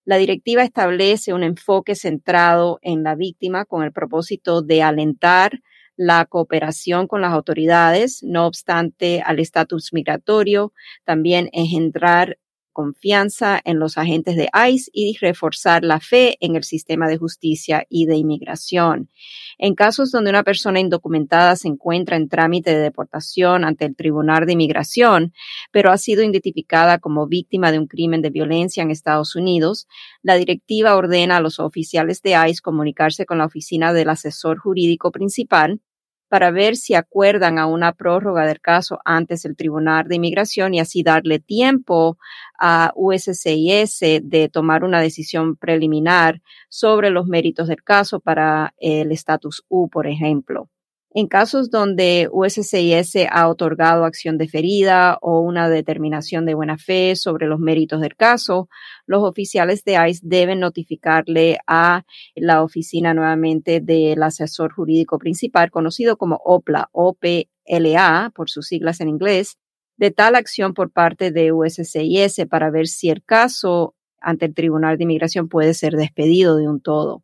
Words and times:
La 0.04 0.18
directiva 0.18 0.64
establece 0.64 1.34
un 1.34 1.44
enfoque 1.44 1.96
centrado 1.96 2.80
en 2.82 3.02
la 3.04 3.16
víctima 3.16 3.64
con 3.64 3.84
el 3.84 3.94
propósito 3.94 4.62
de 4.62 4.84
alentar 4.84 5.62
la 5.96 6.26
cooperación 6.26 7.08
con 7.08 7.22
las 7.22 7.32
autoridades, 7.32 8.22
no 8.22 8.46
obstante 8.46 9.22
al 9.22 9.40
estatus 9.40 9.94
migratorio, 9.94 10.74
también 11.06 11.50
engendrar 11.54 12.38
confianza 12.76 13.62
en 13.64 13.80
los 13.80 13.98
agentes 13.98 14.36
de 14.36 14.50
ICE 14.70 14.92
y 14.94 15.18
reforzar 15.18 15.86
la 15.86 16.02
fe 16.02 16.36
en 16.42 16.58
el 16.58 16.66
sistema 16.66 17.08
de 17.08 17.18
justicia 17.18 17.88
y 17.90 18.06
de 18.06 18.18
inmigración. 18.18 19.10
En 19.58 19.76
casos 19.76 20.12
donde 20.12 20.30
una 20.30 20.44
persona 20.44 20.82
indocumentada 20.82 21.56
se 21.56 21.70
encuentra 21.70 22.18
en 22.18 22.28
trámite 22.28 22.76
de 22.76 22.82
deportación 22.82 23.64
ante 23.64 23.86
el 23.86 23.96
Tribunal 23.96 24.46
de 24.46 24.52
Inmigración, 24.52 25.34
pero 25.72 25.90
ha 25.90 25.98
sido 25.98 26.22
identificada 26.22 27.00
como 27.00 27.28
víctima 27.28 27.72
de 27.72 27.80
un 27.80 27.88
crimen 27.88 28.22
de 28.22 28.30
violencia 28.30 28.84
en 28.84 28.92
Estados 28.92 29.38
Unidos, 29.38 29.88
la 30.22 30.36
directiva 30.36 30.98
ordena 30.98 31.38
a 31.38 31.42
los 31.42 31.62
oficiales 31.62 32.22
de 32.22 32.36
ICE 32.50 32.62
comunicarse 32.62 33.26
con 33.26 33.38
la 33.38 33.46
oficina 33.46 33.94
del 33.94 34.10
asesor 34.10 34.60
jurídico 34.60 35.12
principal 35.12 35.80
para 36.28 36.52
ver 36.52 36.76
si 36.76 36.96
acuerdan 36.96 37.60
a 37.60 37.66
una 37.66 37.94
prórroga 37.94 38.46
del 38.46 38.60
caso 38.60 39.00
antes 39.06 39.44
del 39.44 39.56
Tribunal 39.56 40.08
de 40.08 40.16
Inmigración 40.16 40.74
y 40.74 40.80
así 40.80 41.04
darle 41.04 41.40
tiempo 41.40 42.18
a 42.60 42.92
USCIS 42.96 44.00
de 44.24 44.50
tomar 44.52 44.84
una 44.84 45.02
decisión 45.02 45.56
preliminar 45.56 46.42
sobre 46.70 47.10
los 47.10 47.28
méritos 47.28 47.68
del 47.68 47.84
caso 47.84 48.20
para 48.20 48.74
el 48.78 49.12
estatus 49.12 49.64
U, 49.70 49.90
por 49.90 50.08
ejemplo. 50.08 50.70
En 51.18 51.28
casos 51.28 51.70
donde 51.70 52.28
USCIS 52.30 53.16
ha 53.32 53.48
otorgado 53.48 54.04
acción 54.04 54.38
deferida 54.38 55.18
o 55.22 55.40
una 55.40 55.70
determinación 55.70 56.46
de 56.46 56.56
buena 56.56 56.78
fe 56.78 57.16
sobre 57.16 57.48
los 57.48 57.58
méritos 57.58 58.02
del 58.02 58.18
caso, 58.18 58.68
los 59.06 59.24
oficiales 59.24 59.86
de 59.86 59.94
ICE 60.10 60.20
deben 60.24 60.60
notificarle 60.60 61.58
a 61.68 62.04
la 62.36 62.62
oficina 62.62 63.14
nuevamente 63.14 63.80
del 63.80 64.22
asesor 64.24 64.74
jurídico 64.74 65.18
principal, 65.18 65.72
conocido 65.72 66.18
como 66.18 66.42
OPLA, 66.44 66.90
OPLA, 66.92 68.34
por 68.36 68.50
sus 68.50 68.68
siglas 68.68 69.00
en 69.00 69.08
inglés, 69.08 69.58
de 69.96 70.12
tal 70.12 70.36
acción 70.36 70.74
por 70.74 70.92
parte 70.92 71.32
de 71.32 71.54
USCIS 71.54 72.46
para 72.50 72.70
ver 72.72 72.88
si 72.88 73.08
el 73.08 73.24
caso 73.24 73.96
ante 74.20 74.48
el 74.48 74.54
Tribunal 74.54 74.98
de 74.98 75.06
Inmigración 75.06 75.48
puede 75.48 75.76
ser 75.76 75.94
despedido 75.94 76.58
de 76.58 76.68
un 76.68 76.82
todo. 76.82 77.24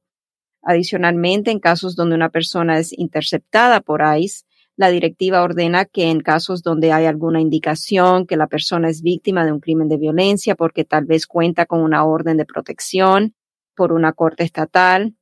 Adicionalmente, 0.61 1.51
en 1.51 1.59
casos 1.59 1.95
donde 1.95 2.15
una 2.15 2.29
persona 2.29 2.77
es 2.77 2.97
interceptada 2.97 3.81
por 3.81 4.01
ICE, 4.17 4.45
la 4.77 4.89
directiva 4.89 5.43
ordena 5.43 5.85
que 5.85 6.09
en 6.09 6.21
casos 6.21 6.63
donde 6.63 6.91
hay 6.91 7.05
alguna 7.05 7.41
indicación 7.41 8.25
que 8.25 8.37
la 8.37 8.47
persona 8.47 8.89
es 8.89 9.01
víctima 9.01 9.45
de 9.45 9.51
un 9.51 9.59
crimen 9.59 9.89
de 9.89 9.97
violencia 9.97 10.55
porque 10.55 10.85
tal 10.85 11.05
vez 11.05 11.27
cuenta 11.27 11.65
con 11.65 11.81
una 11.81 12.05
orden 12.05 12.37
de 12.37 12.45
protección 12.45 13.35
por 13.75 13.91
una 13.91 14.13
corte 14.13 14.43
estatal, 14.43 15.15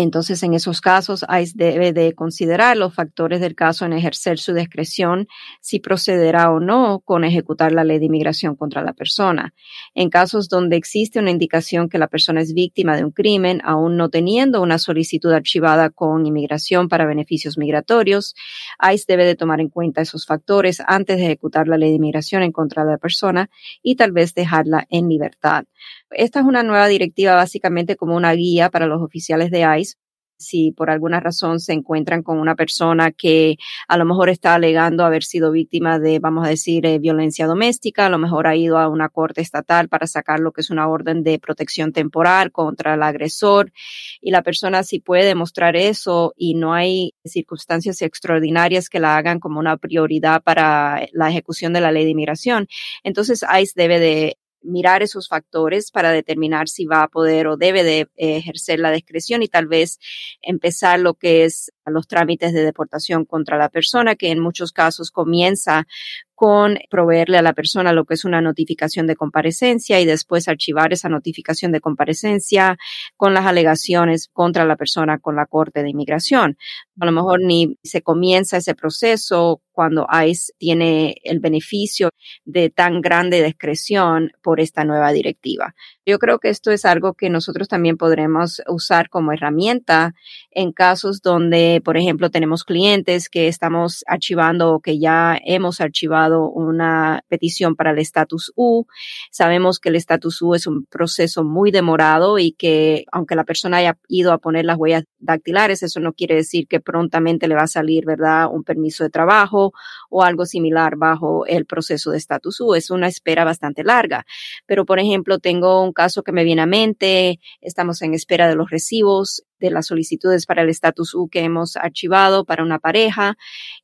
entonces, 0.00 0.42
en 0.42 0.54
esos 0.54 0.80
casos, 0.80 1.24
ICE 1.28 1.52
debe 1.54 1.92
de 1.92 2.14
considerar 2.14 2.76
los 2.76 2.92
factores 2.92 3.40
del 3.40 3.54
caso 3.54 3.84
en 3.84 3.92
ejercer 3.92 4.40
su 4.40 4.52
discreción 4.52 5.28
si 5.60 5.78
procederá 5.78 6.50
o 6.50 6.58
no 6.58 6.98
con 7.04 7.22
ejecutar 7.22 7.70
la 7.70 7.84
ley 7.84 8.00
de 8.00 8.06
inmigración 8.06 8.56
contra 8.56 8.82
la 8.82 8.92
persona. 8.92 9.54
En 9.94 10.10
casos 10.10 10.48
donde 10.48 10.74
existe 10.74 11.20
una 11.20 11.30
indicación 11.30 11.88
que 11.88 11.98
la 11.98 12.08
persona 12.08 12.40
es 12.40 12.54
víctima 12.54 12.96
de 12.96 13.04
un 13.04 13.12
crimen, 13.12 13.60
aún 13.62 13.96
no 13.96 14.08
teniendo 14.08 14.62
una 14.62 14.78
solicitud 14.78 15.30
archivada 15.30 15.90
con 15.90 16.26
inmigración 16.26 16.88
para 16.88 17.06
beneficios 17.06 17.56
migratorios, 17.56 18.34
ICE 18.82 19.04
debe 19.06 19.24
de 19.24 19.36
tomar 19.36 19.60
en 19.60 19.68
cuenta 19.68 20.00
esos 20.00 20.26
factores 20.26 20.82
antes 20.88 21.18
de 21.18 21.26
ejecutar 21.26 21.68
la 21.68 21.78
ley 21.78 21.90
de 21.90 21.96
inmigración 21.96 22.42
en 22.42 22.50
contra 22.50 22.84
de 22.84 22.90
la 22.90 22.98
persona 22.98 23.48
y 23.80 23.94
tal 23.94 24.10
vez 24.10 24.34
dejarla 24.34 24.88
en 24.90 25.08
libertad. 25.08 25.66
Esta 26.14 26.40
es 26.40 26.46
una 26.46 26.62
nueva 26.62 26.88
directiva 26.88 27.34
básicamente 27.34 27.96
como 27.96 28.16
una 28.16 28.32
guía 28.32 28.70
para 28.70 28.86
los 28.86 29.02
oficiales 29.02 29.50
de 29.50 29.66
ICE. 29.78 29.96
Si 30.36 30.72
por 30.72 30.90
alguna 30.90 31.20
razón 31.20 31.60
se 31.60 31.72
encuentran 31.72 32.22
con 32.22 32.38
una 32.38 32.56
persona 32.56 33.12
que 33.12 33.56
a 33.86 33.96
lo 33.96 34.04
mejor 34.04 34.28
está 34.28 34.54
alegando 34.54 35.04
haber 35.04 35.22
sido 35.22 35.52
víctima 35.52 36.00
de, 36.00 36.18
vamos 36.18 36.44
a 36.44 36.50
decir, 36.50 36.84
eh, 36.86 36.98
violencia 36.98 37.46
doméstica, 37.46 38.06
a 38.06 38.10
lo 38.10 38.18
mejor 38.18 38.48
ha 38.48 38.56
ido 38.56 38.78
a 38.78 38.88
una 38.88 39.08
corte 39.08 39.40
estatal 39.40 39.88
para 39.88 40.08
sacar 40.08 40.40
lo 40.40 40.50
que 40.52 40.62
es 40.62 40.70
una 40.70 40.88
orden 40.88 41.22
de 41.22 41.38
protección 41.38 41.92
temporal 41.92 42.50
contra 42.50 42.94
el 42.94 43.02
agresor 43.04 43.72
y 44.20 44.32
la 44.32 44.42
persona 44.42 44.82
si 44.82 44.98
puede 44.98 45.24
demostrar 45.24 45.76
eso 45.76 46.34
y 46.36 46.54
no 46.54 46.74
hay 46.74 47.14
circunstancias 47.24 48.02
extraordinarias 48.02 48.88
que 48.88 49.00
la 49.00 49.16
hagan 49.16 49.38
como 49.38 49.60
una 49.60 49.76
prioridad 49.76 50.42
para 50.42 51.06
la 51.12 51.30
ejecución 51.30 51.72
de 51.72 51.80
la 51.80 51.92
ley 51.92 52.04
de 52.04 52.10
inmigración, 52.10 52.66
entonces 53.04 53.44
ICE 53.44 53.72
debe 53.76 54.00
de 54.00 54.36
mirar 54.64 55.02
esos 55.02 55.28
factores 55.28 55.90
para 55.90 56.10
determinar 56.10 56.68
si 56.68 56.86
va 56.86 57.02
a 57.02 57.08
poder 57.08 57.46
o 57.46 57.56
debe 57.56 57.84
de 57.84 58.00
eh, 58.16 58.36
ejercer 58.36 58.80
la 58.80 58.90
discreción 58.90 59.42
y 59.42 59.48
tal 59.48 59.66
vez 59.66 59.98
empezar 60.42 61.00
lo 61.00 61.14
que 61.14 61.44
es 61.44 61.72
los 61.90 62.06
trámites 62.06 62.52
de 62.52 62.64
deportación 62.64 63.24
contra 63.24 63.58
la 63.58 63.68
persona, 63.68 64.14
que 64.14 64.30
en 64.30 64.40
muchos 64.40 64.72
casos 64.72 65.10
comienza 65.10 65.86
con 66.34 66.78
proveerle 66.90 67.38
a 67.38 67.42
la 67.42 67.52
persona 67.52 67.92
lo 67.92 68.04
que 68.04 68.14
es 68.14 68.24
una 68.24 68.40
notificación 68.40 69.06
de 69.06 69.16
comparecencia 69.16 70.00
y 70.00 70.04
después 70.04 70.48
archivar 70.48 70.92
esa 70.92 71.08
notificación 71.08 71.70
de 71.72 71.80
comparecencia 71.80 72.76
con 73.16 73.34
las 73.34 73.46
alegaciones 73.46 74.28
contra 74.32 74.64
la 74.64 74.76
persona 74.76 75.18
con 75.18 75.36
la 75.36 75.46
Corte 75.46 75.82
de 75.82 75.90
Inmigración. 75.90 76.58
A 77.00 77.06
lo 77.06 77.12
mejor 77.12 77.40
ni 77.40 77.78
se 77.82 78.02
comienza 78.02 78.56
ese 78.56 78.74
proceso 78.74 79.62
cuando 79.70 80.06
ICE 80.26 80.52
tiene 80.58 81.16
el 81.22 81.40
beneficio 81.40 82.10
de 82.44 82.70
tan 82.70 83.00
grande 83.00 83.42
discreción 83.42 84.32
por 84.42 84.60
esta 84.60 84.84
nueva 84.84 85.12
directiva. 85.12 85.74
Yo 86.06 86.18
creo 86.18 86.38
que 86.38 86.50
esto 86.50 86.70
es 86.70 86.84
algo 86.84 87.14
que 87.14 87.30
nosotros 87.30 87.66
también 87.66 87.96
podremos 87.96 88.60
usar 88.68 89.08
como 89.08 89.32
herramienta 89.32 90.12
en 90.50 90.70
casos 90.70 91.22
donde, 91.22 91.80
por 91.82 91.96
ejemplo, 91.96 92.30
tenemos 92.30 92.62
clientes 92.64 93.30
que 93.30 93.48
estamos 93.48 94.04
archivando 94.06 94.74
o 94.74 94.80
que 94.80 94.98
ya 94.98 95.38
hemos 95.42 95.80
archivado 95.80 96.50
una 96.50 97.22
petición 97.28 97.74
para 97.74 97.92
el 97.92 97.98
estatus 97.98 98.52
U. 98.54 98.84
Sabemos 99.30 99.80
que 99.80 99.88
el 99.88 99.96
estatus 99.96 100.42
U 100.42 100.54
es 100.54 100.66
un 100.66 100.84
proceso 100.84 101.42
muy 101.42 101.70
demorado 101.70 102.38
y 102.38 102.52
que 102.52 103.06
aunque 103.10 103.34
la 103.34 103.44
persona 103.44 103.78
haya 103.78 103.96
ido 104.06 104.32
a 104.32 104.38
poner 104.38 104.66
las 104.66 104.76
huellas 104.76 105.04
dactilares, 105.20 105.82
eso 105.82 106.00
no 106.00 106.12
quiere 106.12 106.34
decir 106.34 106.66
que 106.68 106.80
prontamente 106.80 107.48
le 107.48 107.54
va 107.54 107.62
a 107.62 107.66
salir, 107.66 108.04
¿verdad?, 108.04 108.48
un 108.52 108.62
permiso 108.62 109.04
de 109.04 109.10
trabajo 109.10 109.72
o 110.10 110.22
algo 110.22 110.44
similar 110.44 110.96
bajo 110.96 111.46
el 111.46 111.64
proceso 111.64 112.10
de 112.10 112.18
estatus 112.18 112.60
U. 112.60 112.74
Es 112.74 112.90
una 112.90 113.08
espera 113.08 113.44
bastante 113.46 113.84
larga. 113.84 114.26
Pero, 114.66 114.84
por 114.84 114.98
ejemplo, 114.98 115.38
tengo 115.38 115.82
un 115.82 115.93
caso 115.94 116.22
que 116.22 116.32
me 116.32 116.44
viene 116.44 116.62
a 116.62 116.66
mente, 116.66 117.40
estamos 117.62 118.02
en 118.02 118.12
espera 118.12 118.48
de 118.48 118.56
los 118.56 118.70
recibos 118.70 119.44
de 119.58 119.70
las 119.70 119.86
solicitudes 119.86 120.44
para 120.44 120.62
el 120.62 120.68
estatus 120.68 121.14
U 121.14 121.28
que 121.30 121.40
hemos 121.40 121.76
archivado 121.76 122.44
para 122.44 122.62
una 122.62 122.78
pareja 122.78 123.36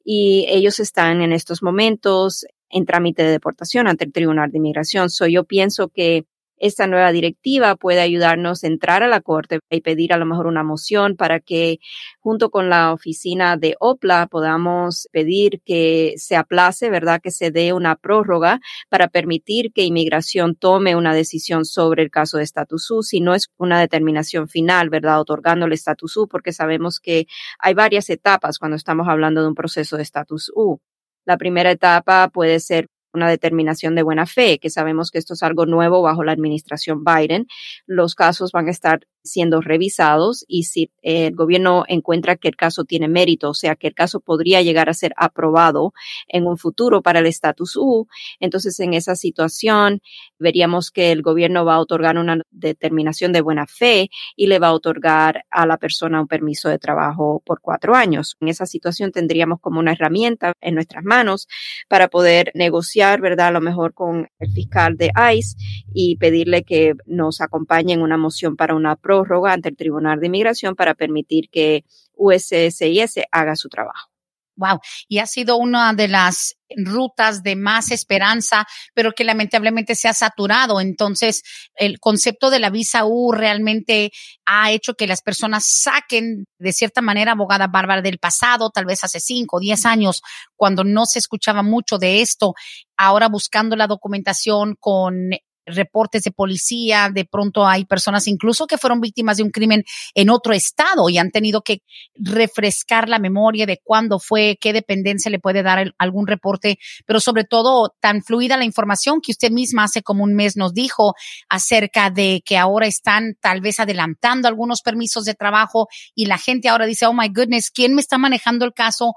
y 0.04 0.46
ellos 0.48 0.80
están 0.80 1.22
en 1.22 1.32
estos 1.32 1.62
momentos 1.62 2.44
en 2.68 2.84
trámite 2.84 3.22
de 3.22 3.30
deportación 3.30 3.88
ante 3.88 4.04
el 4.04 4.12
Tribunal 4.12 4.50
de 4.50 4.58
Inmigración. 4.58 5.10
So, 5.10 5.26
yo 5.26 5.44
pienso 5.44 5.88
que 5.88 6.24
esta 6.60 6.86
nueva 6.86 7.10
directiva 7.10 7.74
puede 7.74 8.00
ayudarnos 8.00 8.62
a 8.62 8.66
entrar 8.66 9.02
a 9.02 9.08
la 9.08 9.20
Corte 9.20 9.60
y 9.70 9.80
pedir 9.80 10.12
a 10.12 10.18
lo 10.18 10.26
mejor 10.26 10.46
una 10.46 10.62
moción 10.62 11.16
para 11.16 11.40
que 11.40 11.78
junto 12.20 12.50
con 12.50 12.68
la 12.68 12.92
oficina 12.92 13.56
de 13.56 13.74
OPLA 13.80 14.26
podamos 14.26 15.08
pedir 15.10 15.62
que 15.64 16.14
se 16.18 16.36
aplace, 16.36 16.90
¿verdad? 16.90 17.20
Que 17.22 17.30
se 17.30 17.50
dé 17.50 17.72
una 17.72 17.96
prórroga 17.96 18.60
para 18.90 19.08
permitir 19.08 19.72
que 19.72 19.84
inmigración 19.84 20.54
tome 20.54 20.94
una 20.94 21.14
decisión 21.14 21.64
sobre 21.64 22.02
el 22.02 22.10
caso 22.10 22.36
de 22.36 22.44
estatus 22.44 22.90
U, 22.90 23.02
si 23.02 23.20
no 23.20 23.34
es 23.34 23.48
una 23.56 23.80
determinación 23.80 24.46
final, 24.46 24.90
¿verdad? 24.90 25.20
Otorgando 25.20 25.66
el 25.66 25.72
estatus 25.72 26.16
U, 26.18 26.28
porque 26.28 26.52
sabemos 26.52 27.00
que 27.00 27.26
hay 27.58 27.74
varias 27.74 28.10
etapas 28.10 28.58
cuando 28.58 28.76
estamos 28.76 29.08
hablando 29.08 29.40
de 29.40 29.48
un 29.48 29.54
proceso 29.54 29.96
de 29.96 30.02
estatus 30.02 30.52
U. 30.54 30.78
La 31.24 31.38
primera 31.38 31.70
etapa 31.70 32.28
puede 32.28 32.60
ser 32.60 32.88
una 33.12 33.28
determinación 33.28 33.94
de 33.94 34.02
buena 34.02 34.26
fe, 34.26 34.58
que 34.58 34.70
sabemos 34.70 35.10
que 35.10 35.18
esto 35.18 35.34
es 35.34 35.42
algo 35.42 35.66
nuevo 35.66 36.02
bajo 36.02 36.24
la 36.24 36.32
administración 36.32 37.04
Biden. 37.04 37.46
Los 37.86 38.14
casos 38.14 38.52
van 38.52 38.68
a 38.68 38.70
estar 38.70 39.06
siendo 39.22 39.60
revisados 39.60 40.44
y 40.48 40.64
si 40.64 40.90
el 41.02 41.34
gobierno 41.34 41.84
encuentra 41.88 42.36
que 42.36 42.48
el 42.48 42.56
caso 42.56 42.84
tiene 42.84 43.08
mérito, 43.08 43.50
o 43.50 43.54
sea, 43.54 43.76
que 43.76 43.88
el 43.88 43.94
caso 43.94 44.20
podría 44.20 44.62
llegar 44.62 44.88
a 44.88 44.94
ser 44.94 45.12
aprobado 45.16 45.92
en 46.28 46.46
un 46.46 46.56
futuro 46.56 47.02
para 47.02 47.20
el 47.20 47.26
estatus 47.26 47.76
U, 47.76 48.06
entonces 48.38 48.78
en 48.80 48.94
esa 48.94 49.16
situación 49.16 50.00
veríamos 50.38 50.90
que 50.90 51.12
el 51.12 51.22
gobierno 51.22 51.64
va 51.64 51.74
a 51.74 51.80
otorgar 51.80 52.16
una 52.18 52.42
determinación 52.50 53.32
de 53.32 53.40
buena 53.40 53.66
fe 53.66 54.10
y 54.36 54.46
le 54.46 54.58
va 54.58 54.68
a 54.68 54.74
otorgar 54.74 55.44
a 55.50 55.66
la 55.66 55.76
persona 55.76 56.20
un 56.20 56.28
permiso 56.28 56.68
de 56.68 56.78
trabajo 56.78 57.42
por 57.44 57.60
cuatro 57.60 57.94
años. 57.94 58.36
En 58.40 58.48
esa 58.48 58.66
situación 58.66 59.12
tendríamos 59.12 59.60
como 59.60 59.80
una 59.80 59.92
herramienta 59.92 60.52
en 60.60 60.74
nuestras 60.74 61.04
manos 61.04 61.48
para 61.88 62.08
poder 62.08 62.52
negociar, 62.54 63.20
¿verdad? 63.20 63.48
A 63.48 63.52
lo 63.52 63.60
mejor 63.60 63.94
con 63.94 64.28
el 64.38 64.52
fiscal 64.52 64.96
de 64.96 65.10
ICE 65.34 65.56
y 65.92 66.16
pedirle 66.16 66.62
que 66.62 66.94
nos 67.06 67.40
acompañe 67.40 67.94
en 67.94 68.02
una 68.02 68.16
moción 68.16 68.56
para 68.56 68.74
una 68.74 68.96
prórroga 69.10 69.52
ante 69.52 69.68
el 69.68 69.76
Tribunal 69.76 70.20
de 70.20 70.26
Inmigración 70.26 70.76
para 70.76 70.94
permitir 70.94 71.48
que 71.50 71.84
USCIS 72.14 73.24
haga 73.32 73.56
su 73.56 73.68
trabajo. 73.68 74.08
Wow, 74.56 74.78
y 75.08 75.18
ha 75.18 75.26
sido 75.26 75.56
una 75.56 75.94
de 75.94 76.06
las 76.06 76.56
rutas 76.76 77.42
de 77.42 77.56
más 77.56 77.90
esperanza, 77.90 78.66
pero 78.94 79.12
que 79.12 79.24
lamentablemente 79.24 79.94
se 79.94 80.06
ha 80.06 80.12
saturado. 80.12 80.80
Entonces, 80.80 81.42
el 81.74 81.98
concepto 81.98 82.50
de 82.50 82.58
la 82.58 82.68
visa 82.68 83.06
U 83.06 83.32
realmente 83.32 84.12
ha 84.44 84.70
hecho 84.70 84.94
que 84.94 85.06
las 85.06 85.22
personas 85.22 85.64
saquen 85.66 86.44
de 86.58 86.72
cierta 86.72 87.00
manera 87.00 87.32
abogada 87.32 87.68
bárbara 87.68 88.02
del 88.02 88.18
pasado, 88.18 88.70
tal 88.70 88.84
vez 88.84 89.02
hace 89.02 89.18
cinco 89.18 89.56
o 89.56 89.60
diez 89.60 89.86
años, 89.86 90.20
cuando 90.56 90.84
no 90.84 91.06
se 91.06 91.20
escuchaba 91.20 91.62
mucho 91.62 91.96
de 91.96 92.20
esto. 92.20 92.52
Ahora 92.98 93.28
buscando 93.28 93.76
la 93.76 93.86
documentación 93.86 94.76
con 94.78 95.30
reportes 95.74 96.22
de 96.22 96.30
policía, 96.30 97.10
de 97.12 97.24
pronto 97.24 97.66
hay 97.66 97.84
personas 97.84 98.26
incluso 98.26 98.66
que 98.66 98.78
fueron 98.78 99.00
víctimas 99.00 99.36
de 99.36 99.42
un 99.42 99.50
crimen 99.50 99.84
en 100.14 100.30
otro 100.30 100.52
estado 100.52 101.08
y 101.08 101.18
han 101.18 101.30
tenido 101.30 101.62
que 101.62 101.82
refrescar 102.14 103.08
la 103.08 103.18
memoria 103.18 103.66
de 103.66 103.80
cuándo 103.82 104.18
fue, 104.18 104.58
qué 104.60 104.72
dependencia 104.72 105.30
le 105.30 105.38
puede 105.38 105.62
dar 105.62 105.94
algún 105.98 106.26
reporte, 106.26 106.78
pero 107.06 107.20
sobre 107.20 107.44
todo 107.44 107.94
tan 108.00 108.22
fluida 108.22 108.56
la 108.56 108.64
información 108.64 109.20
que 109.20 109.32
usted 109.32 109.50
misma 109.50 109.84
hace 109.84 110.02
como 110.02 110.24
un 110.24 110.34
mes 110.34 110.56
nos 110.56 110.72
dijo 110.74 111.14
acerca 111.48 112.10
de 112.10 112.42
que 112.44 112.56
ahora 112.56 112.86
están 112.86 113.34
tal 113.40 113.60
vez 113.60 113.80
adelantando 113.80 114.48
algunos 114.48 114.82
permisos 114.82 115.24
de 115.24 115.34
trabajo 115.34 115.88
y 116.14 116.26
la 116.26 116.38
gente 116.38 116.68
ahora 116.68 116.86
dice, 116.86 117.06
oh 117.06 117.12
my 117.12 117.28
goodness, 117.28 117.70
¿quién 117.70 117.94
me 117.94 118.00
está 118.00 118.18
manejando 118.18 118.64
el 118.64 118.72
caso? 118.72 119.14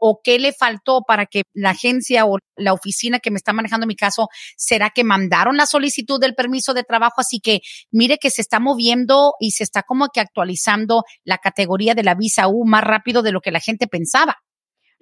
O 0.00 0.20
qué 0.22 0.38
le 0.38 0.52
faltó 0.52 1.02
para 1.06 1.26
que 1.26 1.42
la 1.54 1.70
agencia 1.70 2.26
o 2.26 2.38
la 2.56 2.72
oficina 2.72 3.20
que 3.20 3.30
me 3.30 3.36
está 3.36 3.52
manejando 3.52 3.86
mi 3.86 3.96
caso, 3.96 4.28
será 4.56 4.90
que 4.90 5.04
mandaron 5.04 5.56
la 5.56 5.66
solicitud 5.66 6.20
del 6.20 6.34
permiso 6.34 6.74
de 6.74 6.82
trabajo, 6.82 7.20
así 7.20 7.40
que 7.40 7.60
mire 7.90 8.18
que 8.18 8.30
se 8.30 8.42
está 8.42 8.58
moviendo 8.58 9.34
y 9.38 9.52
se 9.52 9.62
está 9.62 9.82
como 9.82 10.08
que 10.08 10.20
actualizando 10.20 11.04
la 11.24 11.38
categoría 11.38 11.94
de 11.94 12.02
la 12.02 12.14
visa 12.14 12.48
U 12.48 12.64
más 12.64 12.82
rápido 12.82 13.22
de 13.22 13.32
lo 13.32 13.40
que 13.40 13.52
la 13.52 13.60
gente 13.60 13.86
pensaba. 13.86 14.38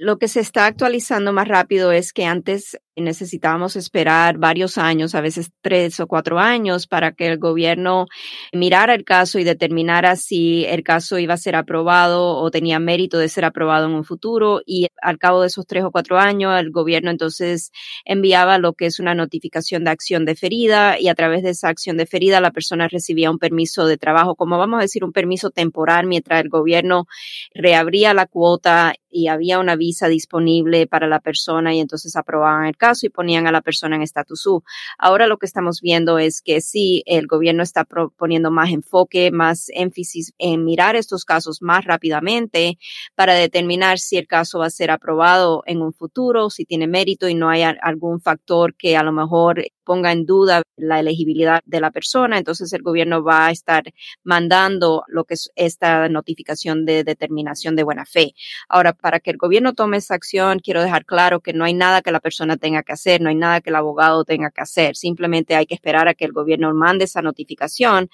Lo 0.01 0.19
que 0.19 0.29
se 0.29 0.39
está 0.39 0.67
actualizando 0.67 1.33
más 1.33 1.49
rápido 1.49 1.91
es 1.91 2.13
que 2.13 2.25
antes 2.25 2.79
necesitábamos 3.01 3.77
esperar 3.77 4.39
varios 4.39 4.79
años, 4.79 5.15
a 5.15 5.21
veces 5.21 5.51
tres 5.61 6.01
o 6.01 6.07
cuatro 6.07 6.39
años, 6.39 6.87
para 6.87 7.13
que 7.13 7.27
el 7.27 7.39
gobierno 7.39 8.07
mirara 8.53 8.95
el 8.95 9.05
caso 9.05 9.39
y 9.39 9.45
determinara 9.45 10.17
si 10.17 10.65
el 10.65 10.83
caso 10.83 11.19
iba 11.19 11.35
a 11.35 11.39
ser 11.39 11.57
aprobado 11.57 12.37
o 12.37 12.51
tenía 12.51 12.79
mérito 12.79 13.19
de 13.19 13.29
ser 13.29 13.45
aprobado 13.45 13.87
en 13.87 13.93
un 13.93 14.05
futuro. 14.05 14.61
Y 14.67 14.89
al 15.01 15.19
cabo 15.19 15.41
de 15.41 15.49
esos 15.49 15.67
tres 15.67 15.85
o 15.85 15.91
cuatro 15.91 16.19
años, 16.19 16.59
el 16.59 16.71
gobierno 16.71 17.11
entonces 17.11 17.71
enviaba 18.05 18.59
lo 18.59 18.73
que 18.73 18.87
es 18.87 19.01
una 19.01 19.15
notificación 19.15 19.85
de 19.85 19.91
acción 19.91 20.25
deferida 20.25 20.99
y 20.99 21.09
a 21.09 21.15
través 21.15 21.43
de 21.43 21.51
esa 21.51 21.69
acción 21.69 21.97
deferida 21.97 22.41
la 22.41 22.51
persona 22.51 22.89
recibía 22.89 23.31
un 23.31 23.39
permiso 23.39 23.87
de 23.87 23.99
trabajo, 23.99 24.35
como 24.35 24.59
vamos 24.59 24.79
a 24.79 24.83
decir, 24.83 25.05
un 25.05 25.13
permiso 25.13 25.51
temporal 25.51 26.07
mientras 26.07 26.43
el 26.43 26.49
gobierno 26.49 27.07
reabría 27.55 28.15
la 28.15 28.27
cuota 28.27 28.95
y 29.11 29.29
había 29.29 29.59
una 29.59 29.77
visa 29.77 30.09
disponible 30.09 30.87
para 30.87 31.07
la 31.07 31.21
persona 31.21 31.75
y 31.75 31.81
entonces 31.81 32.15
aprobaban 32.17 32.67
el 32.67 32.77
caso 32.77 32.88
y 33.03 33.09
ponían 33.09 33.47
a 33.47 33.53
la 33.53 33.61
persona 33.61 33.97
en 33.97 34.03
estatus 34.03 34.47
U. 34.47 34.63
Ahora 34.99 35.27
lo 35.27 35.39
que 35.39 35.47
estamos 35.47 35.81
viendo 35.81 36.19
es 36.19 36.41
que 36.43 36.61
sí, 36.61 37.03
el 37.07 37.27
gobierno 37.27 37.63
está 37.63 37.85
poniendo 37.85 38.51
más 38.51 38.71
enfoque, 38.71 39.31
más 39.31 39.67
énfasis 39.75 40.33
en 40.39 40.65
mirar 40.65 40.97
estos 40.97 41.25
casos 41.25 41.63
más 41.63 41.85
rápidamente 41.85 42.79
para 43.15 43.35
determinar 43.35 43.99
si 43.99 44.17
el 44.17 44.27
caso 44.27 44.61
va 44.61 44.67
a 44.67 44.71
ser 44.71 44.91
aprobado 44.91 45.63
en 45.67 45.83
un 45.83 45.93
futuro, 45.93 46.51
si 46.51 46.65
tiene 46.65 46.87
mérito 46.87 47.29
y 47.29 47.35
no 47.35 47.49
hay 47.49 47.63
algún 47.63 48.21
factor 48.21 48.75
que 48.75 48.97
a 48.97 49.03
lo 49.03 49.13
mejor 49.13 49.65
ponga 49.89 50.13
en 50.13 50.27
duda 50.27 50.61
la 50.77 51.01
elegibilidad 51.01 51.63
de 51.65 51.81
la 51.81 51.91
persona. 51.91 52.37
Entonces 52.37 52.71
el 52.75 52.83
gobierno 52.83 53.25
va 53.25 53.47
a 53.47 53.51
estar 53.51 53.85
mandando 54.23 55.05
lo 55.09 55.25
que 55.25 55.33
es 55.33 55.51
esta 55.57 56.11
notificación 56.11 56.85
de 56.85 57.05
determinación 57.05 57.75
de 57.75 57.85
buena 57.85 58.05
fe. 58.05 58.35
Ahora, 58.69 58.93
para 58.93 59.19
que 59.19 59.31
el 59.31 59.39
gobierno 59.39 59.73
tome 59.73 59.97
esa 59.97 60.15
acción, 60.15 60.59
quiero 60.59 60.83
dejar 60.83 61.07
claro 61.07 61.41
que 61.41 61.55
no 61.55 61.65
hay 61.65 61.73
nada 61.73 62.03
que 62.03 62.13
la 62.13 62.21
persona 62.21 62.59
tenga 62.59 62.83
que 62.83 62.93
hacer, 62.93 63.23
no 63.23 63.31
hay 63.31 63.35
nada 63.35 63.63
que 63.63 63.71
el 63.71 63.77
abogado 63.77 64.25
tenga 64.25 64.51
que 64.51 64.61
hacer. 64.61 64.95
Simplemente 64.95 65.57
hay 65.57 65.65
que 65.65 65.75
esperar 65.75 66.07
a 66.07 66.13
que 66.13 66.27
el 66.27 66.33
gobierno 66.33 66.75
mande 66.75 67.07
esa 67.07 67.23
notificación 67.23 68.11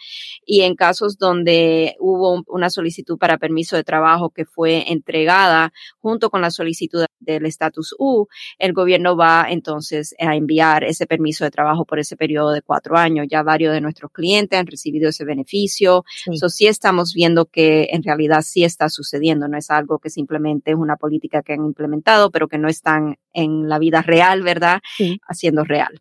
y 0.47 0.61
en 0.61 0.77
casos 0.77 1.19
donde 1.19 1.97
hubo 1.99 2.45
una 2.47 2.71
solicitud 2.71 3.19
para 3.19 3.37
permiso 3.39 3.75
de 3.75 3.83
trabajo 3.83 4.31
que 4.31 4.45
fue 4.45 4.93
entregada 4.93 5.73
junto 5.99 6.31
con 6.31 6.41
la 6.41 6.51
solicitud 6.53 7.05
del 7.25 7.47
estatus 7.47 7.95
U, 7.99 8.27
el 8.59 8.73
gobierno 8.73 9.17
va 9.17 9.47
entonces 9.49 10.15
a 10.19 10.37
enviar 10.37 10.85
ese 10.85 11.07
permiso 11.07 11.45
de 11.45 11.51
trabajo 11.51 11.85
por 11.85 11.99
ese 11.99 12.17
periodo 12.17 12.53
de 12.53 12.63
cuatro 12.63 12.97
años. 12.97 13.27
Ya 13.31 13.43
varios 13.43 13.73
de 13.73 13.81
nuestros 13.81 14.11
clientes 14.13 14.59
han 14.59 14.67
recibido 14.67 15.09
ese 15.09 15.25
beneficio. 15.25 16.05
Eso 16.31 16.49
sí. 16.49 16.67
estamos 16.67 17.13
viendo 17.15 17.47
que 17.47 17.89
en 17.91 18.03
realidad 18.03 18.43
sí 18.43 18.65
está 18.65 18.89
sucediendo. 18.89 19.49
No 19.49 19.59
es 19.59 19.71
algo 19.71 19.99
que 19.99 20.11
simplemente 20.11 20.73
es 20.73 20.77
una 20.77 20.97
política 20.97 21.43
que 21.43 21.53
han 21.53 21.65
implementado, 21.65 22.31
pero 22.31 22.49
que 22.49 22.59
no 22.59 22.69
están 22.69 23.17
en 23.33 23.69
la 23.69 23.79
vida 23.79 24.03
real, 24.03 24.43
¿verdad? 24.43 24.81
Haciendo 25.29 25.65
real. 25.65 26.01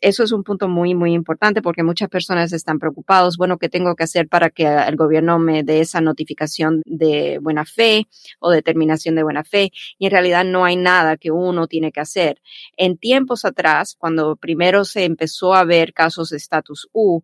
Eso 0.00 0.22
es 0.22 0.32
un 0.32 0.44
punto 0.44 0.68
muy, 0.68 0.94
muy 0.94 1.14
importante 1.14 1.62
porque 1.62 1.82
muchas 1.82 2.08
personas 2.08 2.52
están 2.52 2.78
preocupados. 2.78 3.36
Bueno, 3.36 3.58
¿qué 3.58 3.68
tengo 3.68 3.94
que 3.96 4.04
hacer 4.04 4.28
para 4.28 4.50
que 4.50 4.64
el 4.66 4.96
gobierno 4.96 5.38
me 5.38 5.62
dé 5.62 5.80
esa 5.80 6.00
notificación 6.00 6.82
de 6.84 7.38
buena 7.40 7.64
fe 7.64 8.06
o 8.38 8.50
determinación 8.50 9.14
de 9.14 9.22
buena 9.22 9.44
fe? 9.44 9.72
Y 9.98 10.06
en 10.06 10.12
realidad 10.12 10.44
no 10.44 10.63
hay 10.64 10.76
nada 10.76 11.16
que 11.16 11.30
uno 11.30 11.66
tiene 11.66 11.92
que 11.92 12.00
hacer. 12.00 12.40
En 12.76 12.98
tiempos 12.98 13.44
atrás, 13.44 13.94
cuando 13.98 14.36
primero 14.36 14.84
se 14.84 15.04
empezó 15.04 15.54
a 15.54 15.64
ver 15.64 15.92
casos 15.92 16.30
de 16.30 16.36
status 16.36 16.88
U, 16.92 17.22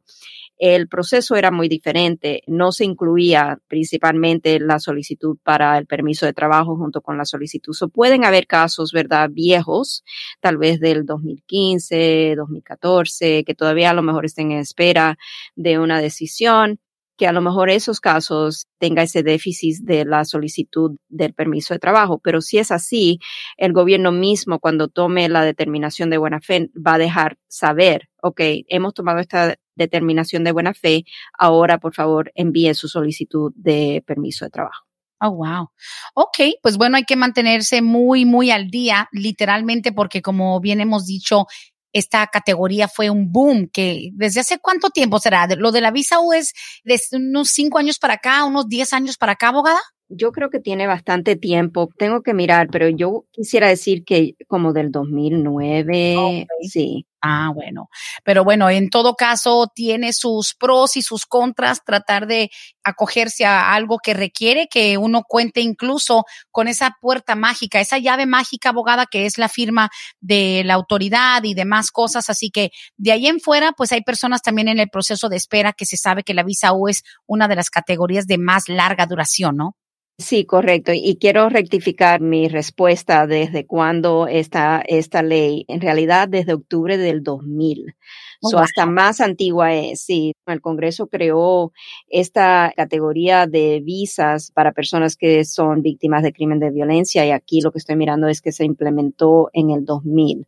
el 0.61 0.89
proceso 0.89 1.37
era 1.37 1.51
muy 1.51 1.69
diferente. 1.69 2.43
No 2.47 2.71
se 2.71 2.85
incluía 2.85 3.59
principalmente 3.67 4.61
la 4.61 4.79
solicitud 4.79 5.39
para 5.43 5.79
el 5.79 5.87
permiso 5.87 6.27
de 6.27 6.35
trabajo 6.35 6.77
junto 6.77 7.01
con 7.01 7.17
la 7.17 7.25
solicitud. 7.25 7.73
So, 7.73 7.89
pueden 7.89 8.25
haber 8.25 8.47
casos, 8.47 8.93
¿verdad? 8.93 9.31
Viejos, 9.33 10.05
tal 10.41 10.59
vez 10.59 10.79
del 10.79 11.07
2015, 11.07 12.35
2014, 12.37 13.45
que 13.45 13.55
todavía 13.55 13.91
a 13.91 13.95
lo 13.95 14.03
mejor 14.03 14.27
estén 14.27 14.53
en 14.53 14.59
espera 14.59 15.17
de 15.57 15.79
una 15.79 16.01
decisión 16.03 16.79
que 17.21 17.27
a 17.27 17.33
lo 17.33 17.43
mejor 17.43 17.69
esos 17.69 18.01
casos 18.01 18.67
tenga 18.79 19.03
ese 19.03 19.23
déficit 19.23 19.83
de 19.83 20.07
la 20.07 20.25
solicitud 20.25 20.97
del 21.11 21.35
permiso 21.35 21.75
de 21.75 21.79
trabajo. 21.79 22.19
Pero 22.19 22.41
si 22.41 22.57
es 22.57 22.71
así, 22.71 23.19
el 23.59 23.75
gobierno 23.75 24.11
mismo 24.11 24.59
cuando 24.59 24.89
tome 24.89 25.29
la 25.29 25.45
determinación 25.45 26.09
de 26.09 26.17
buena 26.17 26.41
fe 26.41 26.71
va 26.75 26.95
a 26.95 26.99
dejar 26.99 27.37
saber, 27.47 28.09
ok, 28.23 28.41
hemos 28.69 28.95
tomado 28.95 29.19
esta 29.19 29.55
determinación 29.75 30.45
de 30.45 30.53
buena 30.53 30.73
fe, 30.73 31.05
ahora 31.39 31.77
por 31.77 31.93
favor 31.93 32.33
envíe 32.35 32.73
su 32.73 32.89
solicitud 32.89 33.53
de 33.55 34.03
permiso 34.07 34.47
de 34.47 34.53
trabajo. 34.53 34.87
Oh, 35.21 35.33
wow. 35.33 35.69
Ok, 36.15 36.39
pues 36.63 36.79
bueno, 36.79 36.97
hay 36.97 37.05
que 37.05 37.17
mantenerse 37.17 37.83
muy, 37.83 38.25
muy 38.25 38.51
al 38.51 38.71
día, 38.71 39.11
literalmente, 39.13 39.93
porque 39.93 40.23
como 40.23 40.59
bien 40.61 40.81
hemos 40.81 41.05
dicho, 41.05 41.45
esta 41.93 42.27
categoría 42.27 42.89
fue 42.89 43.11
un 43.11 43.33
boom 43.33 43.69
que 43.73 44.11
desde 44.15 44.41
hace 44.41 44.59
cuánto 44.59 44.91
tiempo 44.91 45.19
será? 45.19 45.47
Lo 45.47 45.73
de 45.73 45.81
la 45.81 45.91
visa 45.91 46.21
U 46.21 46.33
es 46.33 46.53
desde 46.85 47.17
unos 47.17 47.49
cinco 47.51 47.79
años 47.79 47.99
para 47.99 48.15
acá, 48.15 48.45
unos 48.45 48.69
diez 48.69 48.93
años 48.93 49.17
para 49.17 49.33
acá, 49.33 49.49
abogada. 49.49 49.81
Yo 50.09 50.33
creo 50.33 50.51
que 50.51 50.59
tiene 50.59 50.87
bastante 50.87 51.37
tiempo. 51.37 51.89
Tengo 51.97 52.23
que 52.23 52.35
mirar, 52.35 52.69
pero 52.71 52.89
yo 52.89 53.27
quisiera 53.31 53.69
decir 53.69 54.05
que 54.05 54.35
como 54.49 54.73
del 54.73 54.91
2009, 54.91 56.47
sí. 56.63 57.07
Ah, 57.23 57.51
bueno. 57.55 57.91
Pero 58.25 58.45
bueno, 58.45 58.71
en 58.71 58.89
todo 58.89 59.15
caso, 59.15 59.71
tiene 59.75 60.15
sus 60.15 60.55
pros 60.55 60.97
y 60.97 61.03
sus 61.03 61.27
contras 61.27 61.85
tratar 61.85 62.27
de 62.27 62.51
acogerse 62.83 63.45
a 63.45 63.75
algo 63.75 63.99
que 63.99 64.15
requiere 64.15 64.69
que 64.69 64.97
uno 64.97 65.23
cuente 65.29 65.61
incluso 65.61 66.25
con 66.51 66.67
esa 66.67 66.97
puerta 67.01 67.35
mágica, 67.35 67.79
esa 67.79 67.99
llave 67.99 68.25
mágica 68.25 68.71
abogada 68.71 69.05
que 69.05 69.27
es 69.27 69.37
la 69.37 69.51
firma 69.51 69.91
de 70.21 70.63
la 70.65 70.75
autoridad 70.75 71.45
y 71.45 71.53
demás 71.53 71.91
cosas. 71.91 72.31
Así 72.31 72.51
que 72.51 72.71
de 72.97 73.13
ahí 73.13 73.27
en 73.27 73.41
fuera, 73.41 73.73
pues 73.73 73.93
hay 73.93 74.03
personas 74.03 74.41
también 74.41 74.69
en 74.69 74.79
el 74.79 74.89
proceso 74.89 75.29
de 75.29 75.37
espera 75.37 75.75
que 75.75 75.85
se 75.85 75.99
sabe 75.99 76.23
que 76.23 76.33
la 76.35 76.43
visa 76.43 76.73
U 76.73 76.89
es 76.89 77.03
una 77.27 77.49
de 77.49 77.57
las 77.57 77.69
categorías 77.69 78.27
de 78.27 78.39
más 78.39 78.69
larga 78.69 79.05
duración, 79.05 79.57
¿no? 79.57 79.77
Sí, 80.21 80.45
correcto. 80.45 80.93
Y 80.95 81.17
quiero 81.17 81.49
rectificar 81.49 82.21
mi 82.21 82.47
respuesta 82.49 83.27
desde 83.27 83.67
cuándo 83.67 84.27
está 84.27 84.83
esta 84.87 85.23
ley. 85.23 85.65
En 85.67 85.81
realidad, 85.81 86.29
desde 86.29 86.53
octubre 86.53 86.99
del 86.99 87.23
2000. 87.23 87.95
Oh, 88.43 88.59
hasta 88.59 88.85
más 88.85 89.23
antigua 89.23 89.73
es. 89.75 90.03
Sí, 90.03 90.35
el 90.47 90.61
Congreso 90.61 91.07
creó 91.07 91.73
esta 92.07 92.71
categoría 92.77 93.47
de 93.47 93.81
visas 93.83 94.51
para 94.51 94.73
personas 94.73 95.17
que 95.17 95.43
son 95.47 95.81
víctimas 95.81 96.23
de 96.23 96.35
crimen 96.35 96.59
de 96.59 96.71
violencia 96.71 97.25
y 97.25 97.31
aquí 97.31 97.63
lo 97.63 97.73
que 97.73 97.79
estoy 97.79 97.97
mirando 97.97 98.29
es 98.29 98.43
que 98.43 98.53
se 98.53 98.67
implementó 98.67 99.49
en 99.55 99.71
el 99.71 99.87
2000. 99.87 100.47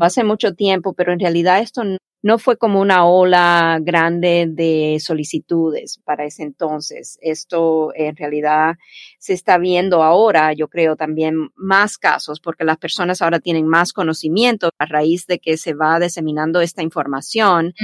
Hace 0.00 0.24
mucho 0.24 0.54
tiempo, 0.54 0.92
pero 0.92 1.12
en 1.12 1.20
realidad 1.20 1.60
esto 1.60 1.84
no 1.84 1.98
no 2.24 2.38
fue 2.38 2.56
como 2.56 2.80
una 2.80 3.04
ola 3.04 3.78
grande 3.82 4.46
de 4.48 4.96
solicitudes 4.98 6.00
para 6.06 6.24
ese 6.24 6.42
entonces. 6.42 7.18
Esto 7.20 7.92
en 7.94 8.16
realidad 8.16 8.76
se 9.18 9.34
está 9.34 9.58
viendo 9.58 10.02
ahora, 10.02 10.54
yo 10.54 10.68
creo, 10.68 10.96
también 10.96 11.50
más 11.54 11.98
casos, 11.98 12.40
porque 12.40 12.64
las 12.64 12.78
personas 12.78 13.20
ahora 13.20 13.40
tienen 13.40 13.68
más 13.68 13.92
conocimiento 13.92 14.70
a 14.78 14.86
raíz 14.86 15.26
de 15.26 15.38
que 15.38 15.58
se 15.58 15.74
va 15.74 16.00
diseminando 16.00 16.62
esta 16.62 16.82
información, 16.82 17.74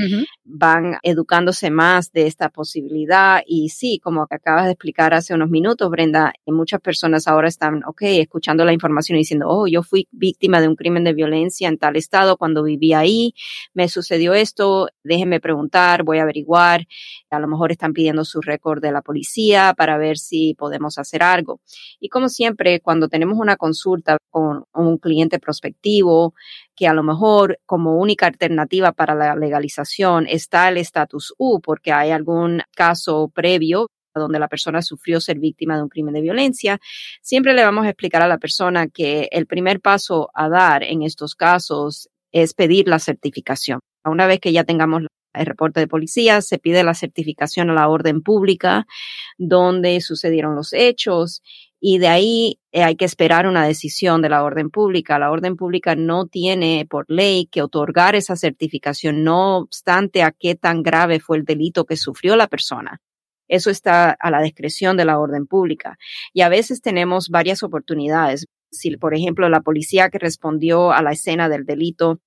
van 0.42 0.96
educándose 1.02 1.70
más 1.70 2.10
de 2.10 2.26
esta 2.26 2.48
posibilidad. 2.48 3.42
Y 3.46 3.68
sí, 3.68 4.00
como 4.02 4.26
que 4.26 4.36
acabas 4.36 4.64
de 4.64 4.72
explicar 4.72 5.12
hace 5.12 5.34
unos 5.34 5.50
minutos, 5.50 5.90
Brenda, 5.90 6.32
muchas 6.46 6.80
personas 6.80 7.28
ahora 7.28 7.48
están, 7.48 7.84
ok, 7.84 8.00
escuchando 8.04 8.64
la 8.64 8.72
información 8.72 9.16
y 9.16 9.20
diciendo, 9.20 9.48
oh, 9.50 9.66
yo 9.66 9.82
fui 9.82 10.08
víctima 10.10 10.62
de 10.62 10.68
un 10.68 10.76
crimen 10.76 11.04
de 11.04 11.12
violencia 11.12 11.68
en 11.68 11.76
tal 11.76 11.96
estado 11.96 12.38
cuando 12.38 12.62
vivía 12.62 13.00
ahí, 13.00 13.34
me 13.74 13.86
sucedió 13.90 14.29
esto, 14.34 14.88
déjenme 15.04 15.40
preguntar, 15.40 16.02
voy 16.02 16.18
a 16.18 16.22
averiguar. 16.22 16.86
A 17.30 17.38
lo 17.38 17.48
mejor 17.48 17.72
están 17.72 17.92
pidiendo 17.92 18.24
su 18.24 18.40
récord 18.40 18.80
de 18.80 18.92
la 18.92 19.02
policía 19.02 19.74
para 19.76 19.98
ver 19.98 20.18
si 20.18 20.54
podemos 20.54 20.98
hacer 20.98 21.22
algo. 21.22 21.60
Y 22.00 22.08
como 22.08 22.28
siempre, 22.28 22.80
cuando 22.80 23.08
tenemos 23.08 23.38
una 23.38 23.56
consulta 23.56 24.18
con 24.30 24.64
un 24.74 24.98
cliente 24.98 25.38
prospectivo, 25.38 26.34
que 26.74 26.86
a 26.86 26.94
lo 26.94 27.02
mejor 27.02 27.58
como 27.66 27.98
única 27.98 28.26
alternativa 28.26 28.92
para 28.92 29.14
la 29.14 29.34
legalización 29.36 30.26
está 30.26 30.68
el 30.68 30.78
status 30.78 31.34
U, 31.38 31.60
porque 31.60 31.92
hay 31.92 32.10
algún 32.10 32.62
caso 32.74 33.30
previo 33.34 33.88
donde 34.14 34.38
la 34.38 34.48
persona 34.48 34.82
sufrió 34.82 35.20
ser 35.20 35.38
víctima 35.38 35.76
de 35.76 35.82
un 35.82 35.88
crimen 35.88 36.14
de 36.14 36.20
violencia, 36.20 36.80
siempre 37.22 37.54
le 37.54 37.64
vamos 37.64 37.86
a 37.86 37.90
explicar 37.90 38.22
a 38.22 38.28
la 38.28 38.38
persona 38.38 38.88
que 38.88 39.28
el 39.30 39.46
primer 39.46 39.80
paso 39.80 40.30
a 40.34 40.48
dar 40.48 40.82
en 40.82 41.02
estos 41.02 41.34
casos 41.34 42.08
es 42.32 42.54
pedir 42.54 42.88
la 42.88 42.98
certificación. 42.98 43.80
Una 44.04 44.26
vez 44.26 44.40
que 44.40 44.52
ya 44.52 44.64
tengamos 44.64 45.02
el 45.32 45.46
reporte 45.46 45.80
de 45.80 45.86
policía, 45.86 46.40
se 46.42 46.58
pide 46.58 46.82
la 46.82 46.94
certificación 46.94 47.70
a 47.70 47.74
la 47.74 47.88
orden 47.88 48.22
pública 48.22 48.86
donde 49.38 50.00
sucedieron 50.00 50.56
los 50.56 50.72
hechos 50.72 51.42
y 51.80 51.98
de 51.98 52.08
ahí 52.08 52.60
eh, 52.72 52.82
hay 52.82 52.94
que 52.94 53.06
esperar 53.06 53.46
una 53.46 53.66
decisión 53.66 54.20
de 54.20 54.28
la 54.28 54.44
orden 54.44 54.70
pública. 54.70 55.18
La 55.18 55.30
orden 55.30 55.56
pública 55.56 55.94
no 55.96 56.26
tiene 56.26 56.86
por 56.88 57.06
ley 57.08 57.46
que 57.46 57.62
otorgar 57.62 58.14
esa 58.14 58.36
certificación, 58.36 59.24
no 59.24 59.58
obstante 59.58 60.22
a 60.22 60.32
qué 60.32 60.54
tan 60.54 60.82
grave 60.82 61.20
fue 61.20 61.38
el 61.38 61.44
delito 61.44 61.86
que 61.86 61.96
sufrió 61.96 62.36
la 62.36 62.48
persona. 62.48 63.00
Eso 63.48 63.70
está 63.70 64.10
a 64.10 64.30
la 64.30 64.42
discreción 64.42 64.96
de 64.96 65.06
la 65.06 65.18
orden 65.18 65.46
pública. 65.46 65.98
Y 66.32 66.42
a 66.42 66.48
veces 66.48 66.82
tenemos 66.82 67.30
varias 67.30 67.62
oportunidades. 67.62 68.46
Si, 68.70 68.96
por 68.96 69.14
ejemplo, 69.14 69.48
la 69.48 69.62
policía 69.62 70.10
que 70.10 70.18
respondió 70.18 70.92
a 70.92 71.02
la 71.02 71.12
escena 71.12 71.48
del 71.48 71.64
delito 71.64 72.20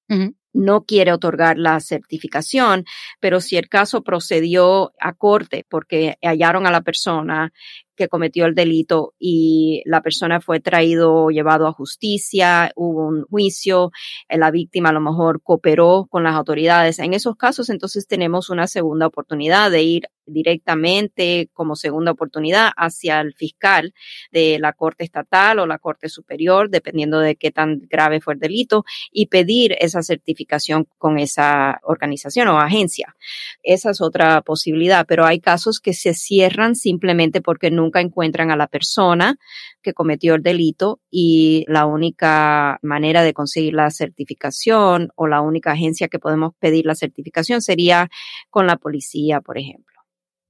no 0.53 0.83
quiere 0.83 1.11
otorgar 1.11 1.57
la 1.57 1.79
certificación, 1.79 2.85
pero 3.19 3.41
si 3.41 3.57
el 3.57 3.69
caso 3.69 4.03
procedió 4.03 4.93
a 4.99 5.13
corte 5.13 5.65
porque 5.69 6.17
hallaron 6.21 6.67
a 6.67 6.71
la 6.71 6.81
persona 6.81 7.51
que 7.95 8.07
cometió 8.07 8.45
el 8.45 8.55
delito 8.55 9.13
y 9.19 9.83
la 9.85 10.01
persona 10.01 10.41
fue 10.41 10.59
traído 10.59 11.29
llevado 11.29 11.67
a 11.67 11.73
justicia, 11.73 12.71
hubo 12.75 13.07
un 13.07 13.23
juicio, 13.25 13.91
eh, 14.29 14.37
la 14.37 14.51
víctima 14.51 14.89
a 14.89 14.93
lo 14.93 15.01
mejor 15.01 15.41
cooperó 15.43 16.07
con 16.09 16.23
las 16.23 16.35
autoridades. 16.35 16.99
En 16.99 17.13
esos 17.13 17.35
casos, 17.35 17.69
entonces 17.69 18.07
tenemos 18.07 18.49
una 18.49 18.67
segunda 18.67 19.07
oportunidad 19.07 19.71
de 19.71 19.83
ir 19.83 20.03
directamente 20.25 21.49
como 21.53 21.75
segunda 21.75 22.11
oportunidad 22.11 22.71
hacia 22.75 23.21
el 23.21 23.33
fiscal 23.33 23.93
de 24.31 24.57
la 24.59 24.73
Corte 24.73 25.03
Estatal 25.03 25.59
o 25.59 25.65
la 25.65 25.79
Corte 25.79 26.09
Superior, 26.09 26.69
dependiendo 26.69 27.19
de 27.19 27.35
qué 27.35 27.51
tan 27.51 27.81
grave 27.89 28.21
fue 28.21 28.33
el 28.33 28.39
delito, 28.39 28.85
y 29.11 29.27
pedir 29.27 29.75
esa 29.79 30.01
certificación 30.01 30.87
con 30.97 31.19
esa 31.19 31.79
organización 31.83 32.47
o 32.47 32.59
agencia. 32.59 33.15
Esa 33.63 33.91
es 33.91 34.01
otra 34.01 34.41
posibilidad, 34.41 35.05
pero 35.07 35.25
hay 35.25 35.39
casos 35.39 35.79
que 35.79 35.93
se 35.93 36.13
cierran 36.13 36.75
simplemente 36.75 37.41
porque 37.41 37.71
nunca 37.71 38.01
encuentran 38.01 38.51
a 38.51 38.55
la 38.55 38.67
persona 38.67 39.37
que 39.81 39.93
cometió 39.93 40.35
el 40.35 40.43
delito 40.43 41.01
y 41.11 41.65
la 41.67 41.85
única 41.85 42.79
manera 42.81 43.21
de 43.21 43.33
conseguir 43.33 43.73
la 43.73 43.91
certificación 43.91 45.09
o 45.15 45.27
la 45.27 45.41
única 45.41 45.71
agencia 45.71 46.07
que 46.07 46.19
podemos 46.19 46.53
pedir 46.59 46.85
la 46.85 46.95
certificación 46.95 47.61
sería 47.61 48.09
con 48.49 48.67
la 48.67 48.77
policía, 48.77 49.41
por 49.41 49.57
ejemplo. 49.57 49.92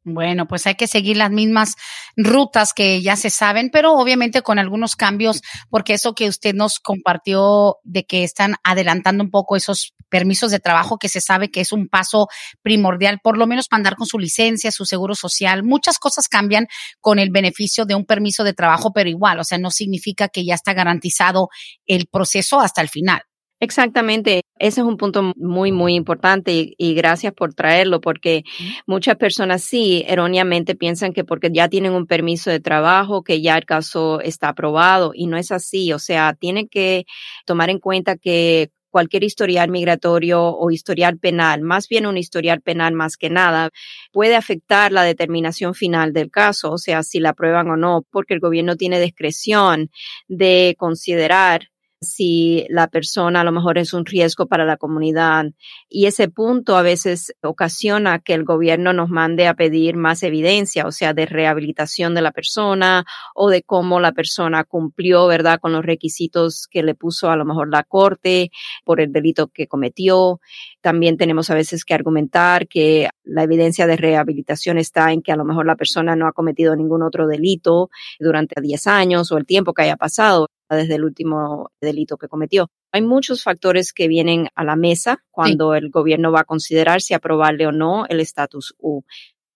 Bueno, 0.06 0.48
pues 0.48 0.68
hay 0.68 0.76
que 0.76 0.88
seguir 0.88 1.16
las 1.16 1.32
mismas 1.32 1.76
rutas 2.18 2.74
que 2.74 3.02
ya 3.02 3.16
se 3.16 3.30
saben, 3.30 3.70
pero 3.72 3.94
obviamente 3.94 4.42
con 4.42 4.60
algunos 4.60 4.98
cambios, 4.98 5.42
porque 5.70 5.94
eso 5.94 6.14
que 6.14 6.28
usted 6.28 6.54
nos 6.54 6.80
compartió 6.80 7.78
de 7.84 8.04
que 8.06 8.26
están 8.26 8.56
adelantando 8.66 9.24
un 9.24 9.32
poco 9.32 9.56
esos 9.56 9.94
permisos 10.10 10.52
de 10.52 10.60
trabajo, 10.60 10.98
que 10.98 11.08
se 11.08 11.22
sabe 11.22 11.50
que 11.52 11.62
es 11.62 11.72
un 11.72 11.88
paso 11.88 12.28
primordial, 12.62 13.20
por 13.24 13.38
lo 13.38 13.48
menos 13.48 13.70
para 13.70 13.78
andar 13.78 13.96
con 13.96 14.06
su 14.06 14.20
licencia, 14.20 14.72
su 14.72 14.86
seguro 14.86 15.16
social. 15.16 15.64
Muchas 15.64 15.98
cosas 16.00 16.28
cambian 16.28 16.68
con 17.00 17.18
el 17.18 17.32
beneficio 17.32 17.86
de 17.86 17.96
un 17.96 18.06
permiso 18.06 18.44
de 18.44 18.54
trabajo, 18.54 18.92
pero 18.94 19.10
igual, 19.10 19.40
o 19.40 19.44
sea, 19.46 19.58
no 19.58 19.72
significa 19.72 20.28
que 20.28 20.44
ya 20.44 20.56
está 20.56 20.74
garantizado 20.74 21.48
el 21.86 22.08
proceso 22.08 22.60
hasta 22.60 22.82
el 22.82 22.90
final. 22.90 23.22
Exactamente, 23.60 24.42
ese 24.60 24.82
es 24.82 24.88
un 24.88 24.98
punto 24.98 25.32
muy, 25.38 25.72
muy 25.72 25.96
importante 25.96 26.74
y, 26.78 26.94
gracias 26.96 27.34
por 27.34 27.54
traerlo 27.54 28.02
porque 28.02 28.44
muchas 28.88 29.16
personas 29.16 29.64
sí 29.64 30.04
erróneamente 30.06 30.76
piensan 30.76 31.14
que 31.14 31.24
porque 31.24 31.50
ya 31.52 31.70
tienen 31.70 31.94
un 31.94 32.06
permiso 32.06 32.50
de 32.50 32.60
trabajo, 32.60 33.24
que 33.24 33.42
ya 33.42 33.58
el 33.58 33.66
caso 33.66 34.20
está 34.20 34.50
aprobado 34.50 35.12
y 35.16 35.28
no 35.28 35.38
es 35.38 35.52
así. 35.52 35.94
O 35.94 36.00
sea, 36.00 36.34
tienen 36.34 36.68
que 36.68 37.06
tomar 37.46 37.70
en 37.70 37.80
cuenta 37.80 38.18
que 38.18 38.70
cualquier 38.90 39.24
historial 39.24 39.72
migratorio 39.72 40.44
o 40.44 40.70
historial 40.70 41.18
penal, 41.18 41.62
más 41.62 41.88
bien 41.88 42.06
un 42.06 42.18
historial 42.18 42.62
penal 42.62 42.94
más 42.94 43.18
que 43.18 43.30
nada, 43.30 43.72
puede 44.12 44.36
afectar 44.36 44.92
la 44.92 45.04
determinación 45.04 45.74
final 45.74 46.14
del 46.14 46.30
caso, 46.30 46.72
o 46.74 46.78
sea, 46.78 47.02
si 47.02 47.20
la 47.20 47.30
aprueban 47.30 47.70
o 47.70 47.76
no, 47.78 48.06
porque 48.12 48.36
el 48.36 48.40
gobierno 48.40 48.76
tiene 48.76 49.00
discreción 49.02 49.90
de 50.28 50.76
considerar 50.78 51.70
si 52.04 52.66
la 52.70 52.88
persona 52.88 53.42
a 53.42 53.44
lo 53.44 53.52
mejor 53.52 53.78
es 53.78 53.94
un 53.94 54.06
riesgo 54.06 54.46
para 54.48 54.66
la 54.66 54.78
comunidad. 54.78 55.46
Y 55.90 56.06
ese 56.06 56.28
punto 56.28 56.76
a 56.76 56.82
veces 56.82 57.34
ocasiona 57.42 58.20
que 58.20 58.34
el 58.34 58.44
gobierno 58.44 58.94
nos 58.94 59.10
mande 59.10 59.48
a 59.48 59.54
pedir 59.54 59.96
más 59.96 60.24
evidencia, 60.24 60.86
o 60.86 60.92
sea, 60.92 61.14
de 61.14 61.26
rehabilitación 61.26 62.14
de 62.14 62.22
la 62.22 62.32
persona 62.32 63.06
o 63.36 63.50
de 63.50 63.64
cómo 63.64 64.00
la 64.00 64.12
persona 64.12 64.64
cumplió, 64.64 65.28
¿verdad?, 65.28 65.60
con 65.60 65.74
los 65.74 65.86
requisitos 65.86 66.68
que 66.70 66.84
le 66.84 66.96
puso 66.96 67.30
a 67.30 67.36
lo 67.36 67.46
mejor 67.46 67.70
la 67.70 67.84
corte 67.84 68.52
por 68.86 69.02
el 69.02 69.12
delito 69.12 69.48
que 69.48 69.68
cometió. 69.68 70.40
También 70.82 71.18
tenemos 71.18 71.50
a 71.50 71.56
veces 71.56 71.86
que 71.86 71.94
argumentar 71.94 72.68
que 72.68 73.10
la 73.24 73.44
evidencia 73.44 73.88
de 73.88 73.98
rehabilitación 73.98 74.78
está 74.78 75.12
en 75.12 75.22
que 75.22 75.32
a 75.32 75.38
lo 75.38 75.46
mejor 75.46 75.66
la 75.66 75.76
persona 75.76 76.16
no 76.16 76.28
ha 76.28 76.34
cometido 76.34 76.76
ningún 76.76 77.04
otro 77.04 77.28
delito 77.28 77.90
durante 78.20 78.62
10 78.62 78.88
años 78.88 79.32
o 79.32 79.38
el 79.38 79.46
tiempo 79.46 79.74
que 79.74 79.84
haya 79.84 79.96
pasado 79.96 80.48
desde 80.76 80.96
el 80.96 81.04
último 81.04 81.72
delito 81.82 82.18
que 82.18 82.28
cometió. 82.28 82.70
Hay 82.92 83.02
muchos 83.02 83.44
factores 83.44 83.94
que 83.94 84.08
vienen 84.08 84.50
a 84.56 84.64
la 84.64 84.76
mesa 84.76 85.24
cuando 85.32 85.76
el 85.76 85.90
gobierno 85.90 86.32
va 86.32 86.42
a 86.42 86.46
considerar 86.46 87.02
si 87.02 87.14
aprobarle 87.14 87.68
o 87.68 87.72
no 87.72 88.06
el 88.08 88.20
estatus 88.20 88.76
U. 88.78 89.02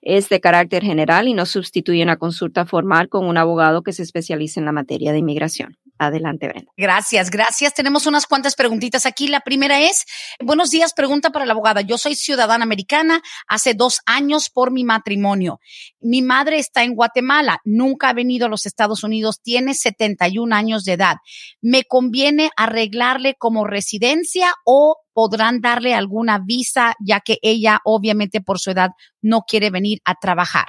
es 0.00 0.30
de 0.30 0.40
carácter 0.40 0.82
general 0.82 1.28
y 1.28 1.34
no 1.34 1.44
sustituye 1.44 2.02
una 2.02 2.16
consulta 2.16 2.64
formal 2.64 3.10
con 3.10 3.26
un 3.26 3.36
abogado 3.36 3.82
que 3.82 3.92
se 3.92 4.02
especialice 4.02 4.58
en 4.58 4.64
la 4.66 4.72
materia 4.72 5.12
de 5.12 5.18
inmigración. 5.18 5.76
Adelante, 5.98 6.48
Brenda. 6.48 6.70
Gracias, 6.76 7.30
gracias. 7.30 7.72
Tenemos 7.74 8.06
unas 8.06 8.26
cuantas 8.26 8.54
preguntitas 8.54 9.06
aquí. 9.06 9.28
La 9.28 9.40
primera 9.40 9.80
es, 9.80 10.04
buenos 10.40 10.70
días, 10.70 10.92
pregunta 10.92 11.30
para 11.30 11.46
la 11.46 11.52
abogada. 11.52 11.80
Yo 11.80 11.96
soy 11.96 12.14
ciudadana 12.14 12.64
americana 12.64 13.22
hace 13.46 13.74
dos 13.74 14.00
años 14.04 14.50
por 14.50 14.70
mi 14.70 14.84
matrimonio. 14.84 15.60
Mi 16.00 16.20
madre 16.20 16.58
está 16.58 16.84
en 16.84 16.94
Guatemala, 16.94 17.60
nunca 17.64 18.10
ha 18.10 18.12
venido 18.12 18.46
a 18.46 18.50
los 18.50 18.66
Estados 18.66 19.04
Unidos, 19.04 19.40
tiene 19.42 19.74
71 19.74 20.54
años 20.54 20.84
de 20.84 20.92
edad. 20.92 21.16
¿Me 21.62 21.84
conviene 21.84 22.50
arreglarle 22.56 23.34
como 23.34 23.64
residencia 23.64 24.52
o 24.64 24.96
podrán 25.14 25.60
darle 25.62 25.94
alguna 25.94 26.38
visa 26.38 26.94
ya 27.00 27.20
que 27.20 27.38
ella 27.40 27.80
obviamente 27.84 28.42
por 28.42 28.58
su 28.58 28.70
edad 28.70 28.90
no 29.22 29.42
quiere 29.48 29.70
venir 29.70 30.00
a 30.04 30.14
trabajar? 30.14 30.66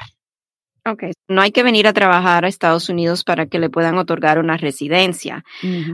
No 1.28 1.41
hay 1.41 1.52
que 1.52 1.63
venir 1.63 1.88
a 1.88 1.93
trabajar 1.93 2.45
a 2.45 2.47
Estados 2.47 2.89
Unidos 2.89 3.23
para 3.23 3.47
que 3.47 3.60
le 3.60 3.69
puedan 3.69 3.97
otorgar 3.97 4.39
una 4.39 4.58
residencia. 4.58 5.43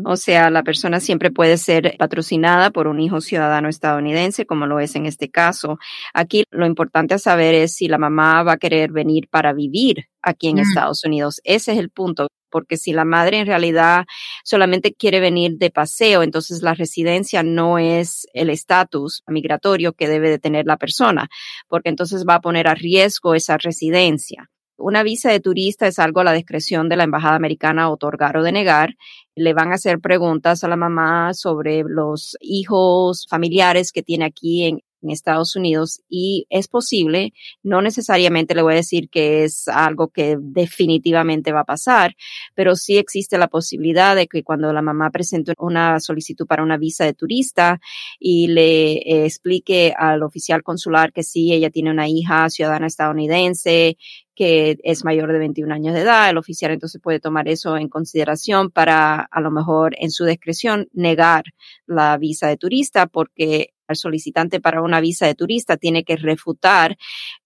O 0.05 0.15
sea, 0.15 0.49
la 0.49 0.63
persona 0.63 0.99
siempre 0.99 1.31
puede 1.31 1.57
ser 1.57 1.95
patrocinada 1.97 2.71
por 2.71 2.87
un 2.87 2.99
hijo 2.99 3.21
ciudadano 3.21 3.69
estadounidense, 3.69 4.45
como 4.45 4.67
lo 4.67 4.79
es 4.79 4.95
en 4.95 5.05
este 5.05 5.29
caso. 5.29 5.79
Aquí 6.13 6.43
lo 6.51 6.65
importante 6.65 7.15
a 7.15 7.19
saber 7.19 7.55
es 7.55 7.75
si 7.75 7.87
la 7.87 7.97
mamá 7.97 8.43
va 8.43 8.53
a 8.53 8.57
querer 8.57 8.91
venir 8.91 9.27
para 9.29 9.53
vivir 9.53 10.05
aquí 10.21 10.49
en 10.49 10.57
mm. 10.57 10.59
Estados 10.59 11.03
Unidos. 11.03 11.41
Ese 11.43 11.73
es 11.73 11.77
el 11.79 11.89
punto 11.89 12.27
porque 12.53 12.77
si 12.77 12.93
la 12.93 13.03
madre 13.03 13.39
en 13.39 13.47
realidad 13.47 14.05
solamente 14.43 14.93
quiere 14.93 15.19
venir 15.19 15.57
de 15.57 15.71
paseo, 15.71 16.21
entonces 16.21 16.61
la 16.61 16.75
residencia 16.75 17.41
no 17.41 17.79
es 17.79 18.27
el 18.33 18.51
estatus 18.51 19.23
migratorio 19.25 19.93
que 19.93 20.07
debe 20.07 20.29
de 20.29 20.37
tener 20.37 20.67
la 20.67 20.77
persona, 20.77 21.29
porque 21.67 21.89
entonces 21.89 22.25
va 22.29 22.35
a 22.35 22.41
poner 22.41 22.67
a 22.67 22.75
riesgo 22.75 23.33
esa 23.33 23.57
residencia. 23.57 24.51
Una 24.77 25.03
visa 25.03 25.31
de 25.31 25.39
turista 25.39 25.87
es 25.87 25.99
algo 25.99 26.21
a 26.21 26.23
la 26.23 26.33
discreción 26.33 26.89
de 26.89 26.95
la 26.95 27.03
Embajada 27.03 27.35
Americana 27.35 27.89
otorgar 27.89 28.37
o 28.37 28.43
denegar. 28.43 28.95
Le 29.35 29.53
van 29.53 29.71
a 29.71 29.75
hacer 29.75 29.99
preguntas 29.99 30.63
a 30.63 30.67
la 30.67 30.75
mamá 30.75 31.33
sobre 31.33 31.83
los 31.85 32.35
hijos 32.41 33.27
familiares 33.29 33.91
que 33.91 34.03
tiene 34.03 34.25
aquí 34.25 34.63
en, 34.63 34.81
Estados 35.05 35.57
Unidos 35.57 36.01
y 36.07 36.47
es 36.49 36.69
posible, 36.69 37.33
no 37.61 37.81
necesariamente 37.81 38.55
le 38.55 38.61
voy 38.61 38.71
a 38.71 38.77
decir 38.77 39.09
que 39.09 39.43
es 39.43 39.67
algo 39.67 40.07
que 40.07 40.37
definitivamente 40.39 41.51
va 41.51 41.59
a 41.59 41.65
pasar, 41.65 42.15
pero 42.55 42.77
sí 42.77 42.97
existe 42.97 43.37
la 43.37 43.49
posibilidad 43.49 44.15
de 44.15 44.27
que 44.27 44.43
cuando 44.43 44.71
la 44.71 44.81
mamá 44.81 45.09
presente 45.11 45.55
una 45.57 45.99
solicitud 45.99 46.47
para 46.47 46.63
una 46.63 46.77
visa 46.77 47.03
de 47.03 47.13
turista 47.13 47.81
y 48.17 48.47
le 48.47 48.93
eh, 48.93 49.25
explique 49.25 49.93
al 49.97 50.23
oficial 50.23 50.63
consular 50.63 51.11
que 51.11 51.23
sí, 51.23 51.51
ella 51.51 51.69
tiene 51.69 51.91
una 51.91 52.07
hija 52.07 52.49
ciudadana 52.49 52.87
estadounidense, 52.87 53.97
que 54.35 54.77
es 54.83 55.05
mayor 55.05 55.31
de 55.31 55.39
21 55.39 55.73
años 55.73 55.93
de 55.93 56.01
edad, 56.01 56.29
el 56.29 56.37
oficial 56.37 56.71
entonces 56.71 57.01
puede 57.01 57.19
tomar 57.19 57.47
eso 57.47 57.77
en 57.77 57.89
consideración 57.89 58.71
para 58.71 59.19
a 59.19 59.41
lo 59.41 59.51
mejor 59.51 59.95
en 59.97 60.11
su 60.11 60.25
discreción 60.25 60.87
negar 60.93 61.43
la 61.85 62.17
visa 62.17 62.47
de 62.47 62.57
turista 62.57 63.07
porque 63.07 63.73
el 63.87 63.95
solicitante 63.95 64.59
para 64.59 64.81
una 64.81 65.01
visa 65.01 65.27
de 65.27 65.35
turista 65.35 65.77
tiene 65.77 66.03
que 66.03 66.15
refutar 66.15 66.97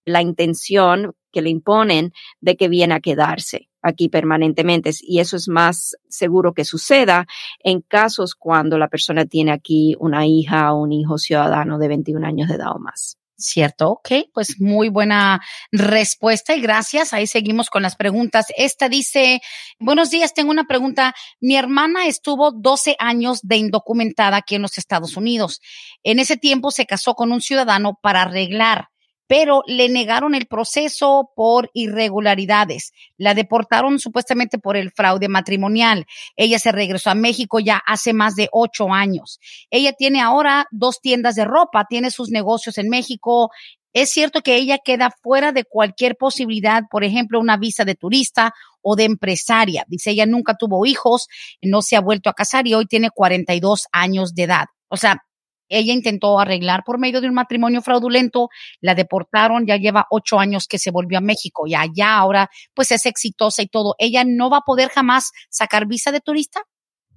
la 0.04 0.22
intención 0.22 1.14
que 1.30 1.42
le 1.42 1.50
imponen 1.50 2.12
de 2.40 2.56
que 2.56 2.68
viene 2.68 2.94
a 2.94 3.00
quedarse 3.00 3.68
aquí 3.82 4.08
permanentemente. 4.08 4.90
Y 5.02 5.20
eso 5.20 5.36
es 5.36 5.48
más 5.48 5.96
seguro 6.08 6.52
que 6.54 6.64
suceda 6.64 7.26
en 7.62 7.80
casos 7.82 8.34
cuando 8.34 8.78
la 8.78 8.88
persona 8.88 9.26
tiene 9.26 9.52
aquí 9.52 9.94
una 9.98 10.26
hija 10.26 10.72
o 10.72 10.82
un 10.82 10.92
hijo 10.92 11.18
ciudadano 11.18 11.78
de 11.78 11.88
21 11.88 12.26
años 12.26 12.48
de 12.48 12.54
edad 12.54 12.74
o 12.74 12.78
más. 12.78 13.17
Cierto, 13.40 13.90
ok, 13.90 14.08
pues 14.34 14.60
muy 14.60 14.88
buena 14.88 15.40
respuesta 15.70 16.56
y 16.56 16.60
gracias. 16.60 17.12
Ahí 17.12 17.28
seguimos 17.28 17.70
con 17.70 17.82
las 17.82 17.94
preguntas. 17.94 18.46
Esta 18.56 18.88
dice, 18.88 19.40
buenos 19.78 20.10
días, 20.10 20.34
tengo 20.34 20.50
una 20.50 20.64
pregunta. 20.64 21.14
Mi 21.40 21.54
hermana 21.54 22.06
estuvo 22.06 22.50
12 22.50 22.96
años 22.98 23.38
de 23.42 23.56
indocumentada 23.58 24.38
aquí 24.38 24.56
en 24.56 24.62
los 24.62 24.76
Estados 24.76 25.16
Unidos. 25.16 25.60
En 26.02 26.18
ese 26.18 26.36
tiempo 26.36 26.72
se 26.72 26.84
casó 26.84 27.14
con 27.14 27.30
un 27.30 27.40
ciudadano 27.40 27.96
para 28.02 28.22
arreglar 28.22 28.88
pero 29.28 29.62
le 29.66 29.88
negaron 29.88 30.34
el 30.34 30.46
proceso 30.46 31.30
por 31.36 31.70
irregularidades. 31.74 32.92
La 33.18 33.34
deportaron 33.34 34.00
supuestamente 34.00 34.58
por 34.58 34.76
el 34.76 34.90
fraude 34.90 35.28
matrimonial. 35.28 36.06
Ella 36.34 36.58
se 36.58 36.72
regresó 36.72 37.10
a 37.10 37.14
México 37.14 37.60
ya 37.60 37.80
hace 37.86 38.14
más 38.14 38.34
de 38.34 38.48
ocho 38.50 38.92
años. 38.92 39.38
Ella 39.70 39.92
tiene 39.92 40.20
ahora 40.22 40.66
dos 40.70 41.00
tiendas 41.00 41.34
de 41.36 41.44
ropa, 41.44 41.84
tiene 41.88 42.10
sus 42.10 42.30
negocios 42.30 42.78
en 42.78 42.88
México. 42.88 43.50
Es 43.92 44.10
cierto 44.10 44.40
que 44.40 44.56
ella 44.56 44.78
queda 44.82 45.10
fuera 45.22 45.52
de 45.52 45.64
cualquier 45.64 46.16
posibilidad, 46.16 46.84
por 46.90 47.04
ejemplo, 47.04 47.38
una 47.38 47.58
visa 47.58 47.84
de 47.84 47.94
turista 47.94 48.54
o 48.80 48.96
de 48.96 49.04
empresaria. 49.04 49.84
Dice, 49.88 50.10
ella 50.10 50.24
nunca 50.24 50.54
tuvo 50.54 50.86
hijos, 50.86 51.28
no 51.60 51.82
se 51.82 51.96
ha 51.96 52.00
vuelto 52.00 52.30
a 52.30 52.34
casar 52.34 52.66
y 52.66 52.74
hoy 52.74 52.86
tiene 52.86 53.10
42 53.10 53.88
años 53.92 54.34
de 54.34 54.44
edad. 54.44 54.66
O 54.88 54.96
sea, 54.96 55.22
ella 55.68 55.92
intentó 55.92 56.38
arreglar 56.38 56.82
por 56.84 56.98
medio 56.98 57.20
de 57.20 57.28
un 57.28 57.34
matrimonio 57.34 57.82
fraudulento, 57.82 58.48
la 58.80 58.94
deportaron, 58.94 59.66
ya 59.66 59.76
lleva 59.76 60.06
ocho 60.10 60.38
años 60.38 60.66
que 60.66 60.78
se 60.78 60.90
volvió 60.90 61.18
a 61.18 61.22
México 61.22 61.66
y 61.66 61.74
allá 61.74 62.16
ahora 62.16 62.50
pues 62.74 62.90
es 62.92 63.06
exitosa 63.06 63.62
y 63.62 63.68
todo. 63.68 63.94
¿Ella 63.98 64.24
no 64.26 64.50
va 64.50 64.58
a 64.58 64.66
poder 64.66 64.88
jamás 64.88 65.30
sacar 65.50 65.86
visa 65.86 66.12
de 66.12 66.20
turista? 66.20 66.62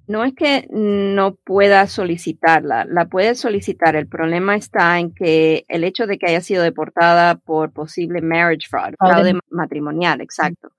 No 0.08 0.24
es 0.24 0.34
que 0.34 0.66
no 0.70 1.36
pueda 1.36 1.86
solicitarla, 1.86 2.84
la 2.84 3.06
puede 3.06 3.36
solicitar. 3.36 3.94
El 3.94 4.08
problema 4.08 4.56
está 4.56 4.98
en 4.98 5.14
que 5.14 5.64
el 5.68 5.84
hecho 5.84 6.06
de 6.06 6.18
que 6.18 6.26
haya 6.26 6.40
sido 6.40 6.62
deportada 6.62 7.36
por 7.36 7.72
posible 7.72 8.20
marriage 8.20 8.68
fraud, 8.68 8.94
fraude 8.98 9.38
matrimonial, 9.50 10.20
exacto. 10.20 10.72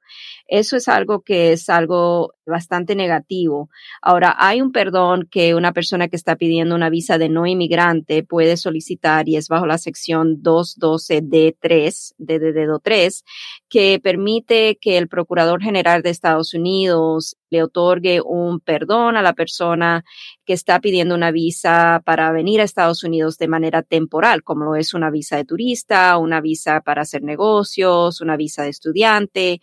Eso 0.48 0.76
es 0.78 0.88
algo 0.88 1.22
que 1.22 1.54
es 1.54 1.70
algo 1.70 2.34
bastante 2.46 2.96
negativo. 2.96 3.70
Ahora, 4.02 4.36
hay 4.38 4.62
un 4.62 4.72
perdón 4.72 5.28
que 5.30 5.56
una 5.56 5.72
persona 5.72 6.08
que 6.08 6.16
está 6.16 6.36
pidiendo 6.36 6.76
una 6.76 6.90
visa 6.90 7.18
de 7.18 7.30
no 7.30 7.46
inmigrante 7.46 8.24
puede 8.24 8.58
solicitar 8.58 9.30
y 9.30 9.38
es 9.38 9.48
bajo 9.48 9.66
la 9.66 9.78
sección 9.78 10.42
212D3, 10.44 12.14
de 12.18 12.40
dedo 12.40 12.80
3, 12.80 13.24
que 13.70 14.00
permite 14.04 14.78
que 14.80 14.98
el 14.98 15.08
Procurador 15.08 15.62
General 15.62 16.02
de 16.02 16.10
Estados 16.10 16.54
Unidos 16.54 17.38
le 17.50 17.64
otorgue 17.64 18.20
un 18.20 18.60
perdón 18.60 19.16
a 19.16 19.22
la 19.22 19.34
persona 19.34 20.04
que 20.44 20.54
está 20.54 20.80
pidiendo 20.80 21.14
una 21.16 21.32
visa 21.32 22.02
para 22.04 22.32
venir 22.32 22.60
a 22.60 22.64
Estados 22.64 23.04
Unidos 23.04 23.38
de 23.38 23.48
manera 23.48 23.84
temporal, 23.84 24.44
como 24.44 24.66
lo 24.66 24.76
es 24.76 24.94
una 24.94 25.12
visa 25.12 25.38
de 25.38 25.46
turista, 25.46 26.18
una 26.18 26.42
visa 26.42 26.82
para 26.82 27.04
hacer 27.04 27.22
negocios, 27.22 28.22
una 28.22 28.38
visa 28.38 28.64
de 28.64 28.70
estudiante. 28.70 29.62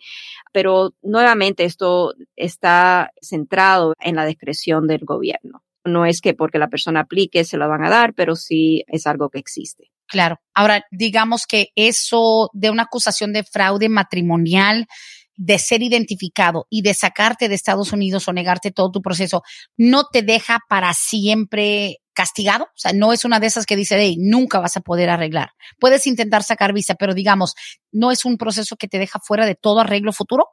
Pero 0.51 0.93
nuevamente 1.01 1.63
esto 1.65 2.13
está 2.35 3.11
centrado 3.21 3.93
en 3.99 4.15
la 4.15 4.25
discreción 4.25 4.87
del 4.87 5.05
gobierno. 5.05 5.63
No 5.83 6.05
es 6.05 6.21
que 6.21 6.33
porque 6.33 6.59
la 6.59 6.69
persona 6.69 7.01
aplique 7.01 7.43
se 7.43 7.57
lo 7.57 7.67
van 7.67 7.83
a 7.83 7.89
dar, 7.89 8.13
pero 8.13 8.35
sí 8.35 8.83
es 8.87 9.07
algo 9.07 9.29
que 9.29 9.39
existe. 9.39 9.91
Claro. 10.07 10.39
Ahora, 10.53 10.85
digamos 10.91 11.47
que 11.47 11.69
eso 11.75 12.49
de 12.53 12.69
una 12.69 12.83
acusación 12.83 13.31
de 13.31 13.43
fraude 13.43 13.87
matrimonial, 13.87 14.87
de 15.37 15.57
ser 15.57 15.81
identificado 15.81 16.67
y 16.69 16.81
de 16.81 16.93
sacarte 16.93 17.49
de 17.49 17.55
Estados 17.55 17.93
Unidos 17.93 18.27
o 18.27 18.33
negarte 18.33 18.71
todo 18.71 18.91
tu 18.91 19.01
proceso, 19.01 19.41
no 19.77 20.03
te 20.11 20.21
deja 20.21 20.59
para 20.67 20.93
siempre 20.93 21.97
castigado. 22.21 22.65
O 22.65 22.77
sea, 22.77 22.93
no 22.93 23.13
es 23.13 23.25
una 23.25 23.39
de 23.39 23.47
esas 23.47 23.65
que 23.65 23.75
dice, 23.75 23.95
hey, 23.97 24.15
nunca 24.19 24.59
vas 24.59 24.77
a 24.77 24.81
poder 24.81 25.09
arreglar. 25.09 25.53
Puedes 25.79 26.05
intentar 26.05 26.43
sacar 26.43 26.71
visa, 26.71 26.93
pero 26.93 27.15
digamos, 27.15 27.55
no 27.91 28.11
es 28.11 28.25
un 28.25 28.37
proceso 28.37 28.75
que 28.75 28.87
te 28.87 28.99
deja 28.99 29.19
fuera 29.19 29.47
de 29.47 29.55
todo 29.55 29.79
arreglo 29.79 30.13
futuro. 30.13 30.49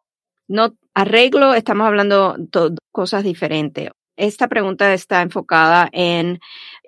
No, 0.48 0.74
arreglo, 0.94 1.52
estamos 1.52 1.87
hablando 1.87 2.37
de 2.38 2.74
cosas 2.90 3.22
diferentes. 3.22 3.90
Esta 4.16 4.48
pregunta 4.48 4.94
está 4.94 5.20
enfocada 5.20 5.90
en 5.92 6.40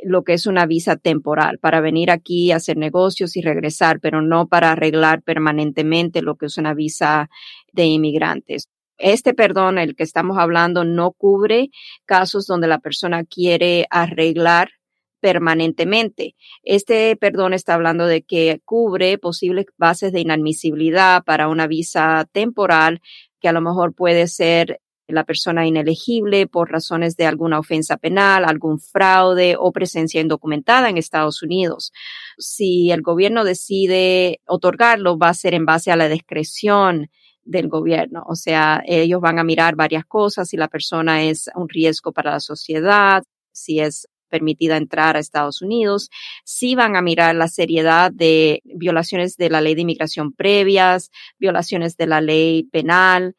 lo 0.03 0.25
que 0.25 0.33
es 0.33 0.47
una 0.47 0.64
visa 0.64 0.97
temporal 0.97 1.59
para 1.59 1.83
venir 1.83 2.11
aquí 2.11 2.51
a 2.51 2.57
hacer 2.57 2.79
negocios 2.79 3.37
y 3.37 3.43
regresar, 3.43 4.01
pero 4.01 4.23
no 4.23 4.49
para 4.49 4.73
arreglar 4.73 5.23
permanentemente 5.23 6.23
lo 6.23 6.37
que 6.37 6.47
es 6.47 6.57
una 6.57 6.73
visa 6.73 7.29
de 7.71 7.85
inmigrantes. 7.85 8.64
Este 9.01 9.33
perdón, 9.33 9.79
el 9.79 9.97
que 9.97 10.03
estamos 10.03 10.37
hablando, 10.39 10.85
no 10.85 11.13
cubre 11.13 11.71
casos 12.05 12.47
donde 12.47 12.69
la 12.69 12.79
persona 12.79 13.25
quiere 13.25 13.87
arreglar 13.89 14.73
permanentemente. 15.21 16.35
Este 16.63 17.17
perdón 17.17 17.55
está 17.55 17.75
hablando 17.75 18.07
de 18.07 18.23
que 18.23 18.61
cubre 18.65 19.17
posibles 19.17 19.67
bases 19.79 20.13
de 20.13 20.21
inadmisibilidad 20.21 21.25
para 21.25 21.49
una 21.49 21.67
visa 21.67 22.27
temporal 22.33 23.01
que 23.41 23.49
a 23.49 23.53
lo 23.53 23.63
mejor 23.63 23.95
puede 23.95 24.27
ser 24.29 24.81
la 25.09 25.25
persona 25.25 25.67
inelegible 25.67 26.47
por 26.47 26.71
razones 26.71 27.17
de 27.17 27.27
alguna 27.27 27.59
ofensa 27.59 27.97
penal, 27.97 28.45
algún 28.45 28.79
fraude 28.79 29.57
o 29.59 29.73
presencia 29.73 30.21
indocumentada 30.21 30.89
en 30.89 30.99
Estados 30.99 31.43
Unidos. 31.43 31.91
Si 32.39 32.91
el 32.91 33.01
gobierno 33.01 33.45
decide 33.45 34.41
otorgarlo, 34.47 35.19
va 35.19 35.31
a 35.31 35.35
ser 35.35 35.55
en 35.55 35.65
base 35.65 35.91
a 35.91 35.97
la 35.97 36.09
discreción 36.09 37.09
del 37.51 37.69
gobierno. 37.69 38.23
O 38.27 38.37
sea, 38.37 38.83
ellos 38.87 39.21
van 39.21 39.39
a 39.39 39.45
mirar 39.45 39.75
varias 39.75 40.07
cosas, 40.07 40.49
si 40.49 40.57
la 40.57 40.69
persona 40.69 41.25
es 41.25 41.51
un 41.55 41.69
riesgo 41.69 42.13
para 42.13 42.31
la 42.31 42.41
sociedad, 42.41 43.25
si 43.53 43.81
es 43.81 44.09
permitida 44.29 44.77
entrar 44.77 45.17
a 45.17 45.19
Estados 45.19 45.61
Unidos, 45.61 46.09
si 46.45 46.77
van 46.77 46.95
a 46.95 47.03
mirar 47.03 47.35
la 47.35 47.49
seriedad 47.49 48.13
de 48.13 48.63
violaciones 48.65 49.37
de 49.37 49.51
la 49.51 49.61
ley 49.61 49.75
de 49.75 49.81
inmigración 49.81 50.33
previas, 50.33 51.11
violaciones 51.39 51.97
de 51.97 52.07
la 52.07 52.21
ley 52.21 52.63
penal, 52.71 53.35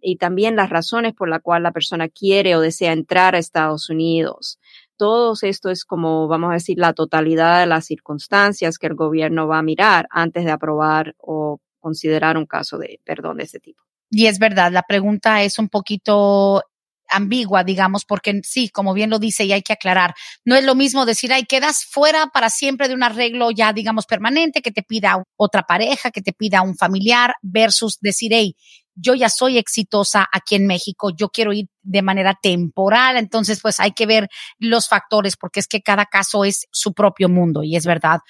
y 0.00 0.16
también 0.16 0.54
las 0.54 0.70
razones 0.70 1.14
por 1.14 1.28
las 1.28 1.42
cuales 1.42 1.64
la 1.64 1.72
persona 1.72 2.08
quiere 2.08 2.54
o 2.54 2.60
desea 2.60 2.92
entrar 2.92 3.34
a 3.34 3.38
Estados 3.38 3.90
Unidos. 3.90 4.60
Todo 4.96 5.34
esto 5.42 5.70
es 5.70 5.84
como, 5.84 6.28
vamos 6.28 6.50
a 6.50 6.54
decir, 6.54 6.78
la 6.78 6.92
totalidad 6.92 7.60
de 7.60 7.66
las 7.66 7.86
circunstancias 7.86 8.78
que 8.78 8.86
el 8.86 8.94
gobierno 8.94 9.48
va 9.48 9.58
a 9.58 9.62
mirar 9.62 10.06
antes 10.10 10.44
de 10.44 10.52
aprobar 10.52 11.16
o 11.18 11.58
considerar 11.80 12.36
un 12.36 12.46
caso 12.46 12.78
de 12.78 13.00
perdón 13.04 13.38
de 13.38 13.44
este 13.44 13.60
tipo. 13.60 13.82
Y 14.10 14.26
es 14.26 14.38
verdad, 14.38 14.70
la 14.72 14.82
pregunta 14.82 15.42
es 15.42 15.58
un 15.58 15.68
poquito 15.68 16.62
ambigua, 17.08 17.64
digamos, 17.64 18.04
porque 18.04 18.40
sí, 18.42 18.68
como 18.68 18.94
bien 18.94 19.10
lo 19.10 19.18
dice 19.18 19.44
y 19.44 19.52
hay 19.52 19.62
que 19.62 19.72
aclarar, 19.72 20.14
no 20.44 20.56
es 20.56 20.64
lo 20.64 20.74
mismo 20.74 21.06
decir, 21.06 21.32
ay, 21.32 21.44
quedas 21.44 21.84
fuera 21.84 22.26
para 22.32 22.50
siempre 22.50 22.88
de 22.88 22.94
un 22.94 23.02
arreglo 23.02 23.50
ya, 23.50 23.72
digamos, 23.72 24.06
permanente, 24.06 24.62
que 24.62 24.72
te 24.72 24.82
pida 24.82 25.22
otra 25.36 25.62
pareja, 25.62 26.10
que 26.10 26.22
te 26.22 26.32
pida 26.32 26.62
un 26.62 26.76
familiar, 26.76 27.34
versus 27.42 27.98
decir, 28.00 28.32
hey, 28.34 28.56
yo 28.96 29.14
ya 29.14 29.28
soy 29.28 29.58
exitosa 29.58 30.26
aquí 30.32 30.54
en 30.54 30.66
México, 30.66 31.10
yo 31.14 31.28
quiero 31.28 31.52
ir 31.52 31.66
de 31.82 32.02
manera 32.02 32.38
temporal, 32.42 33.18
entonces 33.18 33.60
pues 33.60 33.78
hay 33.78 33.92
que 33.92 34.06
ver 34.06 34.28
los 34.58 34.88
factores 34.88 35.36
porque 35.36 35.60
es 35.60 35.68
que 35.68 35.82
cada 35.82 36.06
caso 36.06 36.44
es 36.44 36.66
su 36.70 36.94
propio 36.94 37.28
mundo 37.28 37.62
y 37.62 37.76
es 37.76 37.84
verdad. 37.84 38.20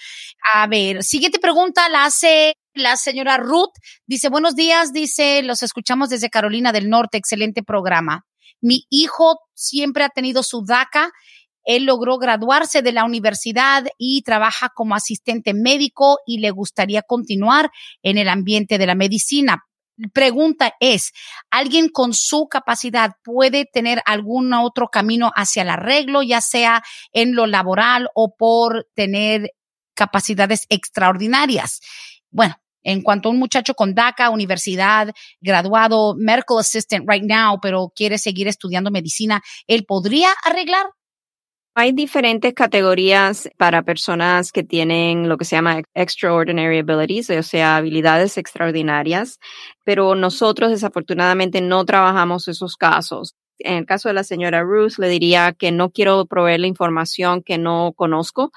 A 0.54 0.66
ver, 0.66 1.04
siguiente 1.04 1.38
pregunta 1.38 1.88
la 1.88 2.06
hace 2.06 2.56
la 2.76 2.96
señora 2.96 3.36
Ruth, 3.36 3.74
dice, 4.06 4.28
buenos 4.28 4.54
días, 4.54 4.92
dice, 4.92 5.42
los 5.42 5.62
escuchamos 5.62 6.08
desde 6.08 6.30
Carolina 6.30 6.72
del 6.72 6.88
Norte, 6.88 7.18
excelente 7.18 7.62
programa. 7.62 8.26
Mi 8.60 8.86
hijo 8.90 9.40
siempre 9.54 10.04
ha 10.04 10.08
tenido 10.08 10.42
su 10.42 10.64
DACA 10.64 11.10
él 11.68 11.84
logró 11.84 12.16
graduarse 12.16 12.80
de 12.80 12.92
la 12.92 13.04
universidad 13.04 13.84
y 13.98 14.22
trabaja 14.22 14.68
como 14.72 14.94
asistente 14.94 15.52
médico 15.52 16.18
y 16.24 16.38
le 16.38 16.52
gustaría 16.52 17.02
continuar 17.02 17.72
en 18.04 18.18
el 18.18 18.28
ambiente 18.28 18.78
de 18.78 18.86
la 18.86 18.94
medicina 18.94 19.66
pregunta 20.12 20.74
es, 20.80 21.12
¿alguien 21.50 21.88
con 21.88 22.12
su 22.12 22.48
capacidad 22.48 23.12
puede 23.24 23.64
tener 23.64 24.02
algún 24.04 24.52
otro 24.52 24.88
camino 24.88 25.32
hacia 25.34 25.62
el 25.62 25.70
arreglo, 25.70 26.22
ya 26.22 26.40
sea 26.40 26.82
en 27.12 27.34
lo 27.34 27.46
laboral 27.46 28.08
o 28.14 28.34
por 28.36 28.88
tener 28.94 29.52
capacidades 29.94 30.66
extraordinarias? 30.68 31.80
Bueno, 32.30 32.56
en 32.86 33.02
cuanto 33.02 33.28
a 33.28 33.32
un 33.32 33.38
muchacho 33.38 33.74
con 33.74 33.94
DACA, 33.94 34.30
universidad, 34.30 35.12
graduado, 35.40 36.14
medical 36.16 36.58
assistant 36.58 37.04
right 37.08 37.24
now, 37.24 37.58
pero 37.60 37.92
quiere 37.94 38.16
seguir 38.16 38.46
estudiando 38.46 38.92
medicina, 38.92 39.42
¿él 39.66 39.84
podría 39.84 40.28
arreglar? 40.44 40.86
Hay 41.74 41.92
diferentes 41.92 42.54
categorías 42.54 43.50
para 43.58 43.82
personas 43.82 44.52
que 44.52 44.62
tienen 44.62 45.28
lo 45.28 45.36
que 45.36 45.44
se 45.44 45.56
llama 45.56 45.82
extraordinary 45.94 46.78
abilities, 46.78 47.28
o 47.30 47.42
sea, 47.42 47.76
habilidades 47.76 48.38
extraordinarias, 48.38 49.38
pero 49.84 50.14
nosotros 50.14 50.70
desafortunadamente 50.70 51.60
no 51.60 51.84
trabajamos 51.84 52.46
esos 52.48 52.76
casos. 52.76 53.34
En 53.58 53.74
el 53.78 53.86
caso 53.86 54.08
de 54.08 54.14
la 54.14 54.24
señora 54.24 54.62
Ruth, 54.62 54.98
le 54.98 55.08
diría 55.08 55.52
que 55.58 55.72
no 55.72 55.90
quiero 55.90 56.24
proveerle 56.26 56.68
información 56.68 57.42
que 57.42 57.58
no 57.58 57.92
conozco 57.96 58.52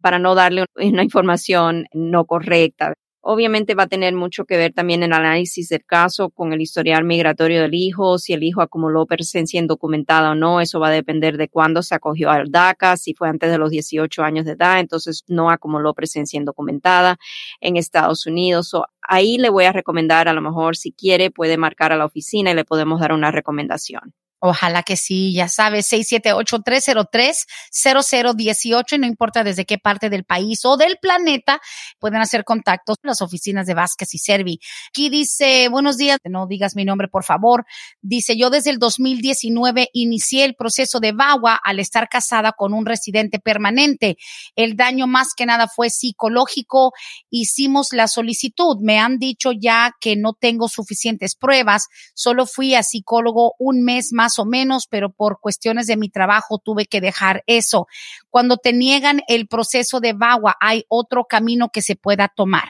para 0.00 0.18
no 0.18 0.34
darle 0.34 0.66
una 0.76 1.02
información 1.02 1.86
no 1.92 2.26
correcta. 2.26 2.94
Obviamente 3.24 3.76
va 3.76 3.84
a 3.84 3.86
tener 3.86 4.14
mucho 4.14 4.44
que 4.44 4.56
ver 4.56 4.72
también 4.72 5.04
el 5.04 5.12
análisis 5.12 5.68
del 5.68 5.84
caso 5.84 6.30
con 6.30 6.52
el 6.52 6.60
historial 6.60 7.04
migratorio 7.04 7.62
del 7.62 7.72
hijo, 7.72 8.18
si 8.18 8.32
el 8.32 8.42
hijo 8.42 8.62
acumuló 8.62 9.06
presencia 9.06 9.60
indocumentada 9.60 10.32
o 10.32 10.34
no, 10.34 10.60
eso 10.60 10.80
va 10.80 10.88
a 10.88 10.90
depender 10.90 11.36
de 11.36 11.48
cuándo 11.48 11.82
se 11.82 11.94
acogió 11.94 12.30
al 12.30 12.50
DACA, 12.50 12.96
si 12.96 13.14
fue 13.14 13.28
antes 13.28 13.52
de 13.52 13.58
los 13.58 13.70
18 13.70 14.24
años 14.24 14.44
de 14.44 14.52
edad, 14.52 14.80
entonces 14.80 15.22
no 15.28 15.50
acumuló 15.50 15.94
presencia 15.94 16.36
indocumentada 16.36 17.16
en 17.60 17.76
Estados 17.76 18.26
Unidos. 18.26 18.72
ahí 19.02 19.38
le 19.38 19.50
voy 19.50 19.66
a 19.66 19.72
recomendar, 19.72 20.26
a 20.26 20.32
lo 20.32 20.42
mejor 20.42 20.76
si 20.76 20.90
quiere, 20.90 21.30
puede 21.30 21.56
marcar 21.56 21.92
a 21.92 21.96
la 21.96 22.06
oficina 22.06 22.50
y 22.50 22.54
le 22.54 22.64
podemos 22.64 23.00
dar 23.00 23.12
una 23.12 23.30
recomendación. 23.30 24.14
Ojalá 24.44 24.82
que 24.82 24.96
sí, 24.96 25.32
ya 25.32 25.46
sabes, 25.46 25.86
678-303-0018 25.92 28.92
y 28.92 28.98
no 28.98 29.06
importa 29.06 29.44
desde 29.44 29.64
qué 29.64 29.78
parte 29.78 30.10
del 30.10 30.24
país 30.24 30.64
o 30.64 30.76
del 30.76 30.96
planeta 31.00 31.60
pueden 32.00 32.20
hacer 32.20 32.42
contactos 32.42 32.96
en 33.04 33.10
las 33.10 33.22
oficinas 33.22 33.68
de 33.68 33.74
Vázquez 33.74 34.12
y 34.14 34.18
Servi. 34.18 34.58
Aquí 34.88 35.10
dice, 35.10 35.68
buenos 35.68 35.96
días, 35.96 36.18
no 36.24 36.48
digas 36.48 36.74
mi 36.74 36.84
nombre, 36.84 37.06
por 37.06 37.22
favor. 37.22 37.66
Dice, 38.00 38.36
yo 38.36 38.50
desde 38.50 38.70
el 38.70 38.80
2019 38.80 39.90
inicié 39.92 40.44
el 40.44 40.56
proceso 40.56 40.98
de 40.98 41.12
VAWA 41.12 41.60
al 41.62 41.78
estar 41.78 42.08
casada 42.08 42.50
con 42.50 42.74
un 42.74 42.84
residente 42.84 43.38
permanente. 43.38 44.16
El 44.56 44.74
daño 44.74 45.06
más 45.06 45.34
que 45.36 45.46
nada 45.46 45.68
fue 45.68 45.88
psicológico. 45.88 46.94
Hicimos 47.30 47.92
la 47.92 48.08
solicitud. 48.08 48.78
Me 48.80 48.98
han 48.98 49.20
dicho 49.20 49.52
ya 49.52 49.94
que 50.00 50.16
no 50.16 50.32
tengo 50.32 50.66
suficientes 50.66 51.36
pruebas. 51.36 51.86
Solo 52.14 52.46
fui 52.46 52.74
a 52.74 52.82
psicólogo 52.82 53.54
un 53.60 53.84
mes 53.84 54.12
más 54.12 54.31
o 54.38 54.44
menos, 54.44 54.86
pero 54.88 55.10
por 55.10 55.40
cuestiones 55.40 55.86
de 55.86 55.96
mi 55.96 56.08
trabajo 56.08 56.58
tuve 56.58 56.86
que 56.86 57.00
dejar 57.00 57.42
eso. 57.46 57.86
Cuando 58.30 58.56
te 58.56 58.72
niegan 58.72 59.22
el 59.28 59.48
proceso 59.48 60.00
de 60.00 60.12
VAWA, 60.12 60.56
¿hay 60.60 60.84
otro 60.88 61.24
camino 61.24 61.70
que 61.70 61.82
se 61.82 61.96
pueda 61.96 62.28
tomar? 62.28 62.68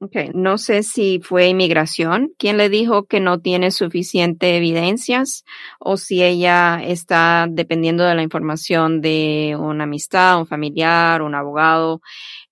Okay. 0.00 0.30
No 0.34 0.58
sé 0.58 0.82
si 0.82 1.20
fue 1.22 1.48
inmigración 1.48 2.32
quien 2.38 2.56
le 2.56 2.68
dijo 2.68 3.04
que 3.04 3.20
no 3.20 3.40
tiene 3.40 3.70
suficiente 3.70 4.56
evidencias 4.56 5.44
o 5.78 5.96
si 5.96 6.22
ella 6.22 6.80
está 6.82 7.46
dependiendo 7.48 8.04
de 8.04 8.14
la 8.14 8.22
información 8.22 9.00
de 9.00 9.56
una 9.58 9.84
amistad, 9.84 10.38
un 10.38 10.46
familiar, 10.46 11.22
un 11.22 11.34
abogado. 11.34 12.00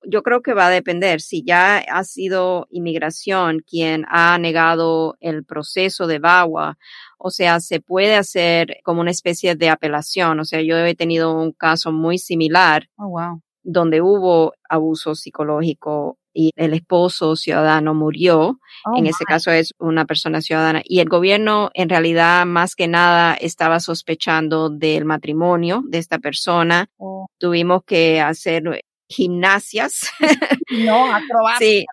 Yo 0.04 0.22
creo 0.22 0.40
que 0.40 0.54
va 0.54 0.66
a 0.66 0.70
depender. 0.70 1.20
Si 1.20 1.44
ya 1.44 1.78
ha 1.78 2.04
sido 2.04 2.66
inmigración 2.70 3.60
quien 3.60 4.04
ha 4.08 4.38
negado 4.38 5.16
el 5.20 5.44
proceso 5.44 6.06
de 6.06 6.18
VAWA, 6.18 6.78
o 7.18 7.30
sea, 7.30 7.60
se 7.60 7.80
puede 7.80 8.16
hacer 8.16 8.78
como 8.82 9.00
una 9.00 9.10
especie 9.10 9.54
de 9.54 9.68
apelación. 9.68 10.40
O 10.40 10.44
sea, 10.44 10.60
yo 10.62 10.76
he 10.76 10.94
tenido 10.94 11.34
un 11.34 11.52
caso 11.52 11.92
muy 11.92 12.18
similar. 12.18 12.88
Oh, 12.96 13.08
wow. 13.08 13.42
Donde 13.62 14.00
hubo 14.00 14.54
abuso 14.68 15.14
psicológico 15.14 16.18
y 16.34 16.52
el 16.56 16.74
esposo 16.74 17.36
ciudadano 17.36 17.94
murió. 17.94 18.58
Oh, 18.84 18.96
en 18.96 19.06
ese 19.06 19.24
caso 19.24 19.50
es 19.50 19.74
una 19.78 20.04
persona 20.04 20.40
ciudadana. 20.40 20.82
Y 20.84 21.00
el 21.00 21.08
gobierno 21.08 21.70
en 21.74 21.88
realidad 21.88 22.46
más 22.46 22.74
que 22.74 22.88
nada 22.88 23.34
estaba 23.34 23.80
sospechando 23.80 24.70
del 24.70 25.04
matrimonio 25.04 25.82
de 25.86 25.98
esta 25.98 26.18
persona. 26.18 26.88
Oh. 26.98 27.26
Tuvimos 27.38 27.82
que 27.84 28.20
hacer 28.20 28.84
gimnasias. 29.08 30.10
No, 30.70 31.14
acrobacias. 31.14 31.58
Sí. 31.60 31.86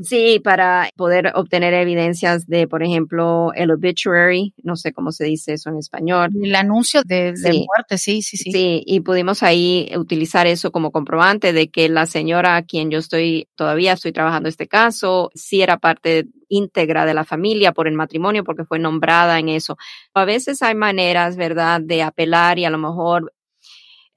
Sí, 0.00 0.38
para 0.38 0.90
poder 0.96 1.32
obtener 1.34 1.74
evidencias 1.74 2.46
de, 2.46 2.68
por 2.68 2.84
ejemplo, 2.84 3.52
el 3.54 3.72
obituary, 3.72 4.54
no 4.62 4.76
sé 4.76 4.92
cómo 4.92 5.10
se 5.10 5.24
dice 5.24 5.54
eso 5.54 5.70
en 5.70 5.78
español. 5.78 6.30
El 6.40 6.54
anuncio 6.54 7.02
de, 7.04 7.32
de 7.32 7.36
Sí. 7.52 7.66
muerte, 7.66 7.98
sí, 7.98 8.22
sí, 8.22 8.36
sí. 8.36 8.52
Sí, 8.52 8.82
y 8.86 9.00
pudimos 9.00 9.42
ahí 9.42 9.90
utilizar 9.96 10.46
eso 10.46 10.70
como 10.70 10.92
comprobante 10.92 11.52
de 11.52 11.68
que 11.68 11.88
la 11.88 12.06
señora 12.06 12.54
a 12.56 12.62
quien 12.62 12.90
yo 12.92 13.00
estoy, 13.00 13.48
todavía 13.56 13.94
estoy 13.94 14.12
trabajando 14.12 14.48
este 14.48 14.68
caso, 14.68 15.30
sí 15.34 15.62
era 15.62 15.78
parte 15.78 16.26
íntegra 16.48 17.04
de 17.04 17.12
la 17.14 17.24
familia 17.24 17.72
por 17.72 17.88
el 17.88 17.94
matrimonio 17.94 18.44
porque 18.44 18.64
fue 18.64 18.78
nombrada 18.78 19.38
en 19.40 19.48
eso. 19.48 19.76
A 20.14 20.24
veces 20.24 20.62
hay 20.62 20.76
maneras, 20.76 21.36
¿verdad?, 21.36 21.80
de 21.82 22.02
apelar 22.02 22.58
y 22.60 22.64
a 22.64 22.70
lo 22.70 22.78
mejor 22.78 23.32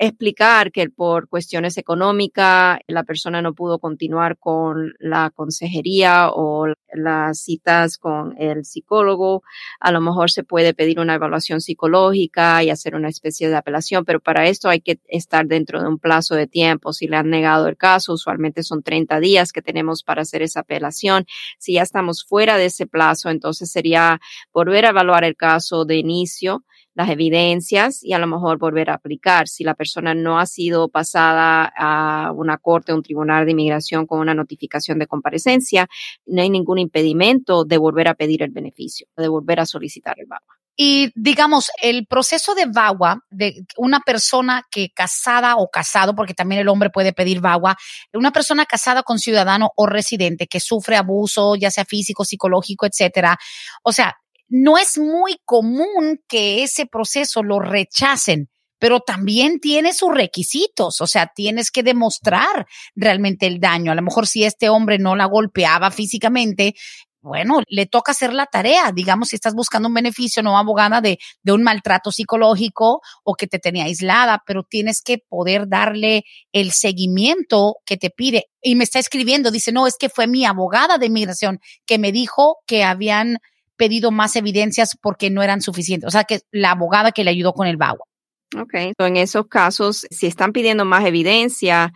explicar 0.02 0.72
que 0.72 0.90
por 0.90 1.30
cuestiones 1.30 1.78
económicas 1.78 2.80
la 2.88 3.04
persona 3.04 3.40
no 3.44 3.54
pudo 3.54 3.78
continuar 3.78 4.36
con 4.40 4.94
la 5.00 5.30
consejería 5.30 6.30
o 6.32 6.66
las 6.92 7.40
citas 7.40 8.00
con 8.00 8.36
el 8.40 8.66
psicólogo. 8.66 9.44
A 9.80 9.92
lo 9.92 10.02
mejor 10.02 10.32
se 10.32 10.44
puede 10.44 10.74
pedir 10.74 11.00
una 11.00 11.14
evaluación 11.14 11.62
psicológica 11.62 12.64
y 12.64 12.72
hacer 12.72 12.96
una 12.96 13.10
especie 13.10 13.48
de 13.48 13.56
apelación, 13.56 14.04
pero 14.04 14.20
para 14.20 14.48
esto 14.48 14.70
hay 14.70 14.82
que 14.82 15.00
estar 15.08 15.46
dentro 15.46 15.80
de 15.80 15.88
un 15.88 16.00
plazo 16.00 16.34
de 16.34 16.48
tiempo. 16.48 16.94
Si 16.94 17.08
le 17.08 17.18
han 17.18 17.30
negado 17.30 17.68
el 17.68 17.78
caso, 17.78 18.14
usualmente 18.14 18.64
son 18.64 18.82
30 18.82 19.20
días 19.20 19.52
que 19.52 19.62
tenemos 19.62 20.02
para 20.02 20.24
hacer 20.24 20.42
esa 20.42 20.62
apelación. 20.62 21.28
Si 21.60 21.74
ya 21.74 21.84
estamos 21.84 22.26
fuera 22.26 22.58
de 22.58 22.66
ese 22.66 22.88
plazo, 22.88 23.30
entonces 23.30 23.72
sería 23.72 24.20
volver 24.52 24.88
a 24.88 24.90
evaluar 24.90 25.26
el 25.26 25.36
caso 25.36 25.86
de 25.86 25.98
inicio 25.98 26.66
las 26.94 27.10
evidencias 27.10 28.04
y 28.04 28.14
a 28.14 28.20
lo 28.20 28.28
mejor 28.28 28.58
volver 28.58 28.90
a 28.90 28.96
aplicar. 28.96 29.48
Si 29.48 29.64
la 29.64 29.74
persona 29.74 30.14
no 30.14 30.40
ha 30.40 30.46
sido 30.46 30.90
pasada 30.90 31.72
a 31.78 32.32
una 32.34 32.58
corte 32.58 32.92
o 32.92 32.96
un 32.96 33.04
tribunal 33.04 33.46
de 33.46 33.52
inmigración 33.52 34.06
con 34.06 34.20
una 34.20 34.34
notificación 34.34 35.00
de 35.00 35.08
comparecencia, 35.08 35.88
no 36.26 36.42
hay 36.42 36.50
ningún 36.50 36.80
impedimento 36.80 37.64
de 37.66 37.78
volver 37.78 38.08
a 38.08 38.16
pedir 38.16 38.44
el 38.44 38.52
beneficio, 38.52 39.08
de 39.18 39.28
volver 39.28 39.60
a 39.60 39.66
solicitar 39.66 40.16
el 40.20 40.28
VAWA. 40.28 40.62
Y 40.78 41.12
digamos, 41.16 41.70
el 41.82 42.08
proceso 42.08 42.56
de 42.56 42.66
VAWA, 42.66 43.20
de 43.30 43.66
una 43.78 44.00
persona 44.00 44.64
que 44.72 44.90
casada 44.90 45.56
o 45.58 45.70
casado, 45.70 46.16
porque 46.16 46.34
también 46.34 46.62
el 46.62 46.70
hombre 46.70 46.90
puede 46.90 47.14
pedir 47.14 47.42
VAWA, 47.42 47.76
una 48.14 48.32
persona 48.32 48.66
casada 48.66 49.04
con 49.04 49.20
ciudadano 49.20 49.72
o 49.76 49.86
residente 49.86 50.48
que 50.48 50.60
sufre 50.60 50.96
abuso, 50.96 51.56
ya 51.56 51.72
sea 51.72 51.86
físico, 51.86 52.24
psicológico, 52.26 52.86
etcétera. 52.86 53.38
O 53.84 53.92
sea, 53.92 54.16
no 54.52 54.78
es 54.78 54.98
muy 54.98 55.38
común 55.46 56.20
que 56.28 56.62
ese 56.62 56.86
proceso 56.86 57.42
lo 57.42 57.62
rechacen, 57.62 58.50
pero 58.80 59.00
también 59.00 59.60
tiene 59.62 59.94
sus 59.94 60.14
requisitos, 60.14 61.00
o 61.00 61.08
sea, 61.08 61.32
tienes 61.34 61.72
que 61.72 61.84
demostrar 61.84 62.68
realmente 62.94 63.48
el 63.48 63.62
daño. 63.62 63.94
A 63.94 63.96
lo 63.96 64.02
mejor 64.02 64.28
si 64.28 64.44
este 64.44 64.68
hombre 64.68 65.00
no 65.00 65.16
la 65.16 65.26
golpeaba 65.26 65.90
físicamente, 65.90 66.76
bueno, 67.22 67.62
le 67.68 67.86
toca 67.86 68.12
hacer 68.12 68.34
la 68.34 68.48
tarea. 68.48 68.92
Digamos, 68.92 69.30
si 69.30 69.36
estás 69.36 69.54
buscando 69.54 69.88
un 69.88 69.94
beneficio, 69.94 70.42
no 70.44 70.58
abogada 70.58 71.00
de, 71.00 71.20
de 71.44 71.52
un 71.52 71.62
maltrato 71.64 72.12
psicológico 72.12 73.02
o 73.24 73.36
que 73.36 73.48
te 73.48 73.60
tenía 73.60 73.86
aislada, 73.86 74.44
pero 74.46 74.64
tienes 74.64 75.02
que 75.02 75.20
poder 75.30 75.70
darle 75.70 76.24
el 76.52 76.72
seguimiento 76.72 77.76
que 77.86 77.98
te 77.98 78.10
pide. 78.10 78.48
Y 78.62 78.76
me 78.76 78.84
está 78.84 79.00
escribiendo, 79.00 79.52
dice, 79.52 79.72
no, 79.72 79.88
es 79.88 79.96
que 79.98 80.10
fue 80.10 80.28
mi 80.28 80.46
abogada 80.46 80.98
de 80.98 81.06
inmigración 81.06 81.60
que 81.86 82.00
me 82.00 82.12
dijo 82.12 82.58
que 82.66 82.84
habían 82.84 83.38
pedido 83.82 84.12
más 84.12 84.36
evidencias 84.36 84.96
porque 85.02 85.32
no 85.32 85.42
eran 85.42 85.60
suficientes. 85.60 86.08
O 86.08 86.12
sea, 86.12 86.24
que 86.24 86.42
la 86.52 86.70
abogada 86.70 87.12
que 87.12 87.24
le 87.24 87.32
ayudó 87.32 87.54
con 87.54 87.66
el 87.66 87.78
VAWA. 87.78 88.06
Ok. 88.56 88.74
En 88.96 89.18
esos 89.18 89.48
casos, 89.48 90.06
si 90.12 90.28
están 90.28 90.52
pidiendo 90.52 90.86
más 90.86 91.04
evidencia 91.04 91.92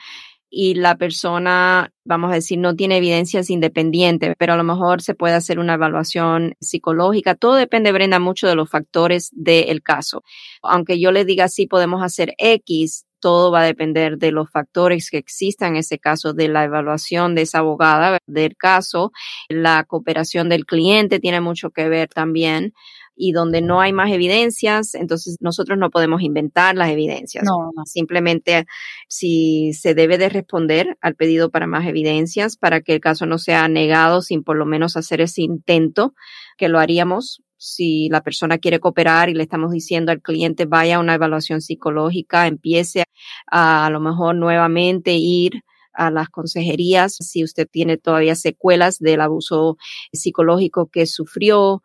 y 0.49 0.73
la 0.73 0.95
persona, 0.95 1.91
vamos 2.03 2.31
a 2.31 2.33
decir, 2.33 2.57
no 2.57 2.75
tiene 2.75 2.97
evidencias 2.97 3.51
independientes, 3.51 4.33
pero 4.39 4.53
a 4.53 4.57
lo 4.57 4.63
mejor 4.63 5.03
se 5.03 5.13
puede 5.13 5.35
hacer 5.35 5.59
una 5.59 5.75
evaluación 5.75 6.55
psicológica. 6.59 7.35
Todo 7.35 7.53
depende, 7.53 7.91
Brenda, 7.91 8.17
mucho 8.17 8.47
de 8.47 8.55
los 8.55 8.67
factores 8.67 9.29
del 9.31 9.83
caso. 9.83 10.23
Aunque 10.63 10.99
yo 10.99 11.11
le 11.11 11.23
diga 11.23 11.49
sí, 11.49 11.67
podemos 11.67 12.01
hacer 12.01 12.33
X, 12.39 13.05
todo 13.25 13.49
va 13.49 13.61
a 13.61 13.65
depender 13.65 14.19
de 14.19 14.31
los 14.31 14.51
factores 14.51 15.09
que 15.09 15.17
existan 15.17 15.69
en 15.69 15.77
ese 15.77 15.97
caso, 15.97 16.33
de 16.33 16.47
la 16.47 16.63
evaluación 16.63 17.33
de 17.33 17.41
esa 17.41 17.57
abogada 17.57 18.19
del 18.27 18.55
caso. 18.55 19.11
La 19.49 19.83
cooperación 19.83 20.47
del 20.47 20.67
cliente 20.67 21.19
tiene 21.19 21.41
mucho 21.41 21.71
que 21.71 21.89
ver 21.89 22.07
también. 22.07 22.75
Y 23.15 23.31
donde 23.31 23.63
no 23.63 23.81
hay 23.81 23.93
más 23.93 24.11
evidencias, 24.11 24.93
entonces 24.93 25.37
nosotros 25.39 25.79
no 25.79 25.89
podemos 25.89 26.21
inventar 26.21 26.75
las 26.75 26.89
evidencias. 26.89 27.45
No. 27.45 27.71
Simplemente 27.85 28.67
si 29.07 29.73
se 29.73 29.95
debe 29.95 30.19
de 30.19 30.29
responder 30.29 30.95
al 31.01 31.15
pedido 31.15 31.49
para 31.49 31.65
más 31.65 31.87
evidencias 31.87 32.57
para 32.57 32.81
que 32.81 32.93
el 32.93 32.99
caso 32.99 33.25
no 33.25 33.39
sea 33.39 33.67
negado 33.67 34.21
sin 34.21 34.43
por 34.43 34.55
lo 34.55 34.67
menos 34.67 34.97
hacer 34.97 35.19
ese 35.21 35.41
intento 35.41 36.13
que 36.57 36.69
lo 36.69 36.77
haríamos 36.77 37.41
si 37.57 38.09
la 38.09 38.21
persona 38.21 38.57
quiere 38.57 38.79
cooperar 38.79 39.29
y 39.29 39.33
le 39.33 39.43
estamos 39.43 39.71
diciendo 39.71 40.11
al 40.11 40.21
cliente 40.21 40.65
vaya 40.65 40.97
a 40.97 40.99
una 40.99 41.15
evaluación 41.15 41.61
psicológica, 41.61 42.47
empiece 42.47 43.03
a 43.47 43.85
a 43.85 43.89
lo 43.89 43.99
mejor 43.99 44.35
nuevamente 44.35 45.13
ir 45.13 45.63
a 45.93 46.11
las 46.11 46.29
consejerías 46.29 47.15
si 47.15 47.43
usted 47.43 47.67
tiene 47.71 47.97
todavía 47.97 48.35
secuelas 48.35 48.99
del 48.99 49.21
abuso 49.21 49.77
psicológico 50.11 50.87
que 50.87 51.05
sufrió. 51.05 51.83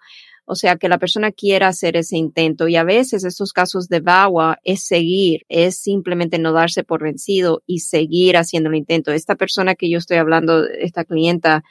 O 0.50 0.56
sea, 0.56 0.74
que 0.74 0.88
la 0.88 0.98
persona 0.98 1.30
quiera 1.30 1.68
hacer 1.68 1.96
ese 1.96 2.16
intento 2.16 2.66
y 2.66 2.74
a 2.74 2.82
veces 2.82 3.22
estos 3.22 3.52
casos 3.52 3.88
de 3.88 4.00
VAWA 4.00 4.58
es 4.64 4.82
seguir, 4.82 5.42
es 5.48 5.78
simplemente 5.78 6.40
no 6.40 6.52
darse 6.52 6.82
por 6.82 7.04
vencido 7.04 7.62
y 7.66 7.78
seguir 7.78 8.36
haciendo 8.36 8.68
el 8.68 8.74
intento. 8.74 9.12
Esta 9.12 9.36
persona 9.36 9.76
que 9.76 9.88
yo 9.88 9.98
estoy 9.98 10.16
hablando, 10.16 10.66
esta 10.66 11.04
clienta, 11.04 11.62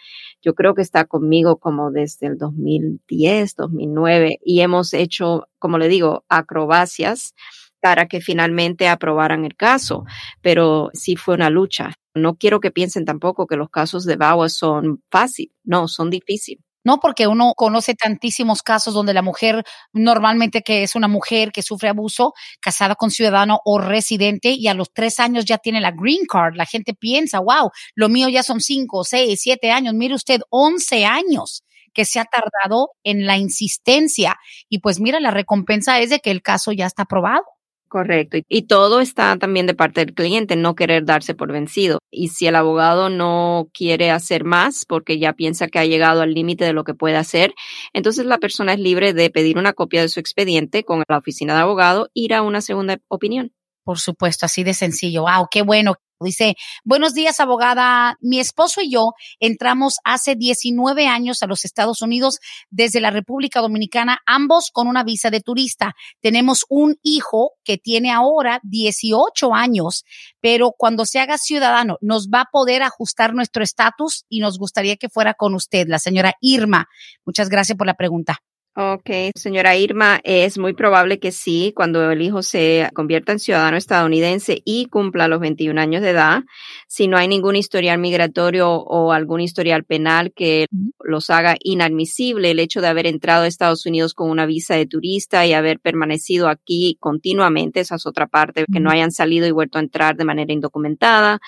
yo 0.41 0.55
creo 0.55 0.75
que 0.75 0.81
está 0.81 1.03
conmigo 1.03 1.57
como 1.57 1.91
desde 1.91 2.27
el 2.27 2.37
2010, 2.37 3.57
2009 3.57 4.39
y 4.45 4.61
hemos 4.61 4.93
hecho, 4.93 5.49
como 5.57 5.77
le 5.77 5.89
digo, 5.89 6.23
acrobacias 6.29 7.33
para 7.81 8.07
que 8.07 8.21
finalmente 8.21 8.87
aprobaran 8.87 9.43
el 9.43 9.57
caso, 9.57 10.05
pero 10.41 10.89
sí 10.93 11.17
fue 11.17 11.35
una 11.35 11.49
lucha. 11.49 11.95
No 12.13 12.35
quiero 12.35 12.61
que 12.61 12.71
piensen 12.71 13.03
tampoco 13.03 13.45
que 13.45 13.57
los 13.57 13.69
casos 13.69 14.05
de 14.05 14.15
VAWA 14.15 14.47
son 14.47 15.03
fáciles, 15.11 15.53
no, 15.65 15.89
son 15.89 16.09
difíciles. 16.09 16.63
No, 16.85 16.99
porque 16.99 17.27
uno 17.27 17.53
conoce 17.55 17.93
tantísimos 17.93 18.61
casos 18.63 18.93
donde 18.93 19.13
la 19.13 19.21
mujer, 19.21 19.63
normalmente 19.91 20.61
que 20.61 20.83
es 20.83 20.95
una 20.95 21.07
mujer 21.09 21.51
que 21.51 21.61
sufre 21.61 21.89
abuso, 21.89 22.33
casada 22.61 22.95
con 22.95 23.11
ciudadano 23.11 23.59
o 23.65 23.79
residente, 23.79 24.51
y 24.51 24.67
a 24.67 24.73
los 24.73 24.91
tres 24.93 25.19
años 25.19 25.45
ya 25.45 25.57
tiene 25.57 25.81
la 25.81 25.91
green 25.91 26.25
card. 26.29 26.55
La 26.55 26.65
gente 26.65 26.93
piensa, 26.93 27.39
wow, 27.39 27.69
lo 27.95 28.07
mío 28.09 28.29
ya 28.29 28.43
son 28.43 28.61
cinco, 28.61 29.03
seis, 29.03 29.41
siete 29.41 29.71
años. 29.71 29.93
Mire 29.93 30.15
usted, 30.15 30.41
once 30.49 31.05
años 31.05 31.63
que 31.93 32.05
se 32.05 32.19
ha 32.19 32.25
tardado 32.25 32.91
en 33.03 33.25
la 33.25 33.37
insistencia. 33.37 34.37
Y 34.69 34.79
pues 34.79 34.99
mira, 35.01 35.19
la 35.19 35.31
recompensa 35.31 35.99
es 35.99 36.09
de 36.11 36.19
que 36.19 36.31
el 36.31 36.41
caso 36.41 36.71
ya 36.71 36.85
está 36.85 37.03
aprobado. 37.03 37.43
Correcto. 37.89 38.38
Y, 38.47 38.67
todo 38.67 39.02
está 39.02 39.36
también 39.38 39.65
de 39.65 39.73
parte 39.73 40.06
del 40.06 40.13
cliente, 40.13 40.56
no 40.56 40.75
querer 40.75 41.06
darse 41.06 41.34
por 41.34 41.52
vencido. 41.52 41.97
Y 42.12 42.28
si 42.28 42.45
el 42.45 42.56
abogado 42.56 43.10
no 43.10 43.67
quiere 43.73 44.12
hacer 44.12 44.43
más 44.43 44.86
porque 44.86 45.17
ya 45.17 45.34
piensa 45.34 45.67
que 45.67 45.80
ha 45.80 45.86
llegado 45.86 46.21
al 46.21 46.36
límite 46.36 46.65
de 46.65 46.73
lo 46.73 46.84
que 46.84 46.93
puede 46.93 47.15
hacer, 47.15 47.56
entonces 47.91 48.28
la 48.28 48.38
persona 48.38 48.73
es 48.73 48.80
libre 48.80 49.13
de 49.13 49.32
pedir 49.32 49.58
una 49.58 49.73
copia 49.73 50.02
de 50.02 50.10
su 50.10 50.19
expediente 50.19 50.84
con 50.84 51.04
la 51.08 51.17
oficina 51.17 51.56
de 51.56 51.62
abogado, 51.62 52.12
ir 52.13 52.36
a 52.36 52.43
una 52.43 52.62
segunda 52.62 52.99
opinión. 53.08 53.54
Por 53.84 53.97
supuesto, 53.97 54.45
así 54.45 54.63
de 54.63 54.75
sencillo. 54.75 55.23
Wow, 55.23 55.47
qué 55.49 55.63
bueno. 55.63 55.95
Dice, 56.21 56.55
buenos 56.84 57.13
días, 57.13 57.39
abogada. 57.39 58.17
Mi 58.19 58.41
esposo 58.41 58.82
y 58.82 58.91
yo 58.91 59.13
entramos 59.39 59.99
hace 60.03 60.36
19 60.36 61.08
años 61.08 61.41
a 61.41 61.47
los 61.47 61.63
Estados 61.63 62.01
Unidos 62.01 62.39
desde 62.69 62.99
la 62.99 63.10
República 63.10 63.62
Dominicana, 63.62 64.19
ambos 64.25 64.69
con 64.73 64.89
una 64.89 65.05
visa 65.05 65.29
de 65.29 65.39
turista. 65.39 65.95
Tenemos 66.19 66.65
un 66.67 66.97
hijo 67.03 67.53
que 67.63 67.77
tiene 67.77 68.12
ahora 68.12 68.60
18 68.63 69.53
años, 69.53 70.03
pero 70.41 70.73
cuando 70.77 71.05
se 71.05 71.19
haga 71.19 71.38
ciudadano 71.38 71.97
nos 72.01 72.27
va 72.27 72.41
a 72.41 72.49
poder 72.51 72.84
ajustar 72.84 73.34
nuestro 73.34 73.63
estatus 73.63 74.25
y 74.27 74.41
nos 74.41 74.60
gustaría 74.60 74.97
que 74.97 75.08
fuera 75.08 75.34
con 75.36 75.55
usted, 75.55 75.88
la 75.88 75.99
señora 75.99 76.34
Irma. 76.41 76.89
Muchas 77.25 77.47
gracias 77.47 77.77
por 77.77 77.88
la 77.88 77.93
pregunta. 77.93 78.39
Ok, 78.81 79.09
señora 79.35 79.75
Irma, 79.75 80.21
es 80.23 80.57
muy 80.57 80.71
probable 80.71 81.19
que 81.19 81.33
sí, 81.33 81.73
cuando 81.75 82.11
el 82.11 82.21
hijo 82.21 82.41
se 82.41 82.89
convierta 82.93 83.33
en 83.33 83.39
ciudadano 83.39 83.75
estadounidense 83.75 84.61
y 84.63 84.85
cumpla 84.85 85.27
los 85.27 85.41
21 85.41 85.81
años 85.81 86.01
de 86.01 86.11
edad, 86.11 86.43
si 86.87 87.09
no 87.09 87.17
hay 87.17 87.27
ningún 87.27 87.57
historial 87.57 87.97
migratorio 87.99 88.71
o 88.71 89.11
algún 89.11 89.41
historial 89.41 89.83
penal 89.83 90.31
que 90.31 90.67
los 91.03 91.29
haga 91.29 91.57
inadmisible, 91.59 92.51
el 92.51 92.59
hecho 92.59 92.79
de 92.79 92.87
haber 92.87 93.05
entrado 93.05 93.43
a 93.43 93.47
Estados 93.47 93.85
Unidos 93.85 94.13
con 94.13 94.29
una 94.29 94.45
visa 94.45 94.75
de 94.75 94.85
turista 94.85 95.45
y 95.45 95.51
haber 95.51 95.81
permanecido 95.81 96.47
aquí 96.47 96.95
continuamente, 97.01 97.81
esa 97.81 97.95
es 97.95 98.05
otra 98.05 98.27
parte, 98.27 98.63
que 98.71 98.79
no 98.79 98.91
hayan 98.91 99.11
salido 99.11 99.45
y 99.45 99.51
vuelto 99.51 99.77
a 99.77 99.81
entrar 99.81 100.15
de 100.15 100.23
manera 100.23 100.53
indocumentada 100.53 101.41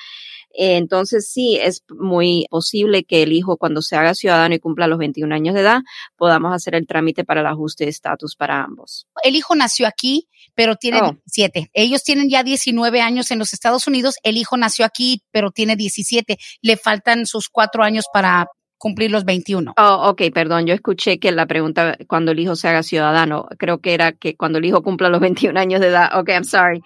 entonces 0.54 1.30
sí, 1.30 1.58
es 1.62 1.84
muy 1.90 2.46
posible 2.50 3.04
que 3.04 3.24
el 3.24 3.34
hijo 3.34 3.58
cuando 3.58 3.82
se 3.82 3.96
haga 3.96 4.14
ciudadano 4.14 4.56
y 4.56 4.60
cumpla 4.60 4.88
los 4.88 5.00
21 5.00 5.34
años 5.34 5.56
de 5.56 5.62
edad, 5.62 5.82
podamos 6.18 6.54
hacer 6.54 6.76
el 6.76 6.88
trámite 6.88 7.24
para 7.24 7.42
el 7.42 7.48
ajuste 7.48 7.86
de 7.86 7.92
estatus 7.92 8.36
para 8.36 8.64
ambos. 8.64 9.08
El 9.24 9.36
hijo 9.36 9.56
nació 9.56 9.88
aquí, 9.88 10.28
pero 10.56 10.76
tiene 10.76 11.00
17. 11.02 11.70
Ellos 11.74 12.04
tienen 12.04 12.30
ya 12.30 12.44
19 12.44 13.02
años 13.02 13.32
en 13.32 13.40
los 13.40 13.54
Estados 13.54 13.88
Unidos. 13.88 14.16
El 14.24 14.38
hijo 14.38 14.58
nació 14.58 14.86
aquí, 14.86 15.24
pero 15.32 15.52
tiene 15.52 15.76
17. 15.76 16.38
Le 16.62 16.78
faltan 16.78 17.26
sus 17.26 17.50
cuatro 17.50 17.84
años 17.84 18.06
para 18.12 18.48
cumplir 18.82 19.12
los 19.12 19.24
21. 19.26 19.76
Oh, 19.78 20.10
ok, 20.10 20.24
perdón, 20.34 20.66
yo 20.66 20.74
escuché 20.74 21.20
que 21.20 21.32
la 21.32 21.46
pregunta 21.46 21.96
cuando 22.08 22.32
el 22.32 22.40
hijo 22.40 22.56
se 22.56 22.68
haga 22.68 22.82
ciudadano, 22.82 23.48
creo 23.60 23.80
que 23.80 23.94
era 23.94 24.12
que 24.12 24.36
cuando 24.36 24.58
el 24.58 24.66
hijo 24.66 24.82
cumpla 24.82 25.08
los 25.08 25.22
21 25.22 25.60
años 25.60 25.82
de 25.82 25.90
edad. 25.90 26.20
Ok, 26.20 26.30
I'm 26.30 26.44
sorry. 26.44 26.82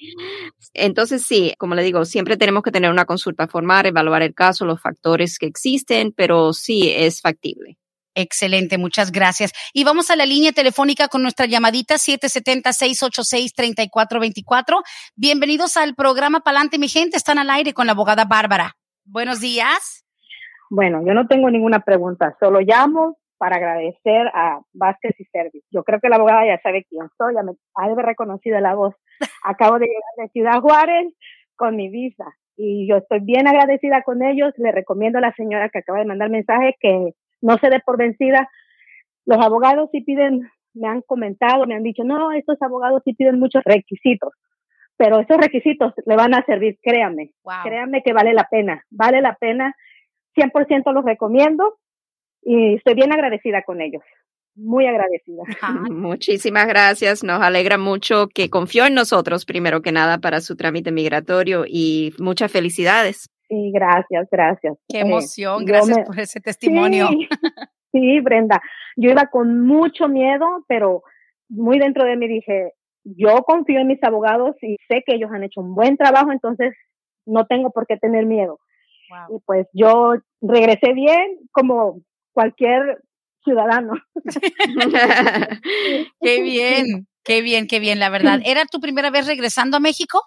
Entonces 0.74 1.26
sí, 1.26 1.54
como 1.58 1.74
le 1.74 1.84
digo, 1.84 2.04
siempre 2.04 2.36
tenemos 2.36 2.64
que 2.64 2.72
tener 2.72 2.92
una 2.92 3.06
consulta 3.06 3.48
formal, 3.48 3.86
evaluar 3.86 4.24
el 4.24 4.34
caso, 4.34 4.66
los 4.66 4.82
factores 4.82 5.40
que 5.40 5.46
existen, 5.46 6.12
pero 6.12 6.52
sí 6.52 6.92
es 6.94 7.22
factible. 7.22 7.78
Excelente, 8.14 8.78
muchas 8.78 9.14
gracias. 9.14 9.54
Y 9.72 9.86
vamos 9.86 10.10
a 10.10 10.18
la 10.18 10.26
línea 10.26 10.52
telefónica 10.52 11.08
con 11.08 11.22
nuestra 11.22 11.46
llamadita 11.46 11.96
770-686-3424. 11.96 14.84
Bienvenidos 15.16 15.78
al 15.78 15.96
programa 15.96 16.42
Palante, 16.42 16.78
mi 16.78 16.90
gente. 16.90 17.16
Están 17.16 17.40
al 17.40 17.50
aire 17.50 17.74
con 17.74 17.86
la 17.86 17.94
abogada 17.94 18.26
Bárbara. 18.26 18.76
Buenos 19.06 19.40
días. 19.40 20.05
Bueno, 20.70 21.04
yo 21.06 21.14
no 21.14 21.28
tengo 21.28 21.50
ninguna 21.50 21.80
pregunta, 21.80 22.36
solo 22.40 22.60
llamo 22.62 23.18
para 23.38 23.58
agradecer 23.58 24.28
a 24.34 24.62
Vázquez 24.74 25.20
y 25.20 25.26
Service. 25.26 25.66
Yo 25.72 25.84
creo 25.84 26.00
que 26.00 26.10
la 26.10 26.16
abogada 26.16 26.46
ya 26.46 26.60
sabe 26.62 26.86
quién 26.90 27.08
soy, 27.18 27.36
ya 27.36 27.44
me 27.44 27.54
ha 27.76 28.02
reconocido 28.02 28.60
la 28.60 28.76
voz. 28.76 28.96
Acabo 29.44 29.78
de 29.78 29.88
llegar 29.88 30.02
de 30.18 30.30
Ciudad 30.30 30.62
Juárez 30.62 31.14
con 31.56 31.76
mi 31.76 31.90
visa 31.90 32.26
y 32.58 32.88
yo 32.88 32.98
estoy 32.98 33.20
bien 33.20 33.48
agradecida 33.48 34.02
con 34.04 34.24
ellos. 34.24 34.54
Le 34.58 34.72
recomiendo 34.72 35.20
a 35.20 35.22
la 35.22 35.34
señora 35.34 35.70
que 35.70 35.80
acaba 35.80 36.00
de 36.00 36.06
mandar 36.06 36.30
mensaje 36.30 36.76
que 36.80 37.14
no 37.42 37.58
se 37.58 37.70
dé 37.70 37.80
por 37.86 37.98
vencida. 37.98 38.50
Los 39.26 39.44
abogados 39.44 39.90
sí 39.92 40.02
piden, 40.02 40.50
me 40.74 40.88
han 40.88 41.02
comentado, 41.02 41.66
me 41.66 41.76
han 41.76 41.84
dicho, 41.84 42.04
no, 42.04 42.32
estos 42.32 42.62
abogados 42.62 43.02
sí 43.04 43.14
piden 43.14 43.40
muchos 43.40 43.64
requisitos, 43.64 44.34
pero 44.98 45.20
esos 45.20 45.38
requisitos 45.38 45.94
le 46.06 46.16
van 46.16 46.34
a 46.36 46.46
servir, 46.46 46.78
créanme, 46.82 47.32
créanme 47.64 48.04
que 48.04 48.14
vale 48.14 48.34
la 48.34 48.48
pena, 48.50 48.84
vale 48.92 49.22
la 49.22 49.36
pena 49.36 49.76
100% 50.36 50.94
los 50.94 51.06
recomiendo 51.06 51.78
y 52.42 52.76
estoy 52.76 52.94
bien 52.94 53.12
agradecida 53.12 53.64
con 53.64 53.82
ellos. 53.82 54.04
Muy 54.56 54.88
agradecida. 54.88 55.44
Muchísimas 55.92 56.68
gracias. 56.68 57.24
Nos 57.24 57.42
alegra 57.42 57.78
mucho 57.78 58.28
que 58.34 58.50
confió 58.50 58.86
en 58.86 58.94
nosotros, 58.94 59.46
primero 59.46 59.82
que 59.82 59.92
nada, 59.92 60.20
para 60.20 60.42
su 60.42 60.56
trámite 60.56 60.92
migratorio 60.92 61.66
y 61.68 62.14
muchas 62.20 62.52
felicidades. 62.52 63.30
Sí, 63.48 63.72
gracias, 63.74 64.28
gracias. 64.32 64.78
Qué 64.88 65.00
eh, 65.00 65.02
emoción, 65.02 65.66
gracias 65.66 66.00
por 66.06 66.20
ese 66.20 66.40
testimonio. 66.40 67.10
sí, 67.92 68.20
Brenda. 68.22 68.62
Yo 68.96 69.12
iba 69.12 69.28
con 69.28 69.66
mucho 69.66 70.08
miedo, 70.08 70.46
pero 70.68 71.04
muy 71.50 71.78
dentro 71.78 72.06
de 72.06 72.16
mí 72.16 72.28
dije, 72.28 72.72
yo 73.04 73.44
confío 73.44 73.80
en 73.80 73.88
mis 73.88 74.04
abogados 74.04 74.56
y 74.62 74.78
sé 74.88 75.04
que 75.06 75.16
ellos 75.16 75.30
han 75.32 75.44
hecho 75.44 75.62
un 75.62 75.76
buen 75.76 75.96
trabajo, 75.96 76.32
entonces 76.32 76.74
no 77.26 77.46
tengo 77.46 77.72
por 77.72 77.86
qué 77.86 77.98
tener 77.98 78.26
miedo. 78.26 78.60
Y 79.30 79.40
pues 79.46 79.68
yo 79.74 80.16
regresé 80.42 80.94
bien 80.94 81.38
como 81.52 82.02
cualquier 82.34 83.02
ciudadano. 83.44 83.94
qué 86.22 86.42
bien, 86.42 87.08
qué 87.24 87.42
bien, 87.42 87.68
qué 87.68 87.80
bien, 87.80 88.00
la 88.00 88.10
verdad. 88.10 88.40
¿Era 88.46 88.66
tu 88.66 88.80
primera 88.80 89.10
vez 89.10 89.28
regresando 89.28 89.78
a 89.78 89.80
México? 89.80 90.22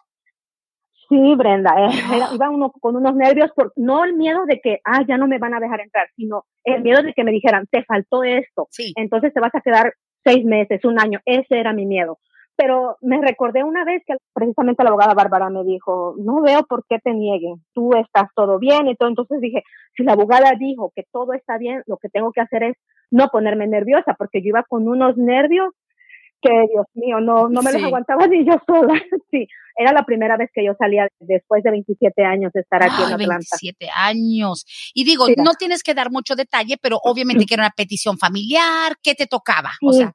Sí, 1.08 1.34
Brenda, 1.36 1.74
eh, 1.78 2.34
iba 2.34 2.50
uno 2.50 2.70
con 2.70 2.94
unos 2.94 3.14
nervios, 3.14 3.50
por, 3.56 3.72
no 3.76 4.04
el 4.04 4.12
miedo 4.12 4.44
de 4.44 4.60
que, 4.60 4.80
ah, 4.84 5.02
ya 5.08 5.16
no 5.16 5.26
me 5.26 5.38
van 5.38 5.54
a 5.54 5.60
dejar 5.60 5.80
entrar, 5.80 6.06
sino 6.16 6.44
el 6.64 6.82
miedo 6.82 7.02
de 7.02 7.14
que 7.14 7.24
me 7.24 7.32
dijeran, 7.32 7.66
te 7.70 7.82
faltó 7.84 8.24
esto, 8.24 8.68
entonces 8.94 9.32
te 9.32 9.40
vas 9.40 9.54
a 9.54 9.62
quedar 9.62 9.94
seis 10.22 10.44
meses, 10.44 10.84
un 10.84 11.00
año, 11.00 11.20
ese 11.24 11.58
era 11.58 11.72
mi 11.72 11.86
miedo 11.86 12.18
pero 12.58 12.96
me 13.02 13.20
recordé 13.20 13.62
una 13.62 13.84
vez 13.84 14.02
que 14.04 14.14
precisamente 14.34 14.82
la 14.82 14.90
abogada 14.90 15.14
Bárbara 15.14 15.48
me 15.48 15.62
dijo, 15.62 16.16
no 16.18 16.42
veo 16.42 16.64
por 16.64 16.84
qué 16.88 16.98
te 16.98 17.14
nieguen, 17.14 17.64
tú 17.72 17.94
estás 17.94 18.28
todo 18.34 18.58
bien 18.58 18.88
y 18.88 18.96
todo. 18.96 19.08
Entonces 19.08 19.40
dije, 19.40 19.62
si 19.96 20.02
la 20.02 20.14
abogada 20.14 20.50
dijo 20.58 20.90
que 20.92 21.04
todo 21.12 21.34
está 21.34 21.56
bien, 21.56 21.84
lo 21.86 21.98
que 21.98 22.08
tengo 22.08 22.32
que 22.32 22.40
hacer 22.40 22.64
es 22.64 22.76
no 23.12 23.28
ponerme 23.28 23.68
nerviosa, 23.68 24.16
porque 24.18 24.42
yo 24.42 24.48
iba 24.48 24.64
con 24.64 24.88
unos 24.88 25.16
nervios 25.16 25.72
que, 26.42 26.50
Dios 26.72 26.86
mío, 26.94 27.20
no, 27.20 27.48
no 27.48 27.62
me 27.62 27.72
los 27.72 27.82
aguantaba 27.82 28.26
ni 28.28 28.44
yo 28.44 28.54
sola. 28.66 29.00
sí, 29.30 29.46
era 29.76 29.92
la 29.92 30.04
primera 30.04 30.36
vez 30.36 30.50
que 30.52 30.64
yo 30.64 30.72
salía 30.76 31.06
después 31.20 31.62
de 31.62 31.70
27 31.70 32.24
años 32.24 32.50
de 32.52 32.60
estar 32.62 32.82
aquí 32.82 33.02
en 33.04 33.12
Atlanta. 33.12 33.46
27 33.60 33.88
años. 33.94 34.64
Y 34.94 35.04
digo, 35.04 35.26
no 35.36 35.52
tienes 35.54 35.84
que 35.84 35.94
dar 35.94 36.10
mucho 36.10 36.34
detalle, 36.34 36.76
pero 36.82 36.98
obviamente 37.04 37.46
que 37.46 37.54
era 37.54 37.62
una 37.62 37.74
petición 37.76 38.18
familiar, 38.18 38.94
¿qué 39.00 39.14
te 39.14 39.28
tocaba? 39.28 39.70
O 39.80 39.92
sea, 39.92 40.12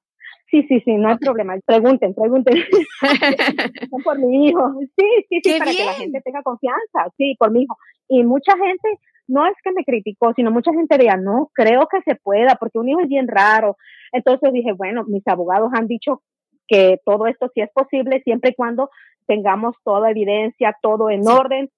Sí, 0.54 0.62
sí, 0.70 0.80
sí, 0.82 0.94
no 0.98 1.10
hay 1.10 1.18
problema. 1.18 1.56
Pregunten, 1.66 2.14
pregunten. 2.14 2.54
por 4.04 4.20
mi 4.20 4.50
hijo. 4.50 4.72
Sí, 4.96 5.26
sí, 5.28 5.40
sí, 5.44 5.58
para 5.58 5.72
que 5.72 5.84
la 5.84 5.94
gente 5.94 6.22
tenga 6.22 6.44
confianza. 6.44 7.10
Sí, 7.18 7.36
por 7.40 7.50
mi 7.50 7.64
hijo. 7.64 7.76
Y 8.08 8.24
mucha 8.24 8.56
gente, 8.56 9.00
no 9.28 9.48
es 9.48 9.56
que 9.64 9.72
me 9.72 9.84
criticó, 9.84 10.32
sino 10.36 10.52
mucha 10.52 10.72
gente 10.72 10.96
diría, 10.96 11.18
no, 11.18 11.50
creo 11.56 11.88
que 11.88 12.04
se 12.04 12.14
pueda, 12.14 12.54
porque 12.60 12.78
un 12.78 12.88
hijo 12.88 13.00
es 13.00 13.10
bien 13.10 13.28
raro. 13.28 13.78
Entonces 14.12 14.54
dije, 14.54 14.74
bueno, 14.74 15.06
mis 15.08 15.28
abogados 15.28 15.72
han 15.74 15.88
dicho 15.88 16.22
que 16.68 17.00
todo 17.04 17.26
esto 17.26 17.50
sí 17.56 17.62
es 17.62 17.72
posible 17.74 18.22
siempre 18.24 18.52
y 18.52 18.56
cuando 18.56 18.92
tengamos 19.26 19.76
toda 19.84 20.12
evidencia, 20.12 20.78
todo 20.84 21.10
en 21.10 21.28
orden. 21.28 21.72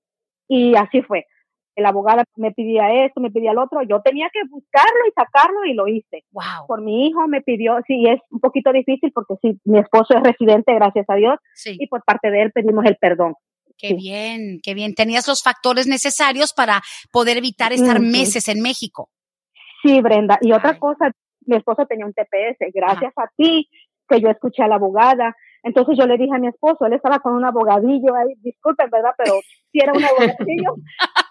Y 0.49 0.75
así 0.75 1.01
fue 1.01 1.27
el 1.75 1.85
abogado 1.85 2.23
me 2.35 2.51
pedía 2.51 3.05
esto, 3.05 3.19
me 3.19 3.31
pedía 3.31 3.51
el 3.51 3.57
otro, 3.57 3.81
yo 3.83 4.01
tenía 4.01 4.29
que 4.31 4.39
buscarlo 4.49 4.99
y 5.07 5.11
sacarlo 5.11 5.65
y 5.65 5.73
lo 5.73 5.87
hice. 5.87 6.23
Wow. 6.31 6.67
Por 6.67 6.81
mi 6.81 7.07
hijo 7.07 7.27
me 7.27 7.41
pidió, 7.41 7.77
sí, 7.85 8.05
es 8.07 8.19
un 8.29 8.39
poquito 8.39 8.71
difícil 8.71 9.11
porque 9.13 9.35
sí, 9.41 9.59
mi 9.65 9.79
esposo 9.79 10.15
es 10.15 10.23
residente, 10.23 10.73
gracias 10.73 11.05
a 11.09 11.15
Dios, 11.15 11.35
y 11.65 11.87
por 11.87 12.03
parte 12.03 12.31
de 12.31 12.43
él 12.43 12.51
pedimos 12.51 12.85
el 12.85 12.95
perdón. 12.95 13.33
Qué 13.77 13.93
bien, 13.93 14.59
qué 14.63 14.73
bien. 14.73 14.95
Tenías 14.95 15.27
los 15.27 15.43
factores 15.43 15.85
necesarios 15.85 16.53
para 16.53 16.81
poder 17.11 17.37
evitar 17.37 17.73
estar 17.73 17.99
meses 17.99 18.47
en 18.47 18.61
México. 18.61 19.09
Sí, 19.83 19.99
Brenda. 19.99 20.39
Y 20.41 20.53
otra 20.53 20.79
cosa, 20.79 21.11
mi 21.41 21.57
esposo 21.57 21.85
tenía 21.85 22.05
un 22.05 22.13
TPS. 22.13 22.71
Gracias 22.73 23.11
a 23.17 23.29
ti 23.35 23.67
que 24.07 24.21
yo 24.21 24.29
escuché 24.29 24.63
a 24.63 24.67
la 24.67 24.75
abogada, 24.75 25.35
entonces 25.65 25.97
yo 25.97 26.05
le 26.05 26.17
dije 26.17 26.33
a 26.33 26.37
mi 26.37 26.47
esposo, 26.47 26.85
él 26.85 26.93
estaba 26.93 27.17
con 27.17 27.33
un 27.33 27.43
abogadillo 27.43 28.13
ahí, 28.15 28.35
disculpen, 28.43 28.87
¿verdad? 28.91 29.13
Pero 29.17 29.33
si 29.71 29.79
era 29.79 29.93
un 29.93 30.03
abogadillo 30.03 30.75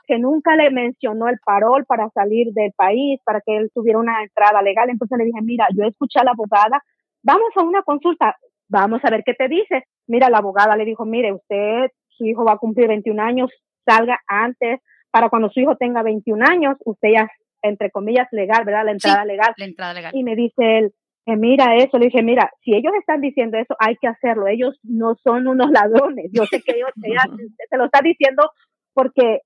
que 0.06 0.18
nunca 0.18 0.56
le 0.56 0.70
mencionó 0.70 1.28
el 1.28 1.38
parol 1.44 1.84
para 1.86 2.08
salir 2.10 2.52
del 2.52 2.72
país, 2.72 3.20
para 3.24 3.40
que 3.40 3.56
él 3.56 3.70
tuviera 3.74 3.98
una 3.98 4.22
entrada 4.22 4.62
legal. 4.62 4.90
Entonces 4.90 5.18
le 5.18 5.24
dije, 5.24 5.40
mira, 5.42 5.66
yo 5.74 5.84
escuché 5.84 6.20
a 6.20 6.24
la 6.24 6.32
abogada, 6.32 6.82
vamos 7.22 7.50
a 7.56 7.62
una 7.62 7.82
consulta, 7.82 8.36
vamos 8.68 9.00
a 9.04 9.10
ver 9.10 9.22
qué 9.24 9.34
te 9.34 9.48
dice. 9.48 9.84
Mira, 10.06 10.30
la 10.30 10.38
abogada 10.38 10.76
le 10.76 10.84
dijo, 10.84 11.04
mire, 11.04 11.32
usted, 11.32 11.90
su 12.08 12.24
hijo 12.24 12.44
va 12.44 12.52
a 12.52 12.58
cumplir 12.58 12.88
21 12.88 13.22
años, 13.22 13.50
salga 13.84 14.20
antes, 14.26 14.80
para 15.10 15.28
cuando 15.28 15.48
su 15.50 15.60
hijo 15.60 15.76
tenga 15.76 16.02
21 16.02 16.44
años, 16.44 16.76
usted 16.84 17.08
ya, 17.14 17.28
entre 17.62 17.90
comillas, 17.90 18.28
legal, 18.32 18.64
¿verdad? 18.64 18.84
La 18.84 18.92
entrada 18.92 19.24
legal. 19.24 19.54
La 19.56 19.64
entrada 19.64 19.94
legal. 19.94 20.12
Y 20.14 20.24
me 20.24 20.34
dice 20.34 20.78
él, 20.78 20.92
mira 21.26 21.76
eso, 21.76 21.98
le 21.98 22.06
dije, 22.06 22.22
mira, 22.22 22.50
si 22.62 22.74
ellos 22.74 22.92
están 22.98 23.20
diciendo 23.20 23.56
eso, 23.58 23.74
hay 23.78 23.96
que 23.96 24.08
hacerlo. 24.08 24.46
Ellos 24.46 24.78
no 24.82 25.14
son 25.22 25.46
unos 25.46 25.70
ladrones. 25.70 26.30
Yo 26.32 26.44
sé 26.46 26.60
que 26.62 26.72
ellos, 26.72 26.90
se 26.94 27.76
lo 27.76 27.86
está 27.86 28.00
diciendo 28.02 28.50
porque 28.92 29.40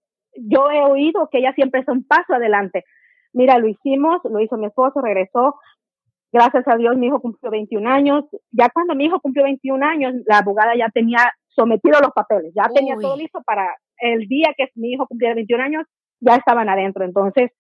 yo 0.46 0.70
he 0.70 0.81
oído 0.83 1.29
que 1.31 1.38
ella 1.38 1.53
siempre 1.55 1.81
es 1.81 1.88
un 1.88 2.05
paso 2.05 2.35
adelante. 2.35 2.85
Mira, 3.33 3.59
lo 3.59 3.68
hicimos, 3.68 4.20
lo 4.24 4.40
hizo 4.40 4.57
mi 4.57 4.66
esposo, 4.66 5.01
regresó. 5.01 5.55
Gracias 6.33 6.66
a 6.68 6.77
Dios, 6.77 6.96
mi 6.96 7.07
hijo 7.07 7.20
cumplió 7.20 7.51
21 7.51 7.88
años. 7.88 8.24
Ya 8.51 8.68
cuando 8.68 8.94
mi 8.94 9.07
hijo 9.07 9.20
cumplió 9.20 9.44
21 9.44 9.85
años, 9.85 10.14
la 10.27 10.38
abogada 10.38 10.77
ya 10.77 10.88
tenía 10.90 11.33
sometido 11.48 11.98
los 12.01 12.12
papeles, 12.12 12.53
ya 12.55 12.68
tenía 12.72 12.94
todo 12.96 13.16
listo 13.16 13.42
para 13.44 13.66
el 13.98 14.29
día 14.29 14.53
que 14.57 14.68
mi 14.77 14.92
hijo 14.92 15.07
cumpliera 15.07 15.35
21 15.35 15.64
años, 15.64 15.87
ya 16.20 16.37
estaban 16.37 16.68
adentro. 16.68 17.05
Entonces, 17.05 17.51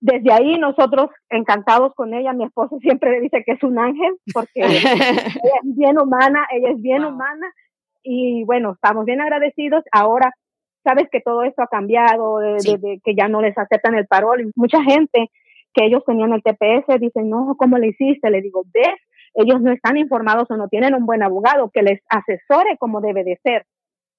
desde 0.00 0.32
ahí 0.32 0.58
nosotros 0.58 1.10
encantados 1.28 1.94
con 1.94 2.14
ella, 2.14 2.32
mi 2.32 2.44
esposo 2.44 2.78
siempre 2.80 3.10
le 3.10 3.20
dice 3.20 3.42
que 3.44 3.52
es 3.52 3.62
un 3.62 3.78
ángel 3.78 4.16
porque 4.32 4.50
ella 4.64 5.60
es 5.62 5.76
bien 5.76 5.98
humana, 5.98 6.46
ella 6.50 6.70
es 6.70 6.80
bien 6.80 7.04
humana 7.04 7.52
y 8.02 8.44
bueno, 8.44 8.72
estamos 8.72 9.04
bien 9.04 9.20
agradecidos. 9.20 9.84
Ahora 9.92 10.32
sabes 10.84 11.08
que 11.10 11.20
todo 11.20 11.42
esto 11.42 11.62
ha 11.62 11.66
cambiado, 11.66 12.38
de, 12.38 13.00
que 13.04 13.14
ya 13.14 13.28
no 13.28 13.40
les 13.40 13.56
aceptan 13.56 13.94
el 13.94 14.06
parol. 14.06 14.40
Y 14.40 14.50
mucha 14.54 14.82
gente 14.82 15.30
que 15.72 15.84
ellos 15.84 16.02
tenían 16.04 16.32
el 16.32 16.42
TPS 16.42 17.00
dicen, 17.00 17.30
no, 17.30 17.54
¿cómo 17.56 17.78
le 17.78 17.88
hiciste? 17.88 18.30
Le 18.30 18.40
digo, 18.40 18.64
ves, 18.72 18.96
ellos 19.34 19.60
no 19.60 19.72
están 19.72 19.96
informados 19.96 20.50
o 20.50 20.56
no 20.56 20.68
tienen 20.68 20.94
un 20.94 21.06
buen 21.06 21.22
abogado 21.22 21.70
que 21.72 21.82
les 21.82 22.00
asesore 22.08 22.76
como 22.78 23.00
debe 23.00 23.22
de 23.24 23.38
ser, 23.42 23.64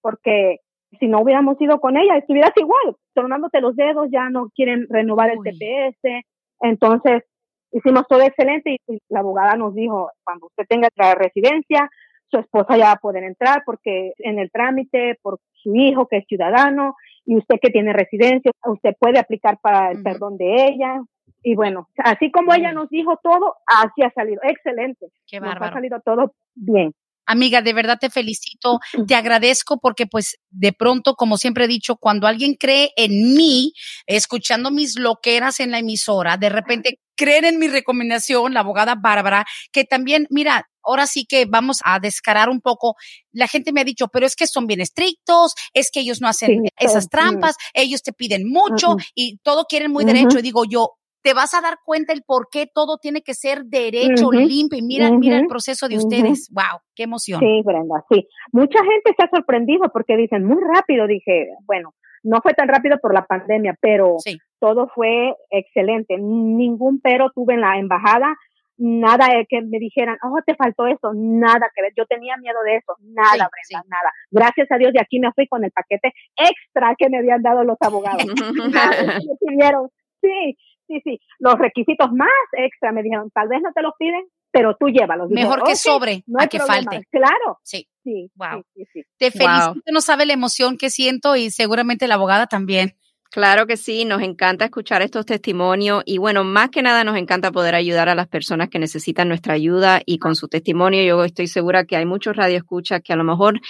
porque 0.01 0.59
si 0.99 1.07
no 1.07 1.21
hubiéramos 1.21 1.59
ido 1.59 1.79
con 1.79 1.97
ella, 1.97 2.17
estuvieras 2.17 2.53
igual, 2.55 2.95
tornándote 3.13 3.61
los 3.61 3.75
dedos, 3.75 4.07
ya 4.11 4.29
no 4.29 4.49
quieren 4.55 4.87
renovar 4.89 5.31
el 5.31 5.39
TPS. 5.39 6.25
Entonces, 6.61 7.23
hicimos 7.71 8.05
todo 8.07 8.21
excelente 8.21 8.77
y 8.87 8.99
la 9.09 9.19
abogada 9.19 9.55
nos 9.55 9.73
dijo, 9.73 10.11
cuando 10.23 10.47
usted 10.47 10.65
tenga 10.67 10.89
la 10.95 11.15
residencia, 11.15 11.89
su 12.29 12.39
esposa 12.39 12.77
ya 12.77 12.85
va 12.85 12.91
a 12.93 12.97
poder 12.97 13.23
entrar 13.23 13.63
porque 13.65 14.13
en 14.19 14.39
el 14.39 14.51
trámite, 14.51 15.17
por 15.21 15.39
su 15.61 15.75
hijo 15.75 16.07
que 16.07 16.17
es 16.17 16.25
ciudadano 16.27 16.95
y 17.25 17.37
usted 17.37 17.55
que 17.61 17.69
tiene 17.69 17.93
residencia, 17.93 18.51
usted 18.65 18.95
puede 18.99 19.19
aplicar 19.19 19.59
para 19.61 19.91
el 19.91 20.01
perdón 20.03 20.37
de 20.37 20.67
ella. 20.67 21.01
Y 21.43 21.55
bueno, 21.55 21.87
así 21.97 22.31
como 22.31 22.53
ella 22.53 22.71
nos 22.71 22.89
dijo 22.89 23.19
todo, 23.23 23.55
así 23.65 24.03
ha 24.03 24.11
salido. 24.11 24.41
Excelente. 24.43 25.07
Qué 25.27 25.39
bárbaro. 25.39 25.65
ha 25.65 25.73
salido 25.73 25.99
todo 26.03 26.33
bien. 26.55 26.93
Amiga, 27.25 27.61
de 27.61 27.73
verdad 27.73 27.97
te 27.99 28.09
felicito, 28.09 28.79
te 29.07 29.15
agradezco 29.15 29.79
porque 29.79 30.05
pues 30.05 30.37
de 30.49 30.73
pronto, 30.73 31.15
como 31.15 31.37
siempre 31.37 31.65
he 31.65 31.67
dicho, 31.67 31.95
cuando 31.95 32.27
alguien 32.27 32.55
cree 32.55 32.91
en 32.97 33.35
mí, 33.35 33.73
escuchando 34.05 34.71
mis 34.71 34.99
loqueras 34.99 35.59
en 35.59 35.71
la 35.71 35.79
emisora, 35.79 36.37
de 36.37 36.49
repente 36.49 36.99
creen 37.15 37.45
en 37.45 37.59
mi 37.59 37.67
recomendación, 37.67 38.53
la 38.53 38.61
abogada 38.61 38.95
Bárbara, 38.95 39.45
que 39.71 39.83
también, 39.83 40.27
mira, 40.29 40.67
ahora 40.83 41.07
sí 41.07 41.25
que 41.25 41.45
vamos 41.45 41.79
a 41.83 41.99
descarar 41.99 42.49
un 42.49 42.61
poco. 42.61 42.95
La 43.31 43.47
gente 43.47 43.71
me 43.71 43.81
ha 43.81 43.85
dicho, 43.85 44.07
pero 44.07 44.25
es 44.25 44.35
que 44.35 44.47
son 44.47 44.67
bien 44.67 44.81
estrictos, 44.81 45.53
es 45.73 45.89
que 45.91 46.01
ellos 46.01 46.21
no 46.21 46.27
hacen 46.27 46.63
esas 46.79 47.09
trampas, 47.09 47.55
ellos 47.73 48.03
te 48.03 48.13
piden 48.13 48.49
mucho 48.49 48.95
y 49.15 49.37
todo 49.43 49.65
quieren 49.65 49.91
muy 49.91 50.05
derecho. 50.05 50.39
Y 50.39 50.41
digo 50.41 50.63
yo, 50.65 50.91
te 51.23 51.33
vas 51.33 51.53
a 51.53 51.61
dar 51.61 51.77
cuenta 51.85 52.13
el 52.13 52.23
por 52.23 52.47
qué 52.51 52.67
todo 52.73 52.97
tiene 52.97 53.21
que 53.21 53.33
ser 53.33 53.65
derecho, 53.65 54.31
limpio. 54.31 54.77
Y 54.77 54.81
mira, 54.81 55.11
mira 55.11 55.37
el 55.37 55.47
proceso 55.47 55.87
de 55.87 55.97
ustedes. 55.97 56.49
Wow, 56.51 56.81
qué 56.95 57.03
emoción. 57.03 57.39
Sí, 57.39 57.61
Brenda, 57.63 58.03
sí. 58.09 58.27
Mucha 58.51 58.79
gente 58.79 59.13
se 59.15 59.23
ha 59.23 59.29
sorprendido 59.29 59.89
porque 59.93 60.17
dicen 60.17 60.45
muy 60.45 60.57
rápido. 60.61 61.07
Dije, 61.07 61.49
bueno, 61.65 61.93
no 62.23 62.39
fue 62.41 62.53
tan 62.53 62.67
rápido 62.67 62.97
por 63.01 63.13
la 63.13 63.25
pandemia, 63.25 63.77
pero 63.79 64.17
todo 64.59 64.89
fue 64.93 65.33
excelente. 65.49 66.17
Ningún 66.17 66.99
pero 67.01 67.31
tuve 67.33 67.53
en 67.53 67.61
la 67.61 67.77
embajada. 67.77 68.35
Nada 68.83 69.27
que 69.47 69.61
me 69.61 69.77
dijeran, 69.77 70.17
oh, 70.23 70.39
te 70.43 70.55
faltó 70.55 70.87
eso, 70.87 71.11
nada 71.13 71.69
que 71.75 71.83
ver. 71.83 71.93
Yo 71.95 72.07
tenía 72.07 72.35
miedo 72.37 72.57
de 72.65 72.77
eso, 72.77 72.95
nada, 72.99 73.47
Brenda, 73.47 73.85
nada. 73.87 74.11
Gracias 74.31 74.71
a 74.71 74.77
Dios, 74.77 74.91
de 74.91 74.99
aquí 74.99 75.19
me 75.19 75.31
fui 75.33 75.47
con 75.47 75.63
el 75.63 75.71
paquete 75.71 76.11
extra 76.35 76.95
que 76.97 77.09
me 77.09 77.19
habían 77.19 77.43
dado 77.43 77.63
los 77.63 77.77
abogados. 77.79 78.23
sí, 80.21 80.57
sí, 80.87 81.01
sí, 81.03 81.19
los 81.37 81.59
requisitos 81.59 82.11
más 82.11 82.29
extra 82.53 82.91
me 82.91 83.03
dijeron, 83.03 83.29
tal 83.31 83.49
vez 83.49 83.61
no 83.61 83.71
te 83.71 83.83
los 83.83 83.93
piden, 83.99 84.25
pero 84.51 84.75
tú 84.79 84.87
llévalos. 84.87 85.29
Mejor 85.29 85.63
que 85.63 85.75
sobre, 85.75 86.23
no 86.27 86.41
a 86.41 86.47
que 86.47 86.59
falte. 86.59 87.03
Claro. 87.11 87.59
Sí. 87.63 87.87
Sí. 88.03 88.31
Wow. 88.35 88.63
Te 89.17 89.29
felicito, 89.29 89.75
no 89.91 90.01
sabe 90.01 90.25
la 90.25 90.33
emoción 90.33 90.77
que 90.77 90.89
siento 90.89 91.35
y 91.35 91.51
seguramente 91.51 92.07
la 92.07 92.15
abogada 92.15 92.47
también. 92.47 92.97
Claro 93.31 93.65
que 93.65 93.77
sí, 93.77 94.03
nos 94.03 94.21
encanta 94.21 94.65
escuchar 94.65 95.01
estos 95.01 95.25
testimonios 95.25 96.03
y 96.05 96.17
bueno, 96.17 96.43
más 96.43 96.69
que 96.69 96.81
nada 96.81 97.05
nos 97.05 97.15
encanta 97.15 97.53
poder 97.53 97.75
ayudar 97.75 98.09
a 98.09 98.15
las 98.15 98.27
personas 98.27 98.67
que 98.67 98.77
necesitan 98.77 99.29
nuestra 99.29 99.53
ayuda 99.53 100.01
y 100.05 100.17
con 100.17 100.35
su 100.35 100.49
testimonio 100.49 101.01
yo 101.01 101.23
estoy 101.23 101.47
segura 101.47 101.85
que 101.85 101.95
hay 101.95 102.05
muchos 102.05 102.35
radioescuchas 102.35 102.99
que 103.01 103.13
a 103.13 103.15
lo 103.15 103.23
mejor 103.23 103.61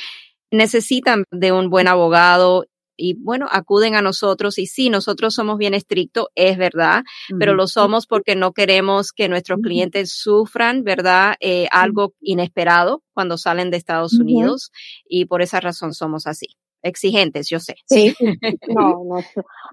necesitan 0.49 1.25
de 1.29 1.51
un 1.51 1.69
buen 1.69 1.87
abogado 1.87 2.65
y 2.97 3.13
bueno, 3.13 3.47
acuden 3.51 3.93
a 3.93 4.01
nosotros 4.01 4.57
y 4.57 4.65
sí, 4.65 4.89
nosotros 4.89 5.35
somos 5.35 5.59
bien 5.59 5.75
estrictos, 5.75 6.27
es 6.33 6.57
verdad, 6.57 7.03
pero 7.37 7.53
lo 7.53 7.67
somos 7.67 8.07
porque 8.07 8.35
no 8.35 8.53
queremos 8.53 9.11
que 9.11 9.29
nuestros 9.29 9.59
clientes 9.61 10.11
sufran, 10.11 10.83
¿verdad? 10.83 11.35
Eh, 11.39 11.67
algo 11.71 12.13
inesperado 12.19 13.03
cuando 13.13 13.37
salen 13.37 13.69
de 13.69 13.77
Estados 13.77 14.13
Unidos 14.13 14.71
y 15.07 15.25
por 15.25 15.43
esa 15.43 15.59
razón 15.59 15.93
somos 15.93 16.25
así. 16.25 16.47
Exigentes, 16.83 17.49
yo 17.49 17.59
sé. 17.59 17.75
Sí, 17.85 18.15
no, 18.75 19.03
no, 19.03 19.15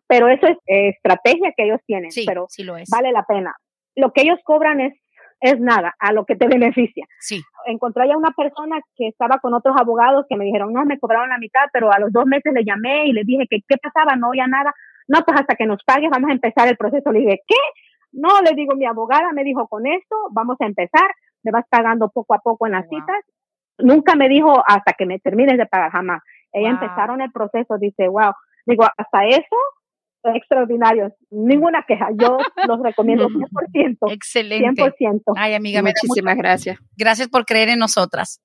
pero 0.06 0.28
eso 0.28 0.46
es 0.46 0.56
estrategia 0.66 1.52
que 1.56 1.64
ellos 1.64 1.80
tienen, 1.86 2.10
sí, 2.10 2.24
pero 2.26 2.46
sí 2.48 2.64
lo 2.64 2.76
es. 2.76 2.88
vale 2.90 3.12
la 3.12 3.24
pena. 3.24 3.54
Lo 3.96 4.12
que 4.12 4.22
ellos 4.22 4.38
cobran 4.44 4.80
es 4.80 4.94
es 5.40 5.60
nada 5.60 5.94
a 5.98 6.12
lo 6.12 6.24
que 6.24 6.36
te 6.36 6.46
beneficia. 6.48 7.06
Sí. 7.20 7.42
Encontré 7.66 8.10
a 8.10 8.16
una 8.16 8.32
persona 8.32 8.80
que 8.96 9.08
estaba 9.08 9.38
con 9.38 9.54
otros 9.54 9.76
abogados 9.78 10.26
que 10.28 10.36
me 10.36 10.44
dijeron, 10.44 10.72
no, 10.72 10.84
me 10.84 10.98
cobraron 10.98 11.28
la 11.28 11.38
mitad, 11.38 11.66
pero 11.72 11.92
a 11.92 11.98
los 11.98 12.12
dos 12.12 12.26
meses 12.26 12.52
le 12.52 12.64
llamé 12.64 13.06
y 13.06 13.12
le 13.12 13.22
dije 13.24 13.46
que 13.48 13.58
qué 13.66 13.76
pasaba, 13.76 14.16
no 14.16 14.30
oía 14.30 14.46
nada. 14.46 14.74
No, 15.06 15.20
pues 15.24 15.40
hasta 15.40 15.54
que 15.54 15.66
nos 15.66 15.82
pagues 15.84 16.10
vamos 16.10 16.30
a 16.30 16.34
empezar 16.34 16.68
el 16.68 16.76
proceso. 16.76 17.12
Le 17.12 17.20
dije, 17.20 17.40
¿qué? 17.46 17.56
No, 18.12 18.40
le 18.42 18.54
digo, 18.54 18.74
mi 18.74 18.86
abogada 18.86 19.32
me 19.32 19.44
dijo, 19.44 19.68
con 19.68 19.86
esto 19.86 20.16
vamos 20.32 20.56
a 20.60 20.66
empezar, 20.66 21.08
me 21.42 21.50
vas 21.50 21.64
pagando 21.68 22.10
poco 22.10 22.34
a 22.34 22.38
poco 22.38 22.66
en 22.66 22.72
las 22.72 22.88
citas. 22.88 23.24
Nunca 23.78 24.16
me 24.16 24.28
dijo 24.28 24.62
hasta 24.66 24.92
que 24.94 25.06
me 25.06 25.18
termines 25.20 25.56
de 25.56 25.66
pagar, 25.66 25.92
jamás. 25.92 26.20
Ella 26.52 26.70
empezaron 26.70 27.20
el 27.20 27.30
proceso, 27.32 27.76
dice, 27.78 28.08
wow. 28.08 28.32
Digo, 28.66 28.84
hasta 28.96 29.26
eso 29.26 29.56
extraordinarios. 30.34 31.12
Ninguna 31.30 31.84
queja. 31.86 32.08
Yo 32.16 32.38
los 32.66 32.82
recomiendo 32.82 33.28
100%. 33.28 34.12
Excelente. 34.12 34.82
100%. 34.82 35.22
Ay, 35.36 35.54
amiga, 35.54 35.82
muchísimas 35.82 36.36
gracias. 36.36 36.78
Gracias 36.96 37.28
por 37.28 37.44
creer 37.44 37.70
en 37.70 37.78
nosotras. 37.78 38.40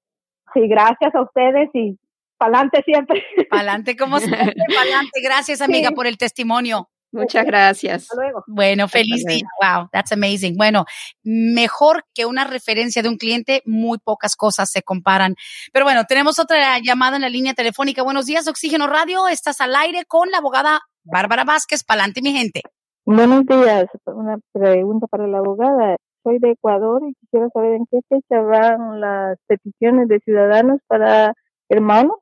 Sí, 0.54 0.68
gracias 0.68 1.14
a 1.16 1.22
ustedes 1.22 1.70
y 1.74 1.98
pa'lante 2.38 2.84
siempre. 2.84 3.24
Pa'lante 3.50 3.96
como 3.96 4.20
siempre, 4.20 4.54
pa'lante. 4.76 5.22
Gracias, 5.24 5.62
amiga, 5.62 5.92
por 5.92 6.06
el 6.06 6.18
testimonio. 6.18 6.90
Muchas 7.14 7.46
gracias. 7.46 8.04
Hasta 8.04 8.16
luego. 8.16 8.44
Bueno, 8.48 8.88
feliz 8.88 9.24
día. 9.26 9.46
Wow, 9.62 9.88
that's 9.92 10.12
amazing. 10.12 10.58
Bueno, 10.58 10.86
mejor 11.24 12.06
que 12.14 12.26
una 12.26 12.44
referencia 12.44 13.04
de 13.04 13.10
un 13.10 13.18
cliente, 13.18 13.62
muy 13.66 14.00
pocas 14.00 14.36
cosas 14.36 14.72
se 14.72 14.82
comparan. 14.82 15.36
Pero 15.72 15.86
bueno, 15.86 16.06
tenemos 16.06 16.40
otra 16.40 16.80
llamada 16.80 17.16
en 17.16 17.22
la 17.22 17.30
línea 17.30 17.54
telefónica. 17.54 18.04
Buenos 18.04 18.26
días, 18.26 18.48
Oxígeno 18.48 18.88
Radio. 18.88 19.28
Estás 19.28 19.62
al 19.62 19.76
aire 19.76 20.06
con 20.06 20.32
la 20.32 20.40
abogada 20.40 20.82
Bárbara 21.04 21.44
Vázquez, 21.44 21.84
pa'lante 21.84 22.22
mi 22.22 22.34
gente. 22.34 22.62
Buenos 23.06 23.46
días, 23.46 23.88
una 24.06 24.38
pregunta 24.52 25.08
para 25.08 25.28
la 25.28 25.40
abogada. 25.40 25.98
Soy 26.24 26.40
de 26.40 26.52
Ecuador 26.52 27.02
y 27.08 27.14
quisiera 27.16 27.50
saber 27.54 27.74
en 27.74 27.86
qué 27.92 28.00
fecha 28.08 28.40
van 28.42 29.02
las 29.02 29.38
peticiones 29.46 30.08
de 30.08 30.20
ciudadanos 30.20 30.80
para 30.88 31.34
hermanos. 31.70 32.16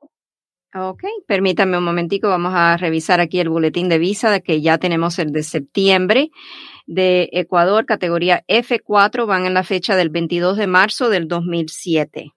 Ok, 0.74 1.04
permítame 1.26 1.76
un 1.76 1.84
momentico, 1.84 2.28
vamos 2.28 2.54
a 2.54 2.78
revisar 2.78 3.20
aquí 3.20 3.40
el 3.40 3.50
boletín 3.50 3.90
de 3.90 3.98
visa 3.98 4.40
que 4.40 4.62
ya 4.62 4.78
tenemos 4.78 5.18
el 5.18 5.30
de 5.30 5.42
septiembre 5.42 6.30
de 6.86 7.28
Ecuador, 7.32 7.84
categoría 7.84 8.42
F4, 8.48 9.26
van 9.26 9.44
en 9.44 9.54
la 9.54 9.64
fecha 9.64 9.96
del 9.96 10.08
22 10.08 10.56
de 10.56 10.66
marzo 10.66 11.10
del 11.10 11.28
2007. 11.28 12.32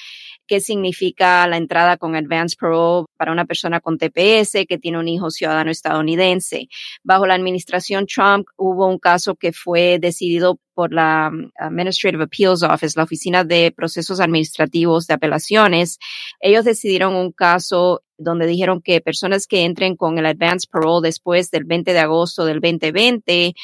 qué 0.50 0.58
significa 0.58 1.46
la 1.46 1.58
entrada 1.58 1.96
con 1.96 2.16
Advance 2.16 2.56
Parole 2.58 3.06
para 3.16 3.30
una 3.30 3.44
persona 3.44 3.78
con 3.78 3.98
TPS 3.98 4.66
que 4.68 4.78
tiene 4.82 4.98
un 4.98 5.06
hijo 5.06 5.30
ciudadano 5.30 5.70
estadounidense. 5.70 6.66
Bajo 7.04 7.24
la 7.24 7.34
administración 7.34 8.04
Trump 8.12 8.48
hubo 8.56 8.88
un 8.88 8.98
caso 8.98 9.36
que 9.36 9.52
fue 9.52 10.00
decidido 10.00 10.58
por 10.74 10.92
la 10.92 11.30
um, 11.32 11.52
Administrative 11.56 12.24
Appeals 12.24 12.64
Office, 12.64 12.94
la 12.96 13.04
Oficina 13.04 13.44
de 13.44 13.70
Procesos 13.70 14.18
Administrativos 14.18 15.06
de 15.06 15.14
Apelaciones. 15.14 16.00
Ellos 16.40 16.64
decidieron 16.64 17.14
un 17.14 17.30
caso 17.30 18.02
donde 18.18 18.48
dijeron 18.48 18.82
que 18.82 19.00
personas 19.00 19.46
que 19.46 19.62
entren 19.62 19.94
con 19.94 20.18
el 20.18 20.26
Advance 20.26 20.66
Parole 20.68 21.06
después 21.06 21.52
del 21.52 21.62
20 21.62 21.92
de 21.92 22.00
agosto 22.00 22.44
del 22.44 22.58
2020 22.58 23.54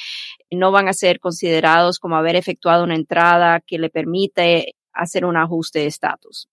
no 0.53 0.71
van 0.71 0.87
a 0.87 0.93
ser 0.93 1.19
considerados 1.19 1.99
como 1.99 2.15
haber 2.15 2.37
efectuado 2.37 2.85
una 2.85 2.95
entrada 2.95 3.61
que 3.67 3.81
le 3.81 3.91
permite 3.91 4.77
hacer 4.93 5.25
un 5.25 5.37
ajuste 5.37 5.81
de 5.81 5.87
estatus. 5.87 6.49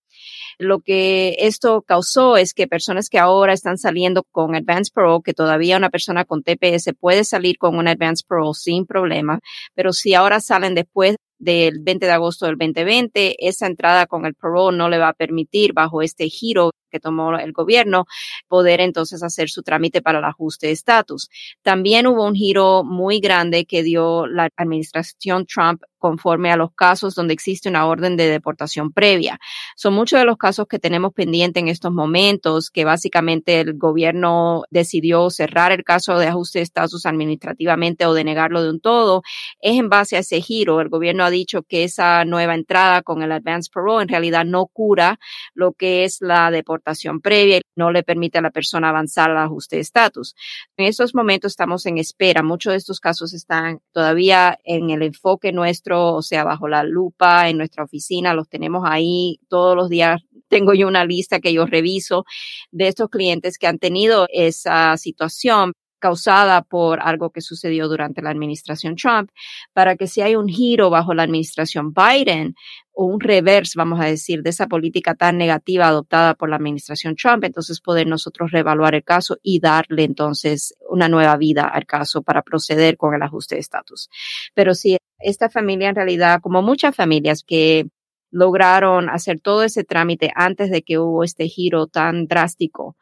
Lo 0.57 0.79
que 0.79 1.35
esto 1.39 1.81
causó 1.81 2.37
es 2.37 2.53
que 2.53 2.67
personas 2.67 3.09
que 3.09 3.19
ahora 3.19 3.53
están 3.53 3.77
saliendo 3.77 4.23
con 4.23 4.55
Advance 4.55 4.91
Parole, 4.93 5.23
que 5.23 5.33
todavía 5.33 5.77
una 5.77 5.89
persona 5.89 6.25
con 6.25 6.43
TPS 6.43 6.93
puede 6.99 7.23
salir 7.23 7.57
con 7.57 7.77
un 7.77 7.87
Advance 7.87 8.23
Parole 8.27 8.53
sin 8.53 8.85
problema, 8.85 9.39
pero 9.75 9.93
si 9.93 10.13
ahora 10.13 10.39
salen 10.39 10.75
después 10.75 11.15
del 11.39 11.79
20 11.81 12.05
de 12.05 12.11
agosto 12.11 12.45
del 12.45 12.57
2020, 12.57 13.47
esa 13.47 13.67
entrada 13.67 14.05
con 14.05 14.25
el 14.25 14.33
parole 14.33 14.77
no 14.77 14.89
le 14.89 14.97
va 14.97 15.09
a 15.09 15.13
permitir 15.13 15.73
bajo 15.73 16.01
este 16.01 16.29
giro 16.29 16.71
que 16.93 16.99
tomó 16.99 17.35
el 17.37 17.51
gobierno, 17.51 18.05
poder 18.47 18.79
entonces 18.79 19.23
hacer 19.23 19.49
su 19.49 19.63
trámite 19.63 20.01
para 20.01 20.19
el 20.19 20.25
ajuste 20.25 20.67
de 20.67 20.73
estatus. 20.73 21.29
También 21.63 22.05
hubo 22.05 22.25
un 22.25 22.35
giro 22.35 22.83
muy 22.83 23.19
grande 23.19 23.65
que 23.65 23.81
dio 23.81 24.27
la 24.27 24.49
administración 24.55 25.45
Trump 25.47 25.81
conforme 26.03 26.51
a 26.51 26.57
los 26.57 26.73
casos 26.75 27.15
donde 27.15 27.33
existe 27.33 27.69
una 27.69 27.87
orden 27.87 28.17
de 28.17 28.27
deportación 28.27 28.91
previa. 28.91 29.39
Son 29.77 29.93
muchos 29.93 30.19
de 30.19 30.25
los 30.25 30.35
casos 30.35 30.67
que 30.67 30.77
tenemos 30.77 31.13
pendiente 31.13 31.61
en 31.61 31.69
estos 31.69 31.93
momentos 31.93 32.69
que 32.69 32.83
básicamente 32.83 33.61
el 33.61 33.77
gobierno 33.77 34.63
decidió 34.69 35.29
cerrar 35.29 35.71
el 35.71 35.85
caso 35.85 36.17
de 36.17 36.27
ajuste 36.27 36.59
de 36.59 36.63
estatus 36.63 37.05
administrativamente 37.05 38.05
o 38.05 38.13
denegarlo 38.13 38.61
de 38.61 38.71
un 38.71 38.81
todo. 38.81 39.21
Es 39.61 39.79
en 39.79 39.87
base 39.87 40.17
a 40.17 40.19
ese 40.19 40.41
giro. 40.41 40.81
El 40.81 40.89
gobierno 40.89 41.23
ha 41.23 41.29
dicho 41.29 41.63
que 41.63 41.85
esa 41.85 42.25
nueva 42.25 42.53
entrada 42.53 43.01
con 43.01 43.23
el 43.23 43.31
advance 43.31 43.71
parole 43.73 44.03
en 44.03 44.09
realidad 44.09 44.43
no 44.43 44.65
cura 44.65 45.19
lo 45.53 45.71
que 45.71 46.03
es 46.03 46.17
la 46.19 46.51
deportación 46.51 46.82
previa 47.21 47.57
y 47.57 47.61
no 47.75 47.91
le 47.91 48.03
permite 48.03 48.37
a 48.37 48.41
la 48.41 48.51
persona 48.51 48.89
avanzar 48.89 49.31
al 49.31 49.37
ajuste 49.37 49.77
de 49.77 49.81
estatus. 49.81 50.35
En 50.77 50.85
estos 50.85 51.15
momentos 51.15 51.53
estamos 51.53 51.85
en 51.85 51.97
espera. 51.97 52.43
Muchos 52.43 52.71
de 52.73 52.77
estos 52.77 52.99
casos 52.99 53.33
están 53.33 53.79
todavía 53.91 54.57
en 54.63 54.89
el 54.89 55.01
enfoque 55.01 55.51
nuestro, 55.51 56.13
o 56.13 56.21
sea, 56.21 56.43
bajo 56.43 56.67
la 56.67 56.83
lupa 56.83 57.49
en 57.49 57.57
nuestra 57.57 57.83
oficina. 57.83 58.33
Los 58.33 58.49
tenemos 58.49 58.83
ahí 58.85 59.39
todos 59.49 59.75
los 59.75 59.89
días. 59.89 60.21
Tengo 60.49 60.73
yo 60.73 60.87
una 60.87 61.05
lista 61.05 61.39
que 61.39 61.53
yo 61.53 61.65
reviso 61.65 62.25
de 62.71 62.87
estos 62.87 63.09
clientes 63.09 63.57
que 63.57 63.67
han 63.67 63.79
tenido 63.79 64.27
esa 64.29 64.97
situación 64.97 65.73
causada 66.03 66.63
por 66.63 66.99
algo 66.99 67.29
que 67.29 67.39
sucedió 67.39 67.87
durante 67.87 68.21
la 68.21 68.29
administración 68.29 68.97
Trump, 68.97 69.29
para 69.71 69.95
que 69.95 70.05
si 70.05 70.19
hay 70.19 70.35
un 70.35 70.49
giro 70.49 70.89
bajo 70.89 71.13
la 71.13 71.23
administración 71.23 71.93
Biden 71.93 72.55
o 72.91 73.05
un 73.05 73.21
reverse, 73.21 73.77
vamos 73.77 74.01
a 74.01 74.05
decir, 74.07 74.43
de 74.43 74.49
esa 74.49 74.67
política 74.67 75.15
tan 75.15 75.37
negativa 75.37 75.87
adoptada 75.87 76.33
por 76.35 76.49
la 76.49 76.57
administración 76.57 77.15
Trump, 77.15 77.45
entonces 77.45 77.79
poder 77.79 78.05
nosotros 78.05 78.51
reevaluar 78.51 78.95
el 78.95 79.05
caso 79.05 79.37
y 79.41 79.61
darle 79.61 80.03
entonces 80.03 80.75
una 80.89 81.07
nueva 81.07 81.37
vida 81.37 81.63
al 81.69 81.85
caso 81.85 82.21
para 82.21 82.41
proceder 82.41 82.97
con 82.97 83.15
el 83.15 83.21
ajuste 83.21 83.55
de 83.55 83.61
estatus. 83.61 84.09
Pero 84.53 84.73
si 84.75 84.97
esta 85.19 85.49
familia 85.49 85.87
en 85.87 85.95
realidad, 85.95 86.41
como 86.41 86.61
muchas 86.61 86.93
familias 86.93 87.45
que 87.47 87.85
lograron 88.29 89.09
hacer 89.09 89.39
todo 89.39 89.63
ese 89.63 89.85
trámite 89.85 90.33
antes 90.35 90.69
de 90.69 90.81
que 90.81 90.99
hubo 90.99 91.23
este 91.23 91.47
giro 91.47 91.87
tan 91.87 92.25
drástico 92.27 92.97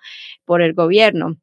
por 0.45 0.61
el 0.61 0.73
gobierno, 0.75 1.37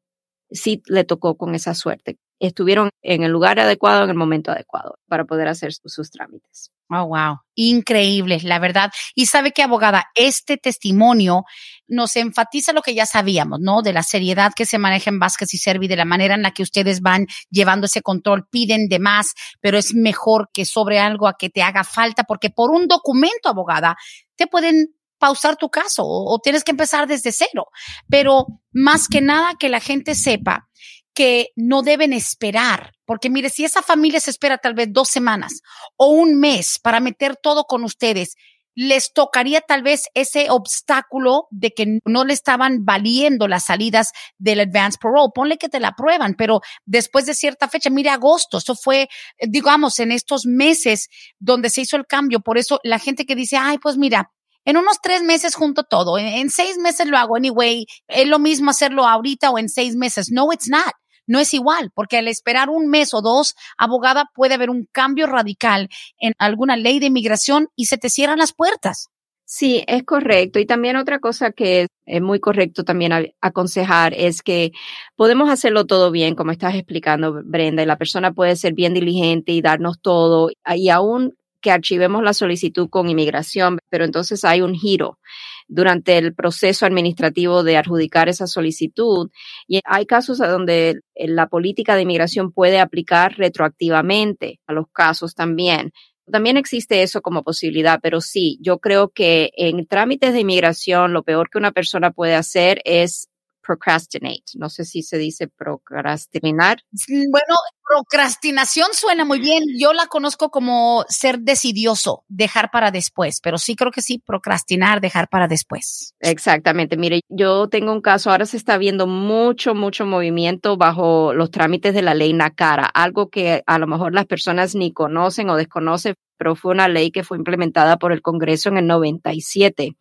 sí 0.51 0.81
le 0.87 1.03
tocó 1.03 1.37
con 1.37 1.55
esa 1.55 1.73
suerte. 1.73 2.17
Estuvieron 2.39 2.89
en 3.01 3.23
el 3.23 3.31
lugar 3.31 3.59
adecuado, 3.59 4.03
en 4.03 4.11
el 4.11 4.15
momento 4.15 4.51
adecuado 4.51 4.97
para 5.07 5.25
poder 5.25 5.49
hacer 5.49 5.73
sus, 5.73 6.09
trámites. 6.09 6.71
Oh, 6.89 7.05
wow. 7.07 7.39
Increíble, 7.55 8.39
la 8.43 8.59
verdad. 8.59 8.91
Y 9.13 9.25
sabe 9.25 9.51
que, 9.51 9.61
abogada, 9.61 10.05
este 10.15 10.57
testimonio 10.57 11.43
nos 11.87 12.15
enfatiza 12.15 12.71
lo 12.71 12.81
que 12.81 12.95
ya 12.95 13.05
sabíamos, 13.05 13.59
¿no? 13.59 13.81
De 13.81 13.93
la 13.93 14.03
seriedad 14.03 14.53
que 14.55 14.65
se 14.65 14.77
maneja 14.77 15.09
en 15.09 15.19
Vázquez 15.19 15.53
y 15.53 15.57
Servi, 15.57 15.87
de 15.87 15.97
la 15.97 16.05
manera 16.05 16.35
en 16.35 16.41
la 16.41 16.51
que 16.51 16.63
ustedes 16.63 17.01
van 17.01 17.27
llevando 17.49 17.85
ese 17.85 18.01
control, 18.01 18.47
piden 18.49 18.87
de 18.87 18.99
más, 18.99 19.33
pero 19.59 19.77
es 19.77 19.93
mejor 19.93 20.49
que 20.53 20.65
sobre 20.65 20.99
algo 20.99 21.27
a 21.27 21.35
que 21.37 21.49
te 21.49 21.61
haga 21.61 21.83
falta, 21.83 22.23
porque 22.23 22.49
por 22.49 22.71
un 22.71 22.87
documento, 22.87 23.49
abogada, 23.49 23.97
te 24.35 24.47
pueden 24.47 24.95
pausar 25.19 25.57
tu 25.57 25.69
caso 25.69 26.03
o, 26.05 26.39
tienes 26.39 26.63
que 26.63 26.71
empezar 26.71 27.07
desde 27.07 27.31
cero. 27.31 27.67
Pero 28.09 28.47
más 28.71 29.07
que 29.07 29.21
nada 29.21 29.55
que 29.59 29.69
la 29.69 29.79
gente 29.79 30.15
sepa 30.15 30.67
que 31.13 31.49
no 31.55 31.81
deben 31.81 32.13
esperar, 32.13 32.93
porque 33.05 33.29
mire, 33.29 33.49
si 33.49 33.65
esa 33.65 33.81
familia 33.81 34.19
se 34.19 34.31
espera 34.31 34.57
tal 34.57 34.73
vez 34.73 34.87
dos 34.91 35.09
semanas 35.09 35.61
o 35.97 36.07
un 36.07 36.39
mes 36.39 36.79
para 36.81 36.99
meter 36.99 37.35
todo 37.35 37.65
con 37.65 37.83
ustedes, 37.83 38.35
les 38.79 39.11
tocaría 39.11 39.59
tal 39.59 39.83
vez 39.83 40.05
ese 40.13 40.49
obstáculo 40.49 41.47
de 41.51 41.71
que 41.71 41.99
no 42.05 42.23
le 42.23 42.33
estaban 42.33 42.85
valiendo 42.85 43.49
las 43.49 43.65
salidas 43.65 44.13
del 44.37 44.61
advance 44.61 44.97
parole. 45.01 45.31
Ponle 45.35 45.57
que 45.57 45.67
te 45.67 45.81
la 45.81 45.95
prueban, 45.95 46.35
pero 46.35 46.61
después 46.85 47.25
de 47.25 47.33
cierta 47.33 47.67
fecha, 47.67 47.89
mire 47.89 48.09
agosto, 48.09 48.59
eso 48.59 48.75
fue, 48.75 49.09
digamos, 49.41 49.99
en 49.99 50.13
estos 50.13 50.45
meses 50.45 51.09
donde 51.39 51.69
se 51.69 51.81
hizo 51.81 51.97
el 51.97 52.07
cambio. 52.07 52.39
Por 52.39 52.57
eso 52.57 52.79
la 52.83 52.99
gente 52.99 53.25
que 53.25 53.35
dice, 53.35 53.57
ay, 53.57 53.79
pues 53.79 53.97
mira, 53.97 54.31
en 54.69 54.77
unos 54.77 55.01
tres 55.01 55.23
meses 55.23 55.55
junto 55.55 55.83
todo, 55.83 56.19
en, 56.19 56.51
seis 56.51 56.77
meses 56.77 57.07
lo 57.07 57.17
hago 57.17 57.35
anyway, 57.35 57.87
es 58.07 58.27
lo 58.27 58.37
mismo 58.37 58.69
hacerlo 58.69 59.07
ahorita 59.07 59.49
o 59.49 59.57
en 59.57 59.67
seis 59.67 59.95
meses. 59.95 60.29
No, 60.31 60.53
it's 60.53 60.69
not. 60.69 60.93
No 61.25 61.39
es 61.39 61.55
igual, 61.55 61.89
porque 61.95 62.17
al 62.17 62.27
esperar 62.27 62.69
un 62.69 62.87
mes 62.87 63.15
o 63.15 63.21
dos, 63.21 63.55
abogada, 63.79 64.25
puede 64.35 64.53
haber 64.53 64.69
un 64.69 64.87
cambio 64.91 65.25
radical 65.25 65.89
en 66.19 66.33
alguna 66.37 66.77
ley 66.77 66.99
de 66.99 67.07
inmigración 67.07 67.69
y 67.75 67.85
se 67.85 67.97
te 67.97 68.11
cierran 68.11 68.37
las 68.37 68.53
puertas. 68.53 69.07
Sí, 69.43 69.83
es 69.87 70.03
correcto. 70.03 70.59
Y 70.59 70.67
también 70.67 70.97
otra 70.97 71.17
cosa 71.17 71.51
que 71.51 71.87
es 72.05 72.21
muy 72.21 72.39
correcto 72.39 72.83
también 72.83 73.33
aconsejar 73.41 74.13
es 74.13 74.43
que 74.43 74.71
podemos 75.15 75.49
hacerlo 75.49 75.87
todo 75.87 76.11
bien, 76.11 76.35
como 76.35 76.51
estás 76.51 76.75
explicando, 76.75 77.41
Brenda, 77.43 77.81
y 77.81 77.87
la 77.87 77.97
persona 77.97 78.31
puede 78.33 78.55
ser 78.55 78.75
bien 78.75 78.93
diligente 78.93 79.51
y 79.51 79.61
darnos 79.61 79.99
todo, 79.99 80.51
y 80.75 80.89
aún 80.89 81.33
que 81.61 81.71
archivemos 81.71 82.23
la 82.23 82.33
solicitud 82.33 82.89
con 82.89 83.09
inmigración, 83.09 83.79
pero 83.89 84.05
entonces 84.05 84.43
hay 84.45 84.61
un 84.61 84.73
giro 84.75 85.19
durante 85.67 86.17
el 86.17 86.33
proceso 86.33 86.85
administrativo 86.85 87.63
de 87.63 87.77
adjudicar 87.77 88.27
esa 88.27 88.47
solicitud. 88.47 89.29
Y 89.67 89.81
hay 89.85 90.05
casos 90.05 90.39
donde 90.39 91.01
la 91.15 91.47
política 91.47 91.95
de 91.95 92.01
inmigración 92.01 92.51
puede 92.51 92.79
aplicar 92.79 93.37
retroactivamente 93.37 94.59
a 94.67 94.73
los 94.73 94.85
casos 94.91 95.35
también. 95.35 95.91
También 96.31 96.57
existe 96.57 97.01
eso 97.01 97.21
como 97.21 97.43
posibilidad, 97.43 97.99
pero 98.01 98.21
sí, 98.21 98.59
yo 98.61 98.79
creo 98.79 99.09
que 99.09 99.51
en 99.55 99.87
trámites 99.87 100.33
de 100.33 100.41
inmigración 100.41 101.13
lo 101.13 101.23
peor 101.23 101.49
que 101.49 101.57
una 101.57 101.71
persona 101.71 102.11
puede 102.11 102.35
hacer 102.35 102.81
es 102.85 103.29
procrastinate. 103.61 104.43
No 104.55 104.69
sé 104.69 104.85
si 104.85 105.03
se 105.03 105.17
dice 105.17 105.47
procrastinar. 105.47 106.79
Bueno, 107.07 107.55
procrastinación 107.87 108.87
suena 108.93 109.25
muy 109.25 109.39
bien. 109.39 109.63
Yo 109.79 109.93
la 109.93 110.07
conozco 110.07 110.49
como 110.49 111.05
ser 111.09 111.39
decidioso, 111.39 112.23
dejar 112.27 112.69
para 112.71 112.91
después, 112.91 113.39
pero 113.41 113.57
sí 113.57 113.75
creo 113.75 113.91
que 113.91 114.01
sí, 114.01 114.21
procrastinar, 114.23 115.01
dejar 115.01 115.27
para 115.29 115.47
después. 115.47 116.13
Exactamente. 116.19 116.97
Mire, 116.97 117.21
yo 117.29 117.67
tengo 117.67 117.91
un 117.91 118.01
caso, 118.01 118.29
ahora 118.29 118.45
se 118.45 118.57
está 118.57 118.77
viendo 118.77 119.07
mucho, 119.07 119.73
mucho 119.73 120.05
movimiento 120.05 120.77
bajo 120.77 121.33
los 121.33 121.51
trámites 121.51 121.93
de 121.93 122.01
la 122.01 122.13
ley 122.13 122.33
NACARA, 122.33 122.85
algo 122.85 123.29
que 123.29 123.63
a 123.65 123.79
lo 123.79 123.87
mejor 123.87 124.13
las 124.13 124.25
personas 124.25 124.75
ni 124.75 124.93
conocen 124.93 125.49
o 125.49 125.55
desconocen, 125.55 126.15
pero 126.37 126.55
fue 126.55 126.71
una 126.71 126.87
ley 126.87 127.11
que 127.11 127.23
fue 127.23 127.37
implementada 127.37 127.97
por 127.97 128.13
el 128.13 128.21
Congreso 128.21 128.69
en 128.69 128.77
el 128.77 128.87
97 128.87 129.95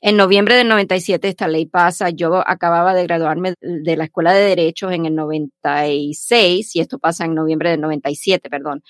en 0.00 0.16
noviembre 0.16 0.56
del 0.56 0.68
97 0.68 1.28
esta 1.28 1.48
ley 1.48 1.66
pasa. 1.66 2.10
Yo 2.10 2.42
acababa 2.46 2.94
de 2.94 3.04
graduarme 3.04 3.54
de 3.60 3.96
la 3.96 4.04
Escuela 4.04 4.32
de 4.32 4.44
Derechos 4.44 4.92
en 4.92 5.06
el 5.06 5.14
96 5.14 6.76
y 6.76 6.80
esto 6.80 6.98
pasa 6.98 7.24
en 7.24 7.34
noviembre 7.34 7.70
del 7.70 7.80
97, 7.80 8.48
perdón. 8.50 8.82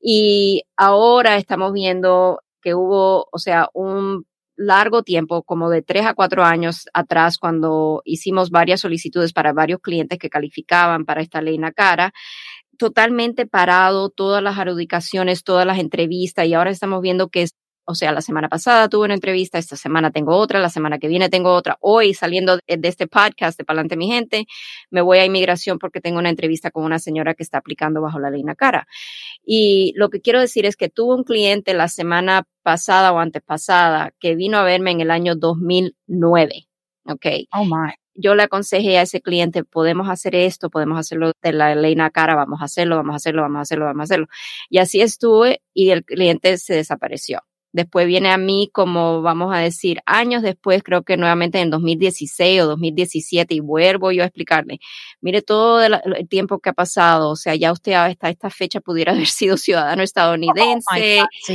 Y 0.00 0.62
ahora 0.76 1.36
estamos 1.36 1.72
viendo 1.72 2.40
que 2.60 2.74
hubo, 2.74 3.28
o 3.30 3.38
sea, 3.38 3.68
un 3.74 4.26
largo 4.56 5.02
tiempo, 5.02 5.42
como 5.42 5.70
de 5.70 5.82
tres 5.82 6.06
a 6.06 6.14
cuatro 6.14 6.44
años 6.44 6.86
atrás, 6.92 7.38
cuando 7.38 8.02
hicimos 8.04 8.50
varias 8.50 8.80
solicitudes 8.80 9.32
para 9.32 9.52
varios 9.52 9.80
clientes 9.80 10.18
que 10.18 10.30
calificaban 10.30 11.04
para 11.04 11.22
esta 11.22 11.42
ley 11.42 11.58
NACARA, 11.58 12.12
totalmente 12.78 13.46
parado 13.46 14.10
todas 14.10 14.42
las 14.42 14.58
adjudicaciones, 14.58 15.44
todas 15.44 15.66
las 15.66 15.78
entrevistas 15.78 16.46
y 16.46 16.54
ahora 16.54 16.70
estamos 16.70 17.00
viendo 17.00 17.28
que 17.28 17.46
o 17.84 17.94
sea, 17.94 18.12
la 18.12 18.20
semana 18.20 18.48
pasada 18.48 18.88
tuve 18.88 19.06
una 19.06 19.14
entrevista, 19.14 19.58
esta 19.58 19.76
semana 19.76 20.10
tengo 20.10 20.36
otra, 20.36 20.60
la 20.60 20.70
semana 20.70 20.98
que 20.98 21.08
viene 21.08 21.28
tengo 21.28 21.52
otra. 21.52 21.76
Hoy, 21.80 22.14
saliendo 22.14 22.56
de, 22.56 22.78
este 22.82 23.06
podcast 23.06 23.58
de 23.58 23.64
Palante 23.64 23.96
Mi 23.96 24.08
Gente, 24.08 24.46
me 24.90 25.00
voy 25.00 25.18
a 25.18 25.24
inmigración 25.24 25.78
porque 25.78 26.00
tengo 26.00 26.18
una 26.18 26.30
entrevista 26.30 26.70
con 26.70 26.84
una 26.84 26.98
señora 26.98 27.34
que 27.34 27.42
está 27.42 27.58
aplicando 27.58 28.00
bajo 28.00 28.18
la 28.18 28.30
ley 28.30 28.42
Nacara. 28.42 28.86
Y 29.44 29.92
lo 29.96 30.10
que 30.10 30.20
quiero 30.20 30.40
decir 30.40 30.66
es 30.66 30.76
que 30.76 30.88
tuve 30.88 31.14
un 31.14 31.24
cliente 31.24 31.74
la 31.74 31.88
semana 31.88 32.44
pasada 32.62 33.12
o 33.12 33.18
antepasada 33.18 34.12
que 34.20 34.34
vino 34.34 34.58
a 34.58 34.64
verme 34.64 34.92
en 34.92 35.00
el 35.00 35.10
año 35.10 35.34
2009. 35.34 36.68
Ok. 37.06 37.26
Oh 37.52 37.64
my 37.64 37.94
yo 38.14 38.34
le 38.34 38.42
aconsejé 38.42 38.98
a 38.98 39.02
ese 39.02 39.20
cliente, 39.20 39.64
podemos 39.64 40.08
hacer 40.08 40.34
esto, 40.34 40.70
podemos 40.70 40.98
hacerlo 40.98 41.32
de 41.42 41.52
la 41.52 41.74
ley 41.74 41.94
Nacara, 41.94 42.34
vamos 42.34 42.60
a 42.60 42.64
hacerlo, 42.66 42.96
vamos 42.96 43.14
a 43.14 43.16
hacerlo, 43.16 43.42
vamos 43.42 43.58
a 43.58 43.62
hacerlo, 43.62 43.86
vamos 43.86 44.00
a 44.00 44.04
hacerlo. 44.04 44.26
Y 44.68 44.78
así 44.78 45.00
estuve 45.00 45.62
y 45.72 45.90
el 45.90 46.04
cliente 46.04 46.58
se 46.58 46.74
desapareció. 46.74 47.40
Después 47.72 48.06
viene 48.06 48.30
a 48.30 48.38
mí 48.38 48.70
como, 48.72 49.22
vamos 49.22 49.54
a 49.54 49.58
decir, 49.58 50.00
años 50.06 50.42
después, 50.42 50.82
creo 50.82 51.02
que 51.02 51.16
nuevamente 51.16 51.60
en 51.60 51.70
2016 51.70 52.62
o 52.62 52.66
2017, 52.66 53.54
y 53.54 53.60
vuelvo 53.60 54.12
yo 54.12 54.22
a 54.22 54.26
explicarle, 54.26 54.78
mire 55.20 55.42
todo 55.42 55.82
el, 55.82 56.00
tiempo 56.28 56.58
que 56.58 56.70
ha 56.70 56.74
pasado, 56.74 57.30
o 57.30 57.36
sea, 57.36 57.54
ya 57.54 57.72
usted 57.72 57.92
hasta 57.94 58.28
esta 58.28 58.50
fecha 58.50 58.80
pudiera 58.80 59.12
haber 59.12 59.26
sido 59.26 59.56
ciudadano 59.56 60.02
estadounidense. 60.02 61.22
Oh 61.22 61.52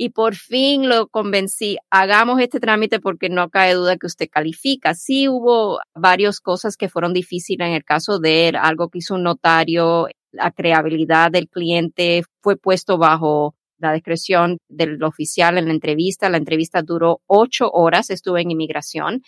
y 0.00 0.10
por 0.10 0.36
fin 0.36 0.88
lo 0.88 1.08
convencí, 1.08 1.76
hagamos 1.90 2.40
este 2.40 2.60
trámite 2.60 3.00
porque 3.00 3.28
no 3.28 3.50
cae 3.50 3.74
duda 3.74 3.96
que 3.96 4.06
usted 4.06 4.28
califica. 4.30 4.94
Sí 4.94 5.28
hubo 5.28 5.80
varias 5.92 6.38
cosas 6.40 6.76
que 6.76 6.88
fueron 6.88 7.12
difíciles 7.12 7.66
en 7.66 7.74
el 7.74 7.84
caso 7.84 8.20
de 8.20 8.48
él, 8.48 8.56
algo 8.56 8.90
que 8.90 8.98
hizo 8.98 9.16
un 9.16 9.24
notario, 9.24 10.06
la 10.30 10.52
creabilidad 10.52 11.32
del 11.32 11.48
cliente 11.48 12.22
fue 12.40 12.56
puesto 12.56 12.96
bajo 12.96 13.56
la 13.78 13.92
discreción 13.92 14.58
del 14.68 15.02
oficial 15.02 15.58
en 15.58 15.66
la 15.66 15.72
entrevista. 15.72 16.28
La 16.28 16.36
entrevista 16.36 16.82
duró 16.82 17.20
ocho 17.26 17.70
horas, 17.70 18.10
estuve 18.10 18.42
en 18.42 18.50
inmigración. 18.50 19.22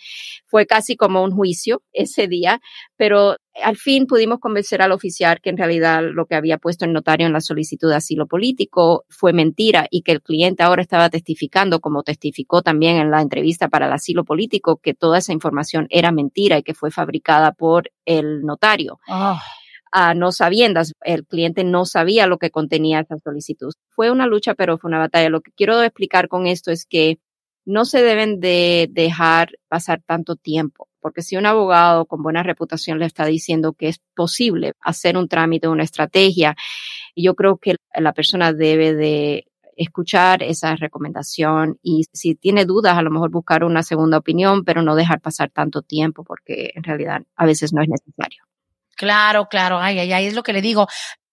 Fue 0.45 0.65
casi 0.65 0.95
como 0.95 1.23
un 1.23 1.31
juicio 1.31 1.81
ese 1.93 2.27
día, 2.27 2.61
pero 2.97 3.37
al 3.63 3.75
fin 3.75 4.05
pudimos 4.07 4.39
convencer 4.39 4.81
al 4.81 4.91
oficial 4.91 5.39
que 5.41 5.49
en 5.49 5.57
realidad 5.57 6.01
lo 6.03 6.25
que 6.25 6.35
había 6.35 6.57
puesto 6.57 6.85
el 6.85 6.93
notario 6.93 7.27
en 7.27 7.33
la 7.33 7.41
solicitud 7.41 7.89
de 7.89 7.95
asilo 7.95 8.27
político 8.27 9.03
fue 9.09 9.33
mentira 9.33 9.87
y 9.89 10.03
que 10.03 10.13
el 10.13 10.21
cliente 10.21 10.63
ahora 10.63 10.81
estaba 10.81 11.09
testificando, 11.09 11.79
como 11.79 12.03
testificó 12.03 12.61
también 12.61 12.97
en 12.97 13.11
la 13.11 13.21
entrevista 13.21 13.67
para 13.67 13.87
el 13.87 13.93
asilo 13.93 14.23
político, 14.23 14.77
que 14.77 14.93
toda 14.93 15.17
esa 15.17 15.33
información 15.33 15.87
era 15.89 16.11
mentira 16.11 16.57
y 16.57 16.63
que 16.63 16.73
fue 16.73 16.91
fabricada 16.91 17.51
por 17.51 17.91
el 18.05 18.41
notario. 18.41 18.99
Oh 19.07 19.37
a 19.91 20.13
no 20.13 20.31
sabiendas. 20.31 20.93
El 21.01 21.25
cliente 21.25 21.63
no 21.63 21.85
sabía 21.85 22.27
lo 22.27 22.37
que 22.37 22.51
contenía 22.51 23.01
esa 23.01 23.17
solicitud. 23.19 23.73
Fue 23.89 24.11
una 24.11 24.27
lucha, 24.27 24.55
pero 24.55 24.77
fue 24.77 24.89
una 24.89 24.99
batalla. 24.99 25.29
Lo 25.29 25.41
que 25.41 25.51
quiero 25.51 25.81
explicar 25.81 26.27
con 26.27 26.47
esto 26.47 26.71
es 26.71 26.85
que 26.85 27.19
no 27.65 27.85
se 27.85 28.01
deben 28.01 28.39
de 28.39 28.87
dejar 28.91 29.51
pasar 29.67 30.01
tanto 30.05 30.35
tiempo, 30.35 30.87
porque 30.99 31.21
si 31.21 31.37
un 31.37 31.45
abogado 31.45 32.05
con 32.05 32.23
buena 32.23 32.43
reputación 32.43 32.99
le 32.99 33.05
está 33.05 33.25
diciendo 33.25 33.73
que 33.73 33.87
es 33.89 33.99
posible 34.15 34.73
hacer 34.81 35.17
un 35.17 35.27
trámite, 35.27 35.67
una 35.67 35.83
estrategia, 35.83 36.55
yo 37.15 37.35
creo 37.35 37.57
que 37.57 37.75
la 37.93 38.13
persona 38.13 38.53
debe 38.53 38.93
de 38.93 39.45
escuchar 39.75 40.43
esa 40.43 40.75
recomendación 40.75 41.79
y 41.81 42.05
si 42.13 42.35
tiene 42.35 42.65
dudas, 42.65 42.97
a 42.97 43.01
lo 43.01 43.11
mejor 43.11 43.31
buscar 43.31 43.63
una 43.63 43.83
segunda 43.83 44.17
opinión, 44.17 44.63
pero 44.63 44.81
no 44.81 44.95
dejar 44.95 45.21
pasar 45.21 45.49
tanto 45.49 45.81
tiempo 45.81 46.23
porque 46.23 46.71
en 46.75 46.83
realidad 46.83 47.21
a 47.35 47.45
veces 47.45 47.73
no 47.73 47.81
es 47.81 47.89
necesario. 47.89 48.43
Claro, 49.01 49.47
claro, 49.49 49.79
ay, 49.79 49.97
ay, 49.97 50.13
ay, 50.13 50.27
es 50.27 50.35
lo 50.35 50.43
que 50.43 50.53
le 50.53 50.61
digo. 50.61 50.85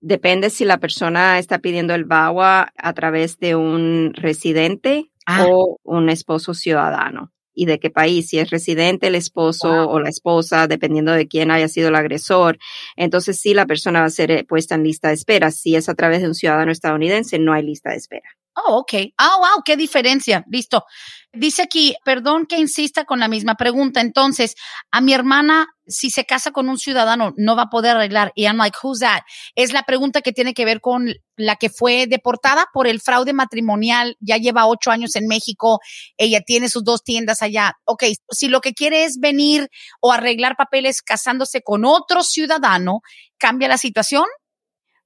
Depende 0.02 0.49
si 0.49 0.66
la 0.66 0.80
persona 0.80 1.38
está 1.38 1.60
pidiendo 1.60 1.93
el 1.93 2.06
VAWA 2.06 2.74
a 2.76 2.93
través 2.93 3.38
de 3.39 3.56
un 3.56 4.14
residente 4.16 5.12
Ah. 5.28 5.45
o 5.47 5.78
un 5.84 6.10
esposo 6.10 6.56
ciudadano. 6.56 7.32
Y 7.54 7.66
de 7.66 7.80
qué 7.80 7.91
país, 7.91 8.30
si 8.30 8.39
es 8.39 8.49
residente 8.49 9.08
el 9.08 9.16
esposo 9.16 9.68
Wow. 9.70 9.89
o 9.89 9.99
la 9.99 10.10
esposa, 10.10 10.66
dependiendo 10.68 11.12
de 11.12 11.28
quién 11.28 11.52
haya 11.52 11.68
sido 11.68 11.89
el 11.89 11.95
agresor. 11.95 12.58
Entonces 12.95 13.39
sí, 13.39 13.54
la 13.54 13.68
persona 13.68 13.99
va 13.99 14.08
a 14.08 14.10
ser 14.10 14.32
eh, 14.32 14.43
puesta 14.43 14.74
en 14.74 14.84
lista 14.84 15.10
de 15.10 15.14
espera. 15.14 15.52
Si 15.52 15.76
es 15.76 15.88
a 15.89 15.93
través 15.93 16.22
de 16.22 16.28
un 16.30 16.34
ciudadano 16.34 16.72
estadounidense, 16.72 17.38
no 17.38 17.54
hay 17.54 17.62
lista 17.64 17.91
de 17.91 17.97
espera. 17.97 18.30
Oh, 18.56 18.80
ok. 18.80 18.93
Ah, 19.18 19.38
wow, 19.38 19.64
qué 19.64 19.78
diferencia. 19.78 20.43
Listo. 20.49 20.84
Dice 21.32 21.62
aquí, 21.62 21.95
perdón 22.04 22.45
que 22.45 22.58
insista 22.58 23.06
con 23.06 23.20
la 23.20 23.30
misma 23.30 23.56
pregunta. 23.56 24.02
Entonces, 24.02 24.56
a 24.91 24.99
mi 24.99 25.14
hermana, 25.14 25.68
si 25.88 26.10
se 26.10 26.26
casa 26.26 26.52
con 26.52 26.68
un 26.68 26.78
ciudadano, 26.78 27.34
no 27.38 27.56
va 27.56 27.64
a 27.64 27.70
poder 27.70 27.95
arreglar. 27.95 28.34
Y 28.36 28.43
I'm 28.43 28.58
like, 28.58 28.78
who's 28.84 28.99
that? 28.99 29.22
Es 29.56 29.72
la 29.72 29.84
pregunta 29.84 30.22
que 30.22 30.34
tiene 30.34 30.54
que 30.54 30.66
ver 30.66 30.82
con 30.82 31.14
la 31.38 31.56
que 31.56 31.70
fue 31.70 32.08
deportada 32.08 32.66
por 32.74 32.88
el 32.88 32.99
fraude 32.99 33.32
matrimonial. 33.32 34.18
Ya 34.20 34.36
lleva 34.36 34.68
ocho 34.68 34.91
años 34.91 35.16
en 35.16 35.28
México. 35.28 35.80
Ella 36.18 36.41
tiene 36.45 36.68
sus 36.68 36.84
dos 36.84 37.04
tiendas 37.04 37.41
allá. 37.41 37.76
Ok, 37.86 38.04
si 38.32 38.49
lo 38.49 38.60
que 38.60 38.74
quiere 38.74 39.06
es 39.06 39.18
venir 39.22 39.70
o 40.02 40.12
arreglar 40.12 40.58
papeles 40.58 41.02
casándose 41.02 41.62
con 41.62 41.86
otro 41.86 42.22
ciudadano, 42.22 42.99
¿cambia 43.38 43.70
la 43.70 43.78
situación? 43.78 44.26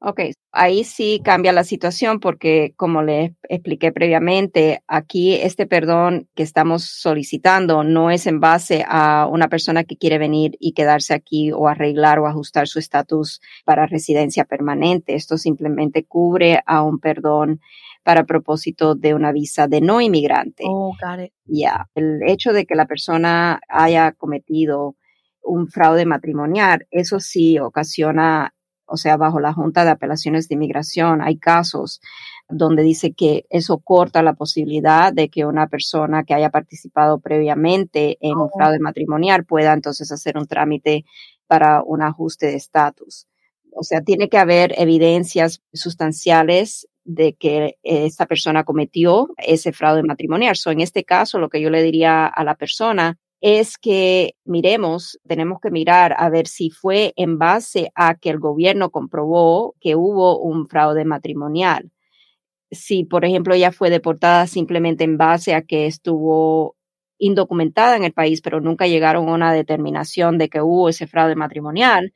Ok, 0.08 0.20
ahí 0.52 0.84
sí 0.84 1.20
cambia 1.24 1.52
la 1.52 1.64
situación 1.64 2.20
porque, 2.20 2.76
como 2.76 3.02
le 3.02 3.34
expliqué 3.50 3.92
previamente, 3.92 4.84
aquí 4.88 5.34
este 5.34 5.66
perdón 5.66 6.30
que 6.36 6.44
estamos 6.44 6.84
solicitando 6.84 7.84
no 7.84 8.12
es 8.12 8.28
en 8.28 8.40
base 8.40 8.86
a 8.88 9.28
una 9.28 9.48
persona 9.48 9.84
que 9.84 9.98
quiere 9.98 10.20
venir 10.20 10.58
y 10.60 10.74
quedarse 10.74 11.16
aquí 11.16 11.52
o 11.52 11.68
arreglar 11.68 12.20
o 12.20 12.28
ajustar 12.28 12.68
su 12.68 12.78
estatus 12.78 13.42
para 13.66 13.88
residencia 13.88 14.46
permanente. 14.46 15.16
Esto 15.16 15.40
simplemente 15.40 16.06
cubre 16.06 16.60
a 16.68 16.84
un 16.84 17.00
perdón 17.00 17.60
para 18.04 18.26
propósito 18.26 18.94
de 18.94 19.16
una 19.16 19.32
visa 19.32 19.68
de 19.68 19.82
no 19.82 20.02
inmigrante. 20.02 20.66
Oh, 20.68 20.96
got 21.02 21.26
it. 21.26 21.34
Ya, 21.46 21.90
el 21.96 22.20
hecho 22.28 22.54
de 22.54 22.68
que 22.68 22.76
la 22.76 22.86
persona 22.86 23.60
haya 23.68 24.12
cometido 24.12 24.98
un 25.42 25.68
fraude 25.68 26.06
matrimonial, 26.06 26.88
eso 26.92 27.20
sí 27.20 27.60
ocasiona, 27.60 28.54
o 28.86 28.98
sea, 28.98 29.18
bajo 29.18 29.40
la 29.40 29.54
Junta 29.54 29.84
de 29.84 29.92
Apelaciones 29.92 30.48
de 30.48 30.56
Inmigración, 30.56 31.22
hay 31.22 31.38
casos 31.38 32.02
donde 32.48 32.84
dice 32.84 33.14
que 33.14 33.46
eso 33.50 33.80
corta 33.80 34.22
la 34.22 34.34
posibilidad 34.34 35.12
de 35.12 35.30
que 35.30 35.46
una 35.46 35.68
persona 35.68 36.24
que 36.24 36.34
haya 36.36 36.50
participado 36.52 37.20
previamente 37.20 38.18
en 38.22 38.38
un 38.38 38.50
Oh. 38.52 38.52
fraude 38.56 38.80
matrimonial 38.80 39.46
pueda 39.46 39.74
entonces 39.74 40.12
hacer 40.12 40.38
un 40.38 40.46
trámite 40.48 41.06
para 41.48 41.82
un 41.84 42.02
ajuste 42.04 42.48
de 42.48 42.56
estatus. 42.56 43.28
O 43.72 43.84
sea, 43.84 44.02
tiene 44.02 44.30
que 44.30 44.38
haber 44.38 44.74
evidencias 44.80 45.62
sustanciales 45.74 46.88
de 47.04 47.34
que 47.34 47.78
esta 47.84 48.26
persona 48.26 48.64
cometió 48.64 49.30
ese 49.38 49.74
fraude 49.74 50.04
matrimonial. 50.04 50.56
So, 50.56 50.72
en 50.72 50.82
este 50.82 51.04
caso, 51.04 51.40
lo 51.40 51.50
que 51.50 51.62
yo 51.62 51.70
le 51.70 51.84
diría 51.84 52.26
a 52.26 52.44
la 52.44 52.56
persona 52.56 53.18
es 53.48 53.78
que 53.78 54.34
miremos, 54.44 55.20
tenemos 55.28 55.60
que 55.62 55.70
mirar 55.70 56.16
a 56.18 56.30
ver 56.32 56.48
si 56.48 56.72
fue 56.72 57.14
en 57.16 57.38
base 57.38 57.92
a 57.94 58.16
que 58.16 58.32
el 58.32 58.40
gobierno 58.40 58.90
comprobó 58.90 59.76
que 59.80 59.96
hubo 59.96 60.40
un 60.40 60.68
fraude 60.68 61.06
matrimonial. 61.06 61.92
Si, 62.72 63.06
por 63.06 63.26
ejemplo, 63.26 63.54
ella 63.56 63.72
fue 63.72 63.90
deportada 63.92 64.48
simplemente 64.48 65.04
en 65.04 65.18
base 65.18 65.56
a 65.56 65.64
que 65.64 65.88
estuvo 65.88 66.76
indocumentada 67.20 67.98
en 67.98 68.06
el 68.06 68.14
país, 68.14 68.42
pero 68.42 68.62
nunca 68.62 68.88
llegaron 68.88 69.30
a 69.30 69.34
una 69.34 69.54
determinación 69.54 70.38
de 70.40 70.50
que 70.50 70.62
hubo 70.62 70.90
ese 70.90 71.08
fraude 71.08 71.36
matrimonial, 71.36 72.14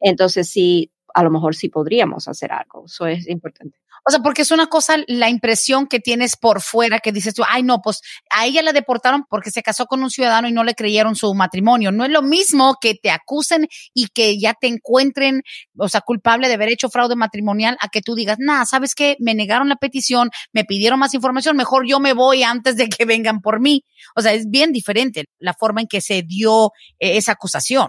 entonces 0.00 0.50
sí, 0.50 0.90
a 1.14 1.22
lo 1.24 1.30
mejor 1.30 1.54
sí 1.56 1.68
podríamos 1.68 2.28
hacer 2.28 2.52
algo. 2.52 2.86
Eso 2.86 3.06
es 3.06 3.28
importante. 3.28 3.81
O 4.04 4.10
sea, 4.10 4.20
porque 4.20 4.42
es 4.42 4.50
una 4.50 4.66
cosa 4.66 4.96
la 5.06 5.28
impresión 5.28 5.86
que 5.86 6.00
tienes 6.00 6.36
por 6.36 6.60
fuera 6.60 6.98
que 6.98 7.12
dices 7.12 7.34
tú, 7.34 7.44
ay, 7.48 7.62
no, 7.62 7.80
pues 7.82 8.00
a 8.30 8.46
ella 8.46 8.62
la 8.62 8.72
deportaron 8.72 9.24
porque 9.28 9.50
se 9.50 9.62
casó 9.62 9.86
con 9.86 10.02
un 10.02 10.10
ciudadano 10.10 10.48
y 10.48 10.52
no 10.52 10.64
le 10.64 10.74
creyeron 10.74 11.14
su 11.14 11.32
matrimonio. 11.34 11.92
No 11.92 12.04
es 12.04 12.10
lo 12.10 12.22
mismo 12.22 12.76
que 12.80 12.94
te 12.94 13.10
acusen 13.10 13.68
y 13.94 14.08
que 14.08 14.38
ya 14.40 14.54
te 14.54 14.66
encuentren, 14.66 15.42
o 15.78 15.88
sea, 15.88 16.00
culpable 16.00 16.48
de 16.48 16.54
haber 16.54 16.70
hecho 16.70 16.88
fraude 16.88 17.14
matrimonial 17.14 17.76
a 17.80 17.88
que 17.88 18.02
tú 18.02 18.14
digas, 18.14 18.38
nada, 18.40 18.66
¿sabes 18.66 18.94
qué? 18.94 19.16
Me 19.20 19.34
negaron 19.34 19.68
la 19.68 19.76
petición, 19.76 20.30
me 20.52 20.64
pidieron 20.64 20.98
más 20.98 21.14
información, 21.14 21.56
mejor 21.56 21.86
yo 21.86 22.00
me 22.00 22.12
voy 22.12 22.42
antes 22.42 22.76
de 22.76 22.88
que 22.88 23.04
vengan 23.04 23.40
por 23.40 23.60
mí. 23.60 23.84
O 24.16 24.22
sea, 24.22 24.32
es 24.32 24.50
bien 24.50 24.72
diferente 24.72 25.26
la 25.38 25.54
forma 25.54 25.80
en 25.80 25.86
que 25.86 26.00
se 26.00 26.22
dio 26.22 26.72
eh, 26.98 27.16
esa 27.16 27.32
acusación. 27.32 27.88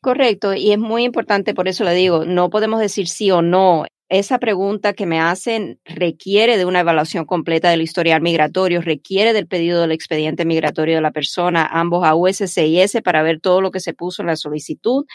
Correcto, 0.00 0.52
y 0.52 0.70
es 0.72 0.78
muy 0.78 1.04
importante, 1.04 1.54
por 1.54 1.66
eso 1.66 1.82
le 1.82 1.94
digo, 1.94 2.26
no 2.26 2.50
podemos 2.50 2.78
decir 2.78 3.08
sí 3.08 3.30
o 3.30 3.40
no. 3.40 3.86
Esa 4.08 4.38
pregunta 4.38 4.92
que 4.92 5.06
me 5.06 5.18
hacen 5.20 5.80
requiere 5.84 6.58
de 6.58 6.64
una 6.64 6.80
evaluación 6.80 7.24
completa 7.24 7.70
del 7.70 7.82
historial 7.82 8.20
migratorio, 8.20 8.80
requiere 8.82 9.32
del 9.32 9.46
pedido 9.46 9.80
del 9.80 9.92
expediente 9.92 10.44
migratorio 10.44 10.96
de 10.96 11.00
la 11.00 11.10
persona, 11.10 11.66
ambos 11.66 12.04
a 12.04 12.14
USCIS 12.14 13.00
para 13.02 13.22
ver 13.22 13.40
todo 13.40 13.60
lo 13.60 13.70
que 13.70 13.80
se 13.80 13.94
puso 13.94 14.22
en 14.22 14.28
la 14.28 14.36
solicitud. 14.36 15.06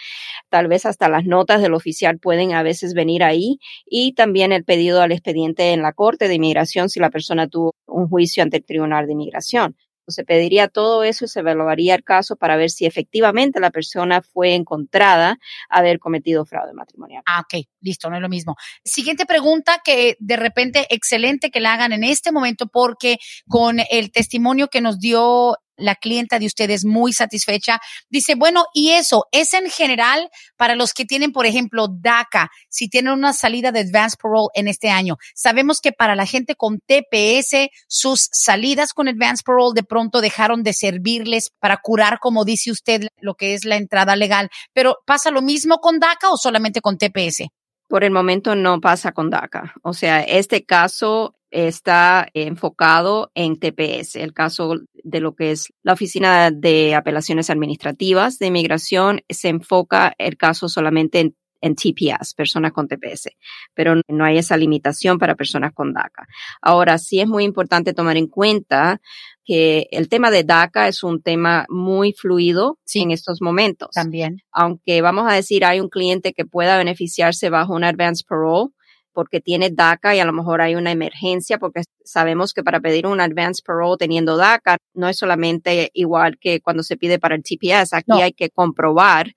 Tal 0.49 0.67
vez 0.67 0.85
hasta 0.85 1.07
las 1.07 1.25
notas 1.25 1.61
del 1.61 1.73
oficial 1.73 2.19
pueden 2.19 2.53
a 2.53 2.63
veces 2.63 2.93
venir 2.93 3.23
ahí 3.23 3.59
y 3.85 4.13
también 4.13 4.51
el 4.51 4.63
pedido 4.63 5.01
al 5.01 5.11
expediente 5.11 5.71
en 5.73 5.81
la 5.81 5.93
Corte 5.93 6.27
de 6.27 6.35
Inmigración 6.35 6.89
si 6.89 6.99
la 6.99 7.11
persona 7.11 7.47
tuvo 7.47 7.75
un 7.85 8.07
juicio 8.09 8.43
ante 8.43 8.57
el 8.57 8.65
Tribunal 8.65 9.05
de 9.05 9.13
Inmigración 9.13 9.75
se 10.09 10.23
pediría 10.23 10.67
todo 10.67 11.03
eso 11.03 11.25
y 11.25 11.27
se 11.27 11.39
evaluaría 11.39 11.95
el 11.95 12.03
caso 12.03 12.35
para 12.35 12.57
ver 12.57 12.69
si 12.69 12.85
efectivamente 12.85 13.59
la 13.59 13.71
persona 13.71 14.21
fue 14.21 14.55
encontrada 14.55 15.37
haber 15.69 15.99
cometido 15.99 16.45
fraude 16.45 16.73
matrimonial. 16.73 17.23
Ah, 17.25 17.41
ok, 17.41 17.65
listo, 17.81 18.09
no 18.09 18.15
es 18.15 18.21
lo 18.21 18.29
mismo. 18.29 18.55
Siguiente 18.83 19.25
pregunta 19.25 19.81
que 19.83 20.15
de 20.19 20.35
repente 20.35 20.85
excelente 20.89 21.51
que 21.51 21.59
la 21.59 21.73
hagan 21.73 21.93
en 21.93 22.03
este 22.03 22.31
momento 22.31 22.67
porque 22.67 23.17
con 23.47 23.77
el 23.89 24.11
testimonio 24.11 24.67
que 24.67 24.81
nos 24.81 24.99
dio 24.99 25.55
la 25.79 25.95
clienta 25.95 26.39
de 26.39 26.45
ustedes 26.45 26.85
muy 26.85 27.13
satisfecha. 27.13 27.79
Dice, 28.09 28.35
bueno, 28.35 28.65
y 28.73 28.91
eso 28.91 29.25
es 29.31 29.53
en 29.53 29.69
general 29.69 30.29
para 30.57 30.75
los 30.75 30.93
que 30.93 31.05
tienen, 31.05 31.31
por 31.31 31.45
ejemplo, 31.45 31.87
DACA, 31.89 32.49
si 32.69 32.89
tienen 32.89 33.13
una 33.13 33.33
salida 33.33 33.71
de 33.71 33.81
Advanced 33.81 34.17
Parole 34.21 34.49
en 34.53 34.67
este 34.67 34.89
año. 34.89 35.17
Sabemos 35.33 35.81
que 35.81 35.91
para 35.91 36.15
la 36.15 36.25
gente 36.25 36.55
con 36.55 36.79
TPS, 36.79 37.69
sus 37.87 38.29
salidas 38.31 38.93
con 38.93 39.07
Advanced 39.07 39.43
Parole 39.45 39.73
de 39.75 39.83
pronto 39.83 40.21
dejaron 40.21 40.63
de 40.63 40.73
servirles 40.73 41.51
para 41.59 41.77
curar, 41.77 42.19
como 42.19 42.45
dice 42.45 42.71
usted, 42.71 43.07
lo 43.19 43.35
que 43.35 43.53
es 43.53 43.65
la 43.65 43.77
entrada 43.77 44.15
legal. 44.15 44.49
Pero 44.73 44.97
¿pasa 45.05 45.31
lo 45.31 45.41
mismo 45.41 45.79
con 45.79 45.99
DACA 45.99 46.29
o 46.29 46.37
solamente 46.37 46.81
con 46.81 46.97
TPS? 46.97 47.47
Por 47.87 48.03
el 48.03 48.11
momento 48.11 48.55
no 48.55 48.79
pasa 48.79 49.11
con 49.13 49.29
DACA. 49.29 49.73
O 49.81 49.93
sea, 49.93 50.21
este 50.21 50.63
caso 50.63 51.38
está 51.51 52.27
enfocado 52.33 53.31
en 53.35 53.59
TPS, 53.59 54.15
el 54.15 54.33
caso 54.33 54.75
de 55.03 55.19
lo 55.19 55.35
que 55.35 55.51
es 55.51 55.73
la 55.83 55.93
Oficina 55.93 56.51
de 56.51 56.95
Apelaciones 56.95 57.49
Administrativas 57.49 58.39
de 58.39 58.47
Inmigración, 58.47 59.21
se 59.29 59.49
enfoca 59.49 60.13
el 60.17 60.37
caso 60.37 60.69
solamente 60.69 61.19
en, 61.19 61.35
TPS, 61.61 62.35
personas 62.35 62.71
con 62.71 62.87
TPS, 62.87 63.31
pero 63.73 63.95
no 64.07 64.23
hay 64.23 64.37
esa 64.37 64.55
limitación 64.55 65.17
para 65.19 65.35
personas 65.35 65.73
con 65.73 65.91
DACA. 65.91 66.25
Ahora, 66.61 66.97
sí 66.97 67.19
es 67.19 67.27
muy 67.27 67.43
importante 67.43 67.93
tomar 67.93 68.15
en 68.15 68.27
cuenta 68.27 69.01
que 69.43 69.87
el 69.91 70.07
tema 70.07 70.31
de 70.31 70.45
DACA 70.45 70.87
es 70.87 71.03
un 71.03 71.21
tema 71.21 71.65
muy 71.67 72.13
fluido 72.13 72.79
en 72.93 73.11
estos 73.11 73.41
momentos. 73.41 73.89
También. 73.93 74.37
Aunque 74.53 75.01
vamos 75.01 75.25
a 75.27 75.33
decir 75.33 75.65
hay 75.65 75.81
un 75.81 75.89
cliente 75.89 76.31
que 76.33 76.45
pueda 76.45 76.77
beneficiarse 76.77 77.49
bajo 77.49 77.73
un 77.73 77.83
advance 77.83 78.23
parole, 78.25 78.69
porque 79.13 79.41
tiene 79.41 79.69
DACA 79.69 80.15
y 80.15 80.19
a 80.19 80.25
lo 80.25 80.33
mejor 80.33 80.61
hay 80.61 80.75
una 80.75 80.91
emergencia, 80.91 81.57
porque 81.57 81.81
sabemos 82.03 82.53
que 82.53 82.63
para 82.63 82.79
pedir 82.79 83.05
un 83.07 83.21
advance 83.21 83.61
parole 83.65 83.97
teniendo 83.97 84.37
DACA 84.37 84.77
no 84.93 85.07
es 85.09 85.17
solamente 85.17 85.91
igual 85.93 86.37
que 86.39 86.61
cuando 86.61 86.83
se 86.83 86.97
pide 86.97 87.19
para 87.19 87.35
el 87.35 87.43
TPS. 87.43 87.93
Aquí 87.93 88.21
hay 88.21 88.33
que 88.33 88.49
comprobar 88.49 89.33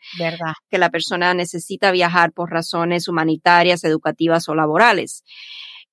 que 0.71 0.79
la 0.79 0.91
persona 0.91 1.35
necesita 1.35 1.91
viajar 1.91 2.33
por 2.33 2.51
razones 2.51 3.09
humanitarias, 3.09 3.85
educativas 3.85 4.49
o 4.49 4.55
laborales. 4.55 5.25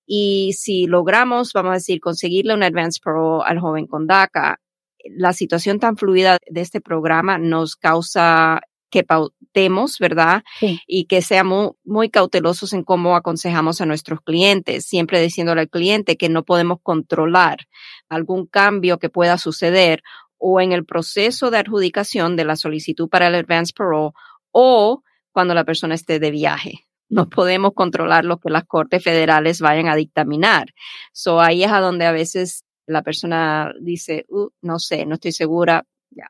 Y 0.06 0.54
si 0.54 0.88
logramos, 0.88 1.54
vamos 1.54 1.72
a 1.72 1.76
decir, 1.76 2.00
conseguirle 2.00 2.54
un 2.54 2.64
advance 2.64 3.00
parole 3.04 3.44
al 3.46 3.60
joven 3.60 3.86
con 3.86 4.08
DACA, 4.08 4.60
la 5.06 5.34
situación 5.34 5.80
tan 5.80 5.98
fluida 5.98 6.38
de 6.50 6.62
este 6.62 6.82
programa 6.82 7.38
nos 7.38 7.76
causa 7.76 8.62
que 8.90 9.04
pautemos, 9.04 9.98
¿verdad? 10.00 10.44
Y 10.88 11.06
que 11.06 11.22
seamos 11.22 11.72
muy 11.84 12.10
cautelosos 12.10 12.74
en 12.74 12.84
cómo 12.84 13.16
aconsejamos 13.16 13.82
a 13.82 13.86
nuestros 13.86 14.22
clientes, 14.22 14.86
siempre 14.86 15.22
diciéndole 15.22 15.62
al 15.62 15.70
cliente 15.70 16.18
que 16.18 16.30
no 16.30 16.44
podemos 16.44 16.80
controlar 16.82 17.68
algún 18.10 18.46
cambio 18.46 19.00
que 19.00 19.10
pueda 19.10 19.38
suceder 19.38 20.02
o 20.38 20.62
en 20.62 20.72
el 20.72 20.86
proceso 20.86 21.52
de 21.52 21.58
adjudicación 21.58 22.36
de 22.36 22.46
la 22.46 22.56
solicitud 22.56 23.10
para 23.10 23.28
el 23.28 23.36
advance 23.36 23.74
parole 23.76 24.12
o 24.52 25.04
cuando 25.32 25.54
la 25.54 25.66
persona 25.66 25.96
esté 25.96 26.20
de 26.20 26.32
viaje. 26.32 26.86
No 27.10 27.28
podemos 27.30 27.74
controlar 27.74 28.24
lo 28.24 28.40
que 28.40 28.50
las 28.50 28.66
cortes 28.66 29.04
federales 29.04 29.62
vayan 29.62 29.88
a 29.88 29.96
dictaminar. 29.96 30.68
So 31.12 31.42
ahí 31.42 31.64
es 31.64 31.72
a 31.72 31.80
donde 31.80 32.06
a 32.06 32.12
veces 32.12 32.66
la 32.86 33.02
persona 33.04 33.74
dice, 33.82 34.26
uh, 34.30 34.50
no 34.62 34.80
sé, 34.80 35.06
no 35.06 35.16
estoy 35.16 35.32
segura, 35.32 35.86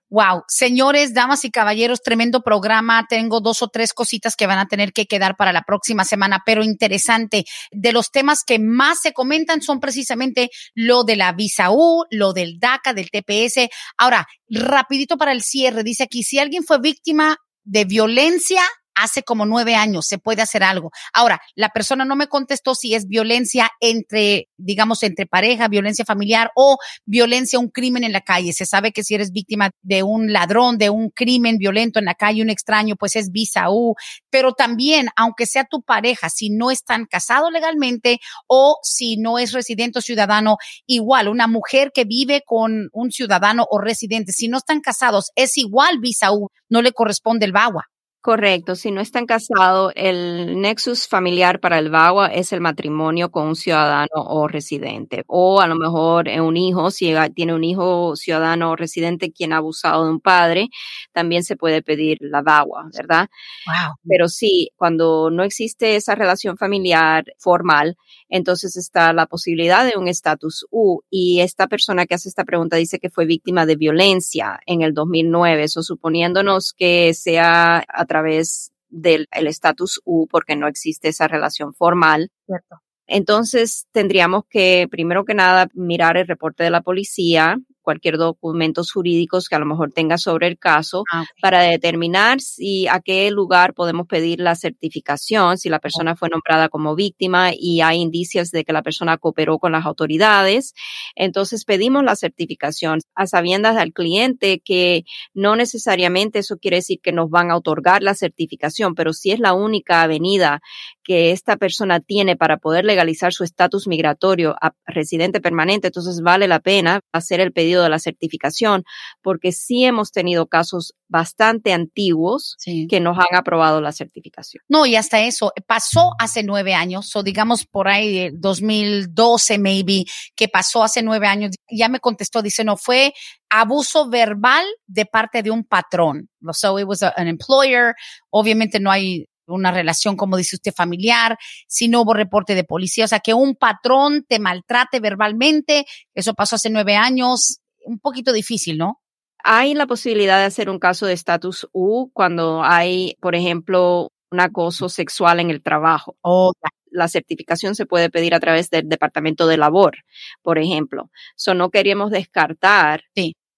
Wow, 0.09 0.43
señores, 0.47 1.13
damas 1.13 1.45
y 1.45 1.51
caballeros, 1.51 2.01
tremendo 2.01 2.41
programa. 2.41 3.05
Tengo 3.07 3.39
dos 3.39 3.61
o 3.61 3.69
tres 3.69 3.93
cositas 3.93 4.35
que 4.35 4.47
van 4.47 4.59
a 4.59 4.67
tener 4.67 4.91
que 4.91 5.05
quedar 5.05 5.37
para 5.37 5.53
la 5.53 5.61
próxima 5.61 6.03
semana, 6.03 6.41
pero 6.45 6.63
interesante. 6.63 7.45
De 7.71 7.91
los 7.91 8.11
temas 8.11 8.43
que 8.45 8.59
más 8.59 9.01
se 9.01 9.13
comentan 9.13 9.61
son 9.61 9.79
precisamente 9.79 10.49
lo 10.73 11.03
de 11.03 11.15
la 11.15 11.31
visa 11.31 11.71
U, 11.71 12.05
lo 12.11 12.33
del 12.33 12.59
DACA, 12.59 12.93
del 12.93 13.09
TPS. 13.09 13.69
Ahora, 13.97 14.27
rapidito 14.49 15.17
para 15.17 15.31
el 15.31 15.43
cierre, 15.43 15.83
dice 15.83 16.03
aquí, 16.03 16.23
si 16.23 16.39
alguien 16.39 16.63
fue 16.63 16.79
víctima 16.79 17.37
de 17.63 17.85
violencia 17.85 18.61
hace 18.99 19.23
como 19.23 19.45
nueve 19.45 19.75
años, 19.75 20.05
se 20.07 20.17
puede 20.17 20.41
hacer 20.41 20.63
algo. 20.63 20.91
Ahora, 21.13 21.41
la 21.55 21.69
persona 21.69 22.05
no 22.05 22.15
me 22.15 22.27
contestó 22.27 22.75
si 22.75 22.93
es 22.95 23.07
violencia 23.07 23.71
entre, 23.79 24.49
digamos, 24.57 25.03
entre 25.03 25.25
pareja, 25.25 25.67
violencia 25.67 26.05
familiar 26.05 26.51
o 26.55 26.77
violencia, 27.05 27.59
un 27.59 27.69
crimen 27.69 28.03
en 28.03 28.11
la 28.11 28.21
calle. 28.21 28.53
Se 28.53 28.65
sabe 28.65 28.91
que 28.91 29.03
si 29.03 29.15
eres 29.15 29.31
víctima 29.31 29.71
de 29.81 30.03
un 30.03 30.31
ladrón, 30.33 30.77
de 30.77 30.89
un 30.89 31.09
crimen 31.09 31.57
violento 31.57 31.99
en 31.99 32.05
la 32.05 32.15
calle, 32.15 32.41
un 32.41 32.49
extraño, 32.49 32.95
pues 32.95 33.15
es 33.15 33.31
visa 33.31 33.69
U. 33.69 33.95
Pero 34.29 34.53
también, 34.53 35.09
aunque 35.15 35.45
sea 35.45 35.65
tu 35.65 35.81
pareja, 35.81 36.29
si 36.29 36.49
no 36.49 36.71
están 36.71 37.05
casados 37.05 37.51
legalmente 37.51 38.19
o 38.47 38.77
si 38.83 39.17
no 39.17 39.39
es 39.39 39.51
residente 39.51 39.99
o 39.99 40.01
ciudadano, 40.01 40.57
igual, 40.85 41.27
una 41.27 41.47
mujer 41.47 41.91
que 41.93 42.05
vive 42.05 42.43
con 42.45 42.89
un 42.91 43.11
ciudadano 43.11 43.65
o 43.69 43.79
residente, 43.79 44.31
si 44.31 44.47
no 44.47 44.57
están 44.57 44.81
casados, 44.81 45.31
es 45.35 45.57
igual 45.57 45.99
visa 45.99 46.31
U, 46.31 46.49
no 46.69 46.81
le 46.81 46.91
corresponde 46.91 47.45
el 47.45 47.51
VAWA. 47.51 47.85
Correcto, 48.21 48.75
si 48.75 48.91
no 48.91 48.99
están 48.99 49.25
casados, 49.25 49.93
el 49.95 50.59
nexus 50.59 51.07
familiar 51.07 51.61
para 51.61 51.79
el 51.79 51.89
VAWA 51.89 52.27
es 52.27 52.51
el 52.51 52.59
matrimonio 52.59 53.31
con 53.31 53.47
un 53.47 53.55
ciudadano 53.55 54.09
o 54.13 54.45
residente. 54.49 55.23
O 55.27 55.61
a 55.61 55.67
lo 55.67 55.75
mejor 55.75 56.27
un 56.27 56.57
hijo, 56.57 56.91
si 56.91 57.13
tiene 57.33 57.53
un 57.53 57.63
hijo 57.63 58.17
ciudadano 58.17 58.71
o 58.71 58.75
residente 58.75 59.31
quien 59.31 59.53
ha 59.53 59.57
abusado 59.57 60.03
de 60.03 60.11
un 60.11 60.19
padre, 60.19 60.67
también 61.13 61.45
se 61.45 61.55
puede 61.55 61.81
pedir 61.81 62.17
la 62.19 62.41
VAWA, 62.41 62.89
¿verdad? 62.93 63.29
Wow. 63.65 63.95
Pero 64.05 64.27
sí, 64.27 64.71
cuando 64.75 65.29
no 65.31 65.43
existe 65.43 65.95
esa 65.95 66.13
relación 66.13 66.57
familiar 66.57 67.23
formal, 67.37 67.95
entonces 68.29 68.77
está 68.77 69.11
la 69.13 69.25
posibilidad 69.25 69.85
de 69.85 69.97
un 69.97 70.07
estatus 70.07 70.65
U. 70.71 71.01
Y 71.09 71.41
esta 71.41 71.67
persona 71.67 72.05
que 72.05 72.15
hace 72.15 72.29
esta 72.29 72.45
pregunta 72.45 72.77
dice 72.77 72.99
que 72.99 73.09
fue 73.09 73.25
víctima 73.25 73.65
de 73.65 73.75
violencia 73.75 74.59
en 74.65 74.81
el 74.81 74.93
2009, 74.93 75.63
eso 75.63 75.83
suponiéndonos 75.83 76.73
que 76.73 77.13
sea 77.13 77.83
a 77.87 78.05
través 78.05 78.71
del 78.89 79.27
estatus 79.31 80.01
U, 80.05 80.27
porque 80.27 80.55
no 80.55 80.67
existe 80.67 81.09
esa 81.09 81.27
relación 81.27 81.73
formal. 81.73 82.31
Cierto. 82.45 82.77
Entonces 83.07 83.87
tendríamos 83.91 84.43
que, 84.49 84.87
primero 84.89 85.25
que 85.25 85.33
nada, 85.33 85.67
mirar 85.73 86.15
el 86.17 86.27
reporte 86.27 86.63
de 86.63 86.69
la 86.69 86.81
policía, 86.81 87.57
cualquier 87.89 88.17
documentos 88.17 88.91
jurídicos 88.91 89.49
que 89.49 89.55
a 89.55 89.59
lo 89.59 89.65
mejor 89.65 89.91
tenga 89.91 90.19
sobre 90.19 90.45
el 90.45 90.59
caso 90.59 91.05
ah, 91.11 91.25
para 91.41 91.61
determinar 91.61 92.39
si 92.39 92.87
a 92.87 92.99
qué 92.99 93.31
lugar 93.31 93.73
podemos 93.73 94.05
pedir 94.05 94.39
la 94.39 94.53
certificación, 94.53 95.57
si 95.57 95.69
la 95.69 95.79
persona 95.79 96.15
fue 96.15 96.29
nombrada 96.29 96.69
como 96.69 96.93
víctima 96.93 97.49
y 97.51 97.81
hay 97.81 97.97
indicios 97.97 98.51
de 98.51 98.63
que 98.63 98.73
la 98.73 98.83
persona 98.83 99.17
cooperó 99.17 99.57
con 99.57 99.71
las 99.71 99.87
autoridades. 99.87 100.75
Entonces 101.15 101.65
pedimos 101.65 102.03
la 102.03 102.15
certificación 102.15 102.99
a 103.15 103.25
sabiendas 103.25 103.75
al 103.75 103.91
cliente 103.91 104.59
que 104.63 105.03
no 105.33 105.55
necesariamente 105.55 106.37
eso 106.37 106.57
quiere 106.57 106.77
decir 106.77 106.99
que 107.01 107.11
nos 107.11 107.31
van 107.31 107.49
a 107.49 107.57
otorgar 107.57 108.03
la 108.03 108.13
certificación, 108.13 108.93
pero 108.93 109.13
si 109.13 109.31
es 109.31 109.39
la 109.39 109.53
única 109.53 110.03
avenida 110.03 110.61
que 111.09 111.31
esta 111.31 111.57
persona 111.57 112.01
tiene 112.01 112.35
para 112.35 112.57
poder 112.57 112.85
legalizar 112.85 113.33
su 113.33 113.43
estatus 113.43 113.87
migratorio 113.87 114.55
a 114.61 114.75
residente 114.85 115.41
permanente, 115.41 115.87
entonces 115.87 116.21
vale 116.21 116.47
la 116.47 116.59
pena 116.59 116.99
hacer 117.11 117.39
el 117.39 117.51
pedido 117.51 117.81
de 117.81 117.89
la 117.89 117.97
certificación, 117.97 118.83
porque 119.23 119.51
sí 119.51 119.85
hemos 119.85 120.11
tenido 120.11 120.45
casos 120.45 120.93
bastante 121.07 121.73
antiguos 121.73 122.57
que 122.63 122.99
nos 122.99 123.17
han 123.17 123.35
aprobado 123.35 123.81
la 123.81 123.91
certificación. 123.91 124.61
No, 124.69 124.85
y 124.85 124.97
hasta 124.97 125.19
eso, 125.21 125.51
pasó 125.65 126.11
hace 126.19 126.43
nueve 126.43 126.75
años, 126.75 127.15
o 127.15 127.23
digamos 127.23 127.65
por 127.65 127.87
ahí 127.87 128.29
2012 128.35 129.57
maybe, 129.57 130.03
que 130.35 130.47
pasó 130.47 130.83
hace 130.83 131.01
nueve 131.01 131.25
años, 131.25 131.55
ya 131.71 131.89
me 131.89 131.99
contestó, 131.99 132.43
dice, 132.43 132.63
no, 132.63 132.77
fue 132.77 133.13
abuso 133.49 134.09
verbal 134.09 134.63
de 134.85 135.07
parte 135.07 135.41
de 135.41 135.49
un 135.49 135.63
patrón. 135.63 136.29
So 136.51 136.77
it 136.77 136.85
was 136.85 137.01
an 137.01 137.27
employer, 137.27 137.95
obviamente 138.29 138.79
no 138.79 138.91
hay 138.91 139.25
una 139.49 139.71
relación, 139.71 140.15
como 140.15 140.37
dice 140.37 140.55
usted, 140.55 140.73
familiar, 140.73 141.37
si 141.67 141.87
no 141.87 142.01
hubo 142.01 142.13
reporte 142.13 142.55
de 142.55 142.63
policía, 142.63 143.05
o 143.05 143.07
sea, 143.07 143.19
que 143.19 143.33
un 143.33 143.55
patrón 143.55 144.25
te 144.27 144.39
maltrate 144.39 144.99
verbalmente, 144.99 145.85
eso 146.13 146.33
pasó 146.33 146.55
hace 146.55 146.69
nueve 146.69 146.95
años, 146.95 147.59
un 147.85 147.99
poquito 147.99 148.33
difícil, 148.33 148.77
¿no? 148.77 149.01
Hay 149.43 149.73
la 149.73 149.87
posibilidad 149.87 150.37
de 150.37 150.45
hacer 150.45 150.69
un 150.69 150.79
caso 150.79 151.05
de 151.05 151.13
estatus 151.13 151.67
U 151.71 152.11
cuando 152.13 152.61
hay, 152.63 153.15
por 153.21 153.35
ejemplo, 153.35 154.11
un 154.31 154.39
acoso 154.39 154.89
sexual 154.89 155.39
en 155.39 155.49
el 155.49 155.61
trabajo. 155.63 156.17
Oh, 156.21 156.53
la 156.91 157.07
certificación 157.07 157.75
se 157.75 157.85
puede 157.85 158.09
pedir 158.09 158.33
a 158.33 158.39
través 158.39 158.69
del 158.69 158.89
Departamento 158.89 159.47
de 159.47 159.57
Labor, 159.57 159.97
por 160.41 160.59
ejemplo. 160.59 161.09
So, 161.35 161.53
no 161.53 161.69
queríamos 161.69 162.11
descartar 162.11 163.03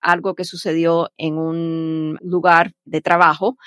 algo 0.02 0.36
que 0.36 0.46
sucedió 0.46 1.10
en 1.18 1.38
un 1.38 2.18
lugar 2.22 2.74
de 2.86 3.02
trabajo 3.02 3.58